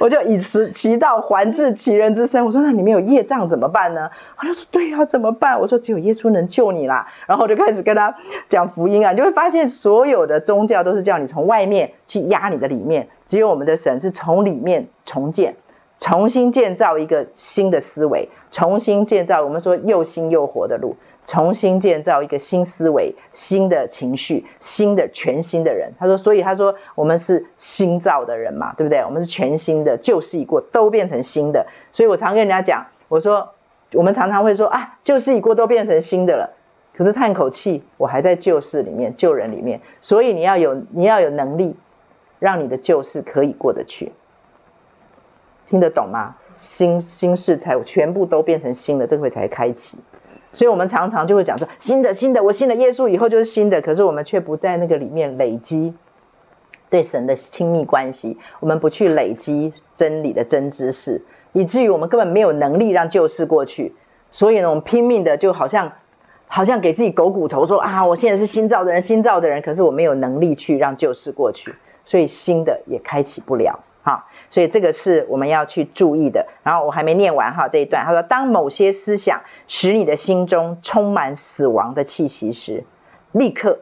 [0.00, 2.44] 我就以此其道还治其人之身。
[2.44, 4.10] 我说那里面有业障怎么办呢？
[4.36, 5.60] 他就说对呀、怎么办？
[5.60, 7.06] 我说只有耶稣能救你啦。
[7.26, 8.14] 然后我就开始跟他
[8.48, 15.56] 讲福音啊，你就会发现所有的宗教都是叫你从外面去压你的里面，只有我们的神是从里面重建。
[16.02, 20.96] 重新建造一个新的思维，重新建造我们说又新又活的路，
[21.30, 25.92] 重新建造一个新思维、新的情绪、新的全新的人。
[25.96, 29.04] 他说，所以他说我们是新造的人嘛，对不对？
[29.04, 31.68] 我们是全新的，旧事已过，都变成新的。
[31.92, 33.50] 所以我常跟人家讲，我说
[33.92, 36.56] 我们常常会说啊，旧事已过，都变成新的了。
[36.96, 39.82] 可是叹口气，我还在旧事里面、旧人里面。
[40.00, 41.76] 所以你要有，你要有能力，
[42.40, 44.10] 让你的旧事可以过得去。
[45.68, 46.34] 听得懂吗？
[46.56, 49.98] 新新事才全部都变成新的，这回才开启。
[50.52, 53.82] 所以我们常常就会讲说，新的新的，我信了耶稣以后就是新的。
[53.82, 55.94] 可是我们却不在那个里面累积
[56.88, 61.22] 对神的亲密关系，我们不去累积真理的真知识，
[61.52, 63.94] 以至于我们根本没有能力让旧事过去。
[64.32, 65.92] 所以呢，我们拼命的就好像
[66.46, 69.62] 好像给自己狗骨头说啊，我现在是新造的人，新造的人。
[69.62, 71.74] 可是我没有能力去让旧事过去，
[72.04, 73.80] 所以新的也开启不了。
[74.50, 76.46] 所以这个是我们要去注意的。
[76.62, 82.84] 然后我还没念完哈这一段，他说：当某些思想使你的心中充满死亡的气息时，
[83.32, 83.78] 立刻，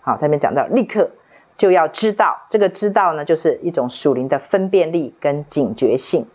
[0.00, 1.10] 好，他们讲到立刻
[1.56, 6.26] 就要知道，这个知道呢，就是一种属灵的分辨力跟警觉性。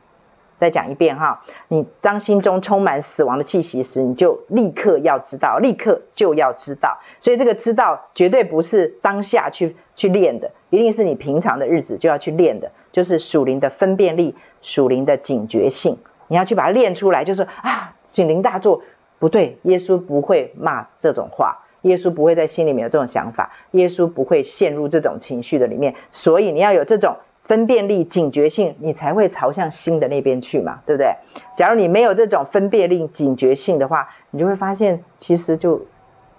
[0.60, 7.00] 再讲一遍哈，你当心中充满死亡的气息时，你就立刻要知道，立刻就要知道。
[7.20, 12.72] 所以这个知道绝对不是当下去去练的，一定是你平常的日子就要去练的。
[12.94, 15.98] 就是属灵的分辨力，属灵的警觉性，
[16.30, 17.26] 你要去把它练出来。
[17.26, 18.84] 就是啊，警铃大作，
[19.20, 25.96] 不对，耶稣不会骂这种话，耶稣不会在心里面有这种想法，耶稣不会陷入这种情绪的里面。
[26.14, 31.16] 所以你要有这种分辨力、警觉性，你才会朝向新的那边去嘛，对不对？
[31.58, 35.88] 假如你没有这种分辨力、警觉性的话，你就会发现，其实就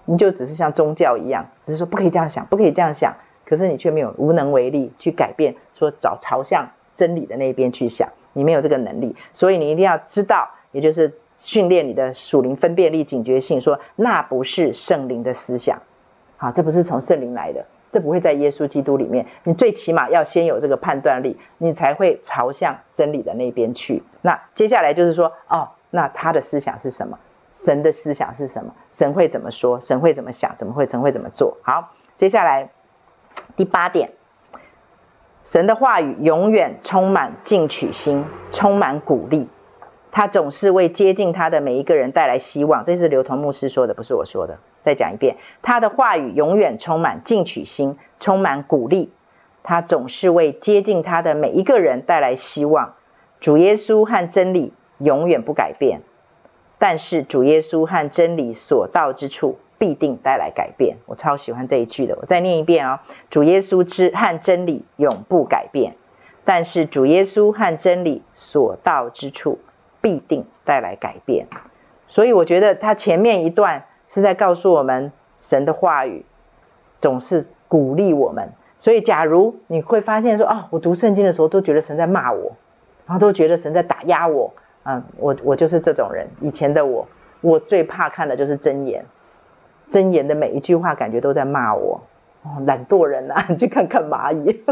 [0.05, 3.13] 你就只是像宗教一样，只是说不可以这样想，不可以这样想。
[3.45, 15.81] 可是你却没有无能为力去改变，说找朝向真理的那边去想，你没有这个能力，所以你一定要知道，也就是训练你的属灵分辨力、警觉性，说那不是圣灵的思想，
[16.37, 19.25] 好，这不是从圣灵来的，这不会在耶稣基督里面。
[19.43, 24.01] 你最起码要先有这个判断力，你才会朝向真理的那边去。
[24.21, 27.19] 那接下来就是说，哦，那他的思想是什么？
[27.53, 28.73] 神的思想是什么？
[28.91, 29.79] 神会怎么说？
[29.81, 30.55] 神会怎么想？
[30.57, 30.85] 怎么会？
[30.87, 31.57] 神会怎么做？
[31.63, 32.69] 好，接下来。
[33.57, 34.11] 第八点，
[35.45, 39.47] 神的话语永远充满进取心，充满鼓励。
[40.11, 42.83] 他总是为接近他的每一个人带来希望。
[42.83, 44.57] 这是刘同牧师说的，不是我说的。
[44.83, 49.11] 再讲一遍，他的话语永远充满进取心，充满鼓励。
[49.61, 52.95] 他总是为接近他的每一个人带来希望。
[53.39, 56.01] 主耶稣和真理永远不改变，
[56.79, 59.59] 但是主耶稣和真理所到之处。
[59.77, 62.17] 必定带来改变，我超喜欢这一句的。
[62.21, 62.99] 我再念一遍啊、哦，
[63.29, 65.95] 主耶稣之和真理永不改变，
[66.43, 69.59] 但是主耶稣和真理所到之处
[70.01, 71.47] 必定带来改变。
[72.07, 76.25] 所以我觉得他前面一段是在告诉我们，神的话语
[77.01, 78.53] 总是鼓励我们。
[78.79, 82.55] 所以假如你会发现说，哦，我读圣经的时候都觉得神在骂我，
[83.05, 84.53] 然后都觉得神在打压我，
[84.83, 86.27] 嗯，我我就是这种人。
[86.41, 87.07] 以前的我，
[87.41, 89.05] 我最怕看的就是箴言。
[89.91, 92.01] 箴言的每一句话，感觉都在骂我
[92.43, 93.45] 哦，懒惰人啊！
[93.49, 94.63] 你 去看看蚂蚁，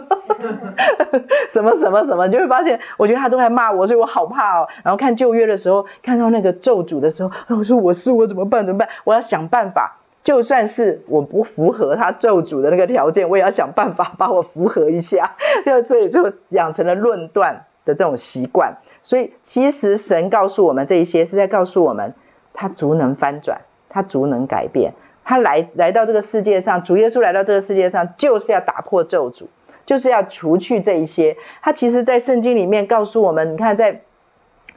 [1.52, 4.68] 什么什么什么，就会发现，我觉得他都在骂我，所以我好怕哦。
[4.84, 8.66] 然后看旧约的时候，看到那个咒诅的时候，我说我是我怎么办？
[8.66, 8.90] 怎么办？
[9.06, 15.32] 我要想办法，就算是我不符合他咒诅的那个条件，我也要想办法把我符合一下。
[15.66, 18.78] 就 所以就养成了论断的这种习惯。
[19.02, 22.14] 所以其实神告诉我们这一些，是在告诉我们
[22.54, 24.94] 他足能翻转，他足能改变。
[25.26, 29.46] 他来来到这个世界上，主耶稣来到这个世界上，就是要打破咒诅，
[29.86, 31.38] 就是要除去这一些。
[31.62, 34.02] 他其实，在圣经里面告诉我们，你看，在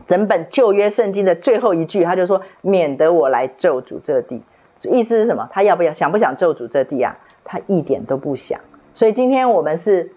[0.07, 4.43] 整本旧约圣经的最后一句，他就说：“免得我来咒诅这地。”
[4.85, 5.49] 意思是什么？
[5.51, 7.17] 他要不要想不想咒诅这地啊？
[7.45, 8.61] 他一点都不想。
[8.95, 10.13] 所以今天我们是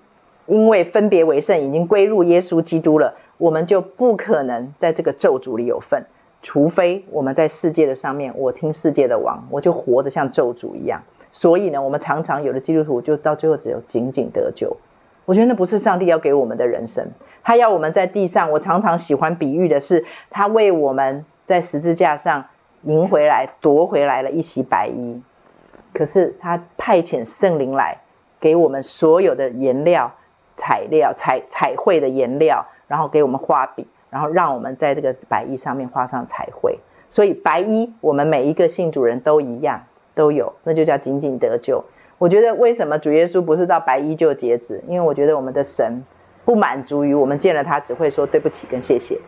[0.47, 6.05] 因为分别为圣，已经归入耶稣基督了，我们就不可能在这个咒诅里有份。
[6.41, 11.01] 除非我们在世界的上面，我听世界的王，我就活得像咒诅一样。
[11.31, 14.77] 所以呢，我们常常有的基督徒就到最后只有仅仅得救。
[15.25, 17.07] 我觉得那不是上帝要给我们的人生，
[17.43, 18.51] 他要我们在地上。
[18.51, 22.45] 我常常喜欢比喻的是，他为我们在十字架上
[22.83, 25.21] 赢回来、夺回来了一袭白衣。
[25.93, 27.97] 可是他派遣圣灵来
[28.39, 30.13] 给我们所有的颜料、
[30.57, 32.65] 材料、彩彩绘的颜料。
[32.89, 36.79] 然后给我们画笔，然后让我们在这个白衣上面画上彩绘。
[37.09, 41.83] 所以白衣，我们每一个信主人都一样，都有，那就叫仅仅得救。
[42.17, 44.83] 我觉得为什么主耶稣不是到白衣就截止？
[44.87, 46.03] 因为我觉得我们的神
[46.45, 49.19] 不满足于我们见了他只会说对不起跟谢谢。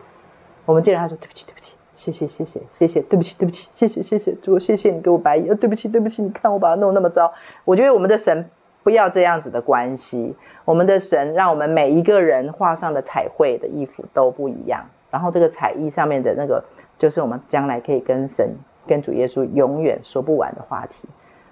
[0.64, 7.32] 我们见了他说对不起对不起，谢谢谢谢谢谢，对不起对不起，谢谢谢谢，主谢谢你给我白衣，呃对不起对不起，你看我把它弄那么糟。
[7.64, 8.50] 我觉得我们的神
[8.82, 10.34] 不要这样子的关系，
[10.64, 16.64] 我们的神让我们每一个人画上的彩绘的衣服都不一样，然后这个彩衣上面的那个。
[16.98, 21.08] 就是我们将来可以跟神、跟主耶稣永远说不完的话题。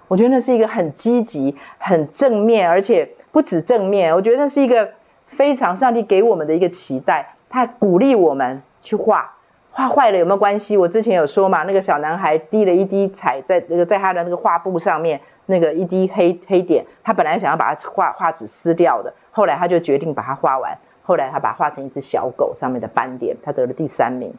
[0.07, 4.15] 我觉得那是一个很积极、很正面，而且不止正面。
[4.15, 4.91] 我觉得那是一个
[5.27, 9.33] 非常上帝给我们的一个期待，他鼓励我们去画。
[9.71, 10.77] 画坏了有没有关系？
[10.77, 15.19] 我之前有说嘛，那个小男孩滴了一滴彩在那个在他的那个画布上面，
[15.51, 20.79] 那个一滴黑黑点，他本来想要把它画画纸撕掉的，后来他就决定把它画完。
[21.03, 24.33] 后来他把它画成一只小狗上面的斑点，他得了第三名。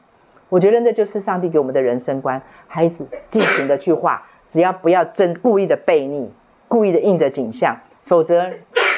[0.49, 6.31] 我觉得这就是上帝给我们的人生观，孩子尽情的去画，只要不要真故意的背逆，
[6.69, 8.51] 故意的印着景象，否则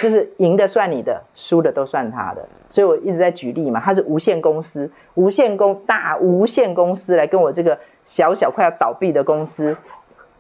[0.03, 2.49] 就是赢的算你的，输的都算他的。
[2.69, 9.77] 所以我一直在举例嘛，他是无限公司，无限公大无限公司来跟我这个小小快要倒闭的公司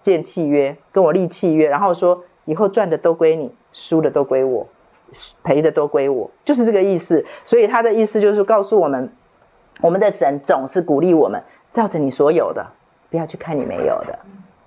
[0.05, 4.69] 建契约，跟我立契约，然后说以后赚的都归你，输的都归我，
[5.43, 7.25] 赔的都归我，就是这个意思。
[7.45, 9.11] 所以他的意思就是告诉我们。
[9.81, 12.69] 我们的神总是鼓励我们，照着你所有的，
[13.11, 14.21] 不要去看你没有的，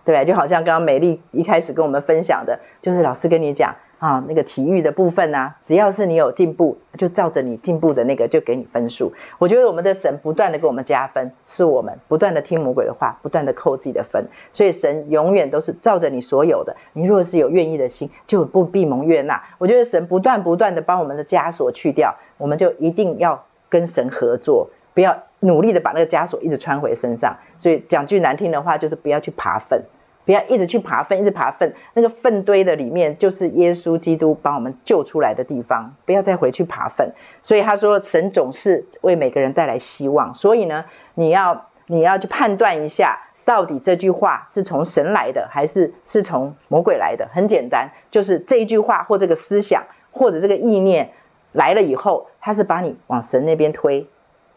[0.04, 0.26] 对吧？
[0.26, 9.14] 就好像刚刚美丽一开始跟我们分享的，就是老师跟你讲啊，那个体育的部分啊，只要是你有进步，就照着你进步的那个就给你分数。
[9.40, 14.28] 我觉得我们的神不断的给我们加分，是我们不断的听魔鬼的话，不断的扣自己的分。
[14.54, 19.44] 所以神永远都是照着你所有的，你若是有愿意的心，就不必蒙悦纳。
[19.58, 24.70] 我觉得神不断不断的帮我们的枷锁去掉，我们就一定要跟神合作。
[24.94, 29.84] 不要努力的把那个枷锁一直穿回身上，所以讲句难听的话，就是不要去爬粪，
[30.28, 31.74] 不要一直去爬粪，一直爬粪。
[31.96, 37.14] 那个粪堆的里面，就是耶稣基督把我们救出来的地方，不要再回去爬粪。
[37.42, 40.36] 所以他说，神总是为每个人带来希望。
[40.36, 40.86] 所以呢，
[41.16, 47.28] 你要你要去判断一下，到底这句话是从神来的，还是是从魔鬼来的？
[47.34, 51.10] 很简单，就是这一句话或这个思想或者这个意念
[51.54, 54.08] 来了以后，他是把你往神那边推。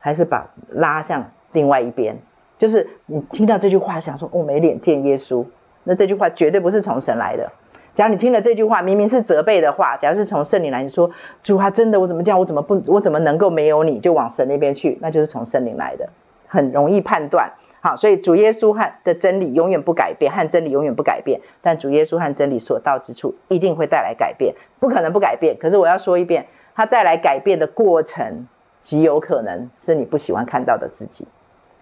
[0.02, 2.16] 还是把拉向另外一边，
[2.56, 5.44] 就是你听到这句话，想说“我、哦、没脸见耶稣”，
[5.90, 7.50] 那这句话绝对不是从神来的。
[7.94, 11.10] 假如你听了这句话，明明是责备的话，假如是从圣灵来，你说
[11.42, 12.38] “主啊，真的，我怎么这样？
[12.38, 12.80] 我怎么不？
[12.86, 16.10] 我怎么能够没有你就往神那边去？”那就是从圣灵来的，
[16.46, 17.54] 很容易判断。
[17.80, 21.40] 好，所以主耶稣和的真理永远不改变，和真理永远不改变。
[21.60, 25.56] 但主耶稣和真理所到之处，一定会带来改变，不可能不改变。
[25.58, 26.46] 可是我要说一遍，
[26.76, 28.46] 它带来改变的过程。
[28.82, 31.28] 极有可能是你不喜欢看到的自己，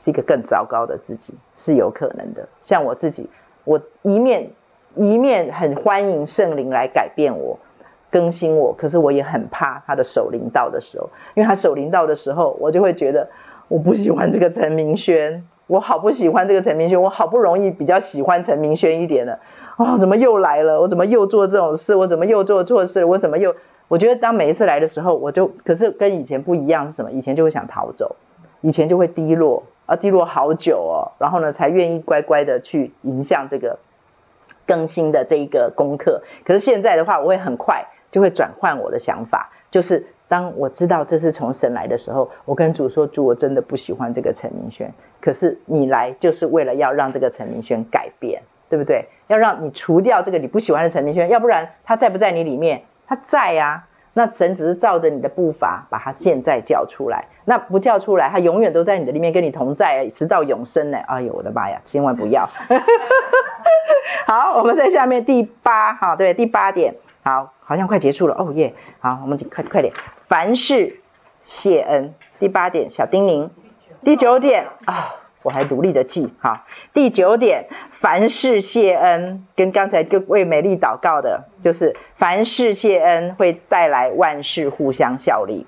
[0.02, 2.48] 是一个更糟糕的自己，是有可能的。
[2.62, 3.30] 像我自己，
[3.68, 4.52] 我一面
[4.96, 7.58] 一面很欢迎圣灵来改变我、
[8.10, 13.28] 更新我，可是我也很怕他的手临到的时候，因为他手临到的时候，我就会觉得
[13.68, 19.40] 我不喜欢这个陈明轩，我好不喜欢这个陈明轩，我好不容易比较喜欢陈明轩一点了，
[19.76, 20.80] 哦，怎么又来了？
[20.80, 21.94] 我怎么又做这种事？
[21.94, 23.04] 我怎么又做错事？
[23.04, 23.54] 我怎么又？
[23.88, 27.12] 我觉得当每一次来的时候，我就可是跟以前不一样是什么？
[27.12, 28.16] 以前就会想逃走，
[28.62, 33.78] 以前就会低落，啊，低落好久哦，然后呢才愿意乖乖的去迎向这个
[34.66, 36.22] 更新的这一个功课。
[36.44, 44.92] 可是现在的话，我会很快就会转换我的想法，就是当我知道这是从神来的时候，我跟主说：主，我真的不喜欢这个陈明轩，
[45.22, 49.06] 可是你来就是为了要让这个陈明轩改变，对不对？
[49.28, 52.82] 要让你除掉这个你不喜欢的陈明轩，要不然他在不在你里面？
[53.06, 60.98] 他在呀、啊，那神只是照着你的步伐把他现在叫出来，那不叫出来，他永远都在你的里面跟你同在，直到永生呢。
[61.06, 62.48] 哎呦，我的妈呀，千万不要！
[64.26, 69.94] 好，我们在下面第八，哈，对，第八点，好，好像快结束了，哦耶，好，我们快快点，
[70.26, 71.00] 凡事
[71.44, 73.50] 谢恩，第八点小叮咛，
[74.02, 75.14] 第九点啊。
[75.48, 77.64] 我还努力的记哈，第九点，
[78.00, 85.66] 凡事谢恩，跟刚才各位美丽祷告的，就是凡事谢恩会带来万事互相效力。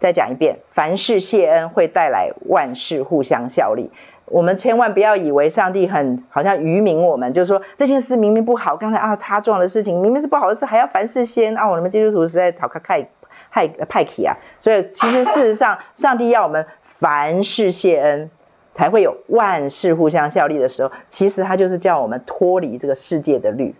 [0.00, 3.90] 再讲一遍，凡事谢恩会带来万事互相效力。
[4.24, 11.68] 我们千万不要以为上帝很好像愚民，我们就是说这件事明明不好，刚才啊擦撞的事情明明是不好的事，还要凡事谢恩啊！
[11.68, 13.08] 我们基督徒实在讨个太
[13.50, 14.38] 太派气啊！
[14.60, 16.64] 所以其实事实上，上帝要我们
[16.98, 18.30] 凡事谢恩。
[18.74, 23.74] 才会有万事互相效力的时候，其实他就是叫我们脱离这个世界的律。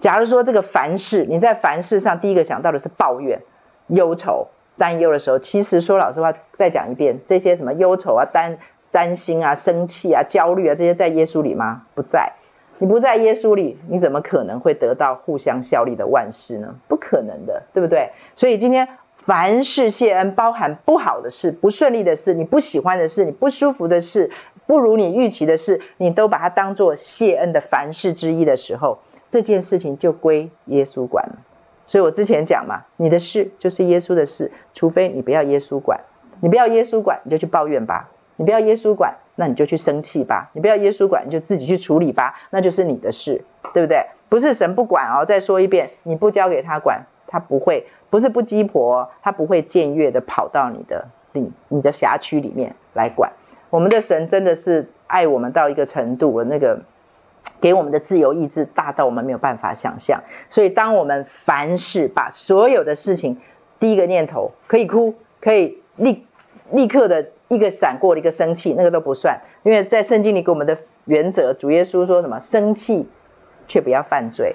[0.00, 3.40] 假如说这个凡事，你在凡事上第一个想到的是抱怨、
[3.88, 4.48] 忧愁，
[4.78, 8.58] 担忧的时候，其实说老实话，再讲一遍，这些什么忧愁啊、担
[8.90, 11.82] 担心啊、生气啊、焦虑啊，这些在耶稣里吗？
[11.94, 12.32] 不在。
[12.78, 16.76] 你不在耶稣里，你怎么可能会得到互相效力的万事呢？
[16.88, 18.12] 不可能的，对不对？
[18.36, 18.88] 所以今天
[19.30, 24.32] 凡事谢恩，包含不好的事、不顺利的事、你不喜欢的事、你不舒服的事、
[24.66, 28.98] 不如你预期的事，你都把它当做谢恩的凡事之一的时候，
[29.28, 31.36] 这件事情就归耶稣管了。
[31.86, 36.00] 所以我之前讲嘛，你的事就是耶稣的事，除非你不要耶稣管，
[36.40, 38.08] 你不要耶稣管，你就去抱怨吧。
[38.34, 40.50] 你不要耶稣管，那你就去生气吧。
[40.54, 44.06] 你不要耶稣管，你就自己去处理吧，那就是你的事，对不对？
[44.28, 45.24] 不是神不管哦。
[45.24, 53.32] 再说一遍，你不交给他管，他不会，不是不鸡婆，他不会僭越的跑到你的你你的辖区里面来管。
[53.70, 56.80] 我们的神真的是爱我们到一个程度，那个
[57.60, 60.22] 给我们的自由意志大到我们没有办法想象。
[60.50, 63.38] 所以，当我们凡事把所有的事情，
[63.78, 66.26] 第一个念头可以哭，可以立
[66.70, 67.28] 立刻的。
[67.50, 72.38] 一个闪过的一个生气，那个都不算，因为在圣经里给我们的原则，主耶稣说什么？
[72.38, 73.08] 生气
[73.66, 74.54] 却不要犯罪。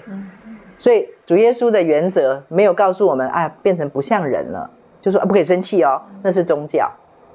[0.79, 4.69] 所以主耶稣的原则没有告诉我们啊，变成不像人了，
[5.01, 6.91] 就说啊不可以生气哦，那是宗教，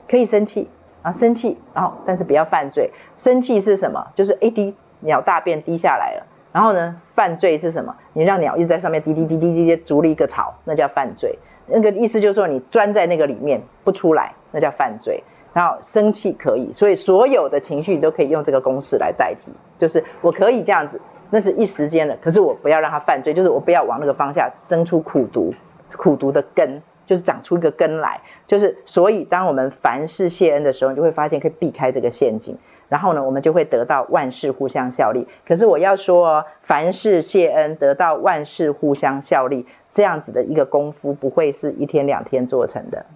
[0.08, 0.68] 可以生气
[1.02, 2.90] 啊，生气，然后但是不要犯罪。
[3.18, 4.06] 生气是什么？
[4.14, 7.96] 就是一滴鸟大便滴下来了，然后呢，犯罪是什么？
[8.12, 11.38] 你让鸟一直在上面滴滴滴滴滴滴筑了一个巢，那叫犯罪。
[11.66, 15.22] 那个意思就是说你钻在那个里面不出来，那叫犯罪。
[15.52, 21.00] 然后生气可以，所以所有的情绪都可以用这个公式来代替，就是我可以这样子，
[21.30, 25.54] 那是一时间的，可是我不要让他犯罪，就是我不要往那个方向生出苦毒，
[25.96, 32.58] 苦毒的根就是长出一个根来，就是所以当我们凡事谢恩的时候，你就会发现可以避开这个陷阱，
[32.88, 35.28] 然后呢，我们就会得到万事互相效力。
[35.46, 43.06] 可是我要说哦，凡事谢恩得到万事互相效力，这样子的一个功夫不会是一天两天做成的。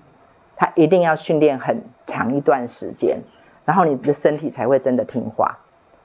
[0.57, 3.23] 他一定要训练很长一段时间，
[3.65, 5.59] 然后你的身体才会真的听话。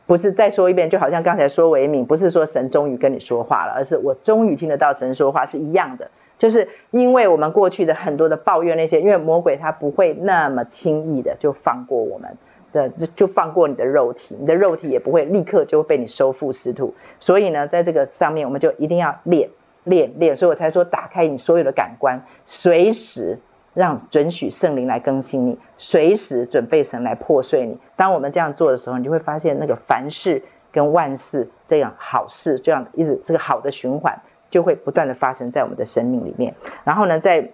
[0.09, 6.09] 不是再说一遍，就好像刚才说维敏，不是说神终于跟你说话了，而是我终于听得到神说话，是一样的。
[6.39, 12.37] 就是因为我们过去的很多的抱怨那些，因为魔鬼他不会那么轻易的就放过我们
[12.73, 16.95] 的，就放过你的肉体，你的肉体也不会立刻就被你收复失土。
[17.19, 19.51] 所以呢，在这个上面，我们就一定要练
[19.83, 20.35] 练练。
[20.35, 23.37] 所以我才说，打开你所有的感官，随时。
[23.73, 27.77] 让准许圣灵来更新你，随时准备神来破碎你。
[27.95, 36.55] 当我们这样做的时候，你就会发现那个凡事跟万事这样好事，这样一直这个好的循环就会不断的发生在我们的生命里面。
[36.83, 37.51] 然后呢，在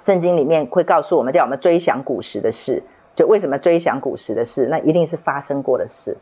[0.00, 2.82] 圣经里面会告诉我们，叫我们追想古时的事。
[3.14, 4.66] 就为什么追想古时的事？
[4.66, 6.16] 那一定是发生过的事。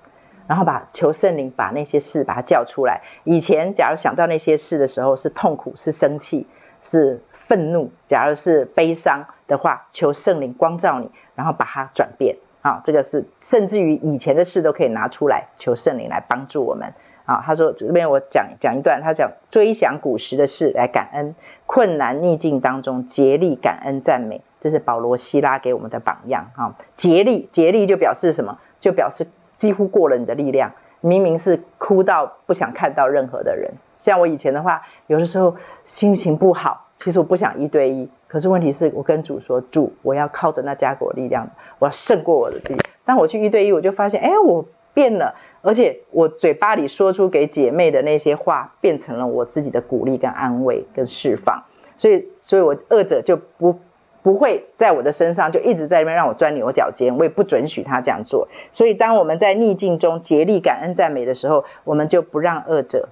[0.47, 3.03] 然后把求圣灵把那些事把它叫出来。
[3.25, 6.47] 以前假如想到那些事的时候，是痛苦，是生气，
[6.83, 7.23] 是。
[7.47, 12.37] 愤怒，假如是悲伤的话，求圣灵光照你，然后把它转变。
[12.63, 16.95] 啊，这个是甚至于以前的事都可以拿出来，求圣灵来帮助我们。
[17.25, 21.37] 啊，他说这边我讲讲一段，他讲追想古时的事来感恩，
[21.67, 26.51] 困难逆境当中竭力感恩赞美，这是保罗希拉给我们的榜样。
[26.57, 28.59] 啊，竭力竭力就表示什么？
[28.81, 29.29] 就表示
[29.59, 33.75] 几乎过了你的力量，明明是哭到不想看到任何的人。
[34.01, 35.55] 像我以前的话，有的时候
[35.85, 36.86] 心情不好。
[36.99, 42.81] 其实我不想一对一，可是问题是我跟主说，主，我要靠着那加给我力量，我要胜过我的自己。
[43.05, 44.65] 当我去一对一，我就发现，哎，我
[44.95, 51.65] 变了，而且我嘴巴里说出给姐妹的那些话，变成了我自己的鼓励跟安慰跟释放。
[51.99, 53.79] 所以，所以我二者就不
[54.23, 58.49] 不会在我的身上就一直在那边让我钻牛角尖，我也不准许他这样做。
[58.73, 63.11] 所以，当我们在逆境中竭力感恩赞美的时候，我们就不让二者，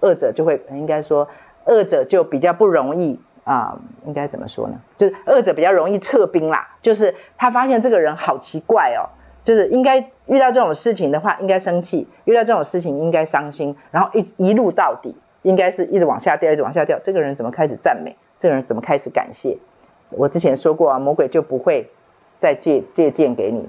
[0.00, 1.26] 二者就会应该说。
[1.68, 4.80] 恶者就比较不容易啊、呃，应该怎么说呢？
[4.96, 6.76] 就是二者比较容易撤兵啦。
[6.82, 9.12] 就是他发现这个人好奇怪哦，
[9.44, 16.98] 就是应该遇到这种事情的话，应该生气；遇到这种事情应该伤心，然后一一路到底，应该是一直往下掉，一直往下掉。
[17.02, 18.16] 这个人怎么开始赞美？
[18.38, 19.58] 这个人怎么开始感谢？
[20.10, 21.90] 我之前说过啊，魔鬼就不会
[22.40, 23.68] 再借借鉴给你。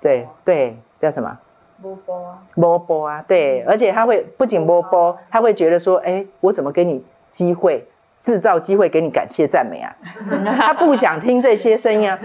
[0.00, 1.38] 对对，叫什么？
[1.82, 7.04] 波波啊，波波啊，对，而且他会不仅波波，他会觉得说，哎，我怎么跟你？
[7.34, 7.88] 机会
[8.22, 9.96] 制造机会给你感谢赞美啊！
[10.56, 12.16] 他不想听这些声音啊，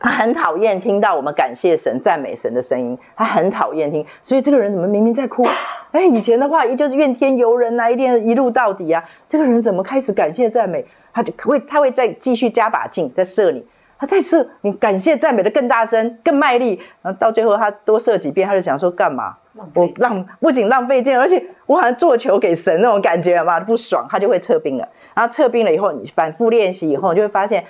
[0.00, 4.04] 他很讨厌听到我们感谢神、赞美神的声音，他很讨厌听。
[4.24, 5.46] 所以这个人怎么明明在哭？
[5.92, 9.04] 哎，以前的话，也就是怨天尤人啊，一定一路到底啊。
[9.28, 10.84] 这个人怎么开始感谢赞美？
[11.12, 13.64] 他就会他会再继续加把劲，再射你。
[13.96, 16.80] 他再射你，感谢赞美的更大声、更卖力。
[17.02, 19.36] 然后到最后他多射几遍，他就想说干嘛？
[19.74, 24.88] 我浪不仅浪费劲，而且我好像做球给神那种感觉嘛，不爽，他就会撤兵了。
[25.14, 27.64] 然后撤兵了以后，你反复练习以后，你就会发现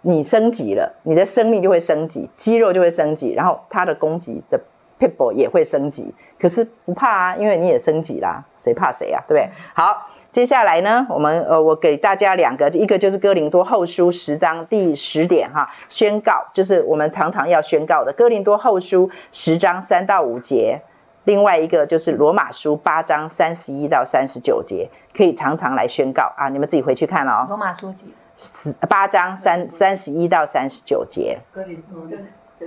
[0.00, 4.60] 你升级了，你的生命就会升级，肌肉就会升级，然后它的攻击的
[4.98, 6.14] people 也会升级。
[6.40, 9.22] 可是不怕啊，因为你也升级啦，谁怕谁啊？
[9.28, 9.50] 对不对？
[9.74, 20.80] 好，接下来呢，我们呃，我给大家两个，一个就是哥林多后书十章第十点哈，宣告就是我们常常要宣告的哥林多后书十章三到五节。
[21.26, 26.48] 另外一个就是罗马书八章三十一到三十九节，可以常常来宣告啊！
[26.48, 27.46] 你们自己回去看哦。
[27.48, 28.14] 罗马书几？
[28.36, 31.40] 十八章三三十一到三十九节。
[31.52, 32.00] 哥林多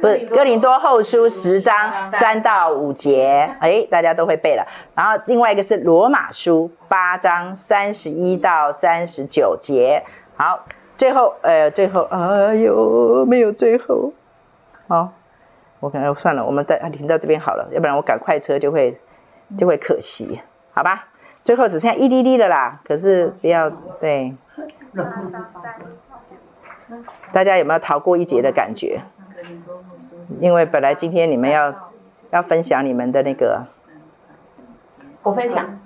[0.01, 4.67] 不是哥林多后书十章三到五节，哎，大家都会背了。
[4.93, 10.03] 然后另外一个是罗马书八章三十一到三十九节。
[10.35, 10.65] 好，
[10.97, 14.11] 最后呃，最后哎呦，没有最后，
[14.89, 15.13] 好。
[15.79, 18.99] 我可能算了，我们再停到这边好了，要不然我赶快车就会
[19.57, 20.41] 就会可惜，
[20.73, 21.07] 好吧？
[21.43, 24.35] 最后只剩下一滴滴的啦，可是不要对。
[27.31, 29.01] 大家有没有逃过一劫的感觉？
[30.39, 31.91] 因为本来今天你们要
[32.31, 33.67] 要分享你们的那个，
[35.23, 35.79] 我分享，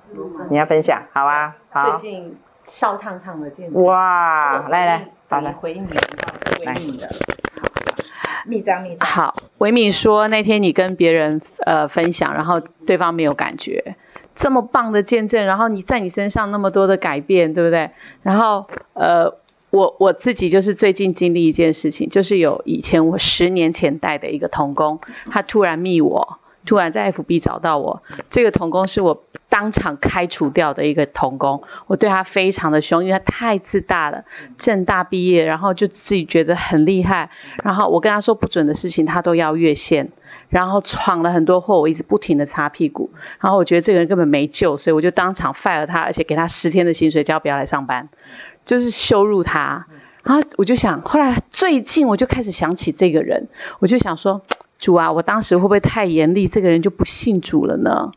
[0.49, 1.99] 你要分享，好啊，好。
[1.99, 2.37] 最近
[2.67, 3.51] 烧烫烫的。
[3.73, 7.07] 哇，来来，好来回应你们，回应的。
[8.45, 8.95] 密章密。
[8.99, 13.95] 好，维敏说那天你跟别人呃分享，然后对方没有感觉，
[14.35, 17.89] 这么棒的见证，然后你在你身上那么多的改变，对不对？
[18.21, 19.33] 然后呃，
[19.69, 24.99] 我我自己就是最近经历一件事情，就是有以前我十年前带的一个童工，
[25.31, 26.39] 他突然密我。
[26.65, 34.23] 突然在 FB 找到我，这个同工是我当场开除掉的一个同工，我对他非常的凶，因为他太自大了，
[34.57, 37.29] 正大毕业，然后就自己觉得很厉害，
[37.63, 40.09] 然后我跟他说不准的事情，他都要越线，
[40.49, 48.09] 然后闯了很多祸，我一直不停的擦屁股，然后我觉得这个人根本没救，所以我就当场 fire 他，而且给他十天的薪水，叫不要来上班，
[48.65, 49.85] 就是羞辱他，
[50.23, 53.49] 然后我就想，后来最近我就开始想起这个人，
[53.79, 54.41] 我就想说。
[54.83, 56.45] 主啊，我当时会不会太严厉？
[56.49, 58.11] 这个人就不信主了呢？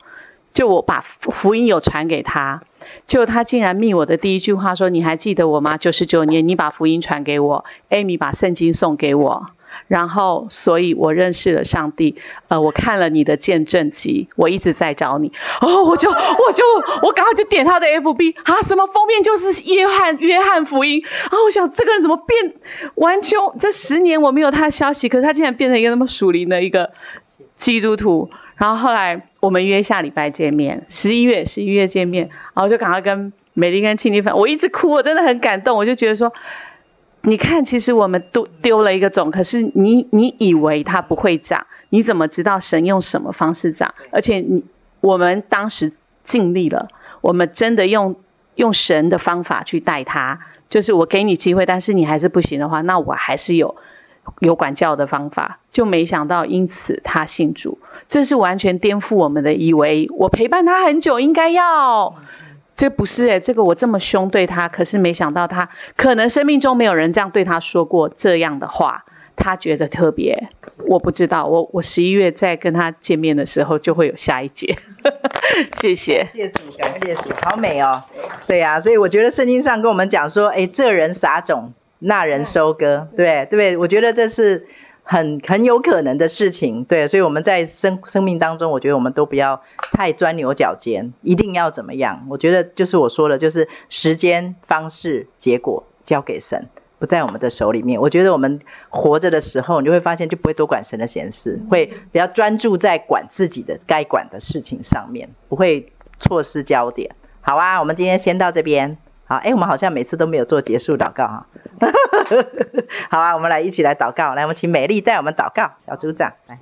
[0.53, 2.61] 就我把福音有传给他，
[3.07, 5.77] 就他竟然密我的第一句话说：“你还记得我吗？
[5.77, 9.47] 九十九年你把福音传给我艾米把圣经送给我。”
[9.89, 12.17] 然后，所以我认识了上帝。
[12.49, 15.31] 呃，我看了你的见证集，我一直在找你。
[15.61, 16.65] 哦，我就，我就，
[17.03, 21.01] 我赶快就点他的 FB 啊，什么封面就是约翰，约翰福音。
[21.31, 22.55] 然后我想，这个人怎么变？
[22.97, 26.91] 完全这十年我没有他的消息，可是他竟然变成一个那么属灵的一个
[27.57, 28.29] 基督徒。
[28.57, 32.29] 然后后来我们约下礼拜见面，十一月，十一月见面。
[32.55, 35.77] 然后就赶快跟美丽跟庆丽分，我一直哭，我真的很感动。
[35.77, 36.33] 我就觉得说。
[37.29, 43.93] 你看，其实我们都丢了一个种，可是你你以为它不会长，你怎么知道神用什么方式长？
[44.13, 44.63] 而且你
[45.01, 45.93] 我们当时
[46.25, 46.89] 尽力了，
[47.21, 48.15] 我们真的用
[48.55, 50.39] 用神的方法去带他，
[50.69, 53.75] 就是我给你机会，但是你还是不行的话，那我还是有
[54.39, 57.77] 有管教的方法，就没想到因此他信主，
[58.09, 62.15] 这是完全颠覆我们的以为，我陪伴他很久，应该要。
[62.77, 69.05] 这不是诶、欸，这个我这么凶对他，可是没想到他可能生命中没有人这样对他说过这样的话，
[69.35, 70.51] 他觉得特别。
[70.87, 74.77] 我不知道，我我十一月再跟他见面的时候就会有下一节。
[75.81, 78.03] 谢谢，谢主，感谢主，好美哦。
[78.47, 83.77] 对呀、啊，所以我觉得圣经上跟我们讲说，诶，这人撒种，那人收割，对对对？
[83.79, 84.67] 我觉得这是。
[85.09, 89.63] 很很有可能的事情，对，所以我们在生生命当中，我觉得我们都不要
[89.93, 92.27] 太钻牛角尖，一定要怎么样？
[92.29, 96.67] 我觉得就是我说的，就是时间、方式、结果交给神，
[96.99, 98.01] 不在我们的手里面。
[98.01, 107.15] 我觉得我们活着的时候，你就会发现就不会多管神的闲事，会比较专注在管自己的该管的事情上面，不会错失焦点。
[107.41, 108.99] 好啊，我们今天先到这边。
[109.29, 111.47] 好，哎，我们好像每次都没有做结束祷告哈。
[113.11, 114.35] 好啊，我们来一起来祷告。
[114.35, 115.73] 来，我们请美丽带我们祷告。
[115.85, 116.61] 小组长，来。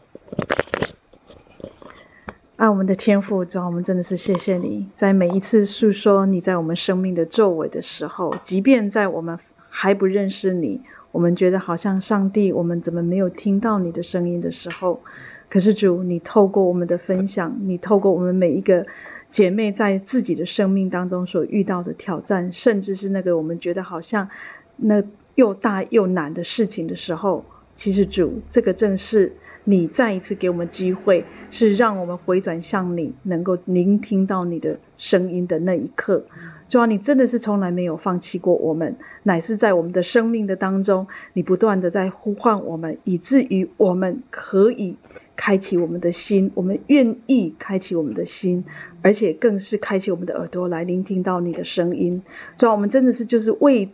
[2.56, 9.38] 啊，我们的天父，主，我们真的是谢谢你，在每一次诉说你在我们生命的作为的时候，即便在我们
[9.68, 10.80] 还不认识你，
[11.12, 15.02] 我们觉得好像上帝，我们怎么没有听到你的声音的时候，
[15.50, 18.86] 可是主，你透过我们的分享，你透过我们每一个。
[19.34, 24.28] 姐妹在自己的生命当中所遇到的挑战，甚至是那个我们觉得好像
[24.76, 25.02] 那
[25.34, 27.44] 又大又难的事情的时候，
[27.74, 29.32] 其实主，这个正是
[29.64, 36.24] 你再一次给我们机会，是让我们回转向你，能够聆听到你的声音的那一刻。
[36.68, 38.94] 主啊，你真的是从来没有放弃过我们，
[39.24, 44.96] 乃是在我们的生命的当中，你不断的在呼唤我们，以至于我们可以。
[45.36, 48.64] 开启我们的心，我们愿意开启我们的心，
[49.02, 52.22] 而且更是开启我们的耳朵来聆听到你的声音。
[52.56, 53.90] 主要，我们真的是就是为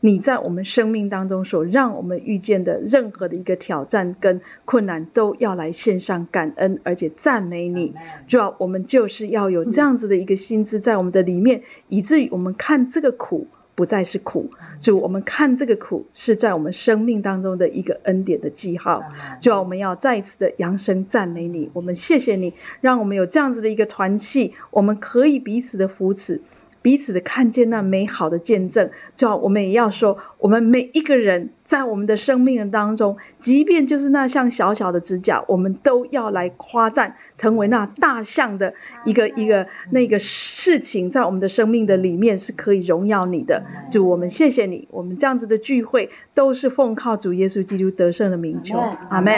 [0.00, 7.94] 你在我们生命当中所让我们遇见的任何的一个挑战跟困难，都要来献上感恩，而且赞美你。
[8.26, 13.48] 主要我们就是要有这样子的一个心志在我们的里面，以至于我们看这个苦
[13.78, 14.50] 不再是苦，
[14.80, 19.04] 主，我们看这个苦是在我们生命当中的一个恩典的记号。
[19.40, 26.40] 主要我们要再一次的扬声赞美你，我们谢谢你，让我们有这样子的一个团契，我们可以彼此的扶持。
[26.82, 38.72] 彼此的看见那美好的见证，就好，我们也要说，我们每一个人在我们的生命当中，即便就是那像小小的指甲，我们都要来夸赞，成为那大象的
[39.04, 43.62] 一个一个那个事情，在我们的生命的里面是可以荣耀你的。
[43.92, 48.78] 主，我们谢谢你，我们这样子的聚会都是奉靠主耶稣基督得胜的名求，
[49.10, 49.34] 阿门。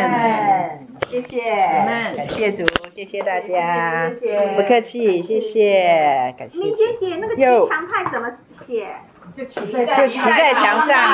[1.10, 1.40] 谢谢，
[2.16, 6.60] 感谢主，谢谢大家，谢谢，不客气，谢谢，感谢。
[6.60, 8.30] 明天姐，那个骑墙派怎么
[8.64, 8.86] 写？
[9.32, 11.00] 就骑在就骑在墙上。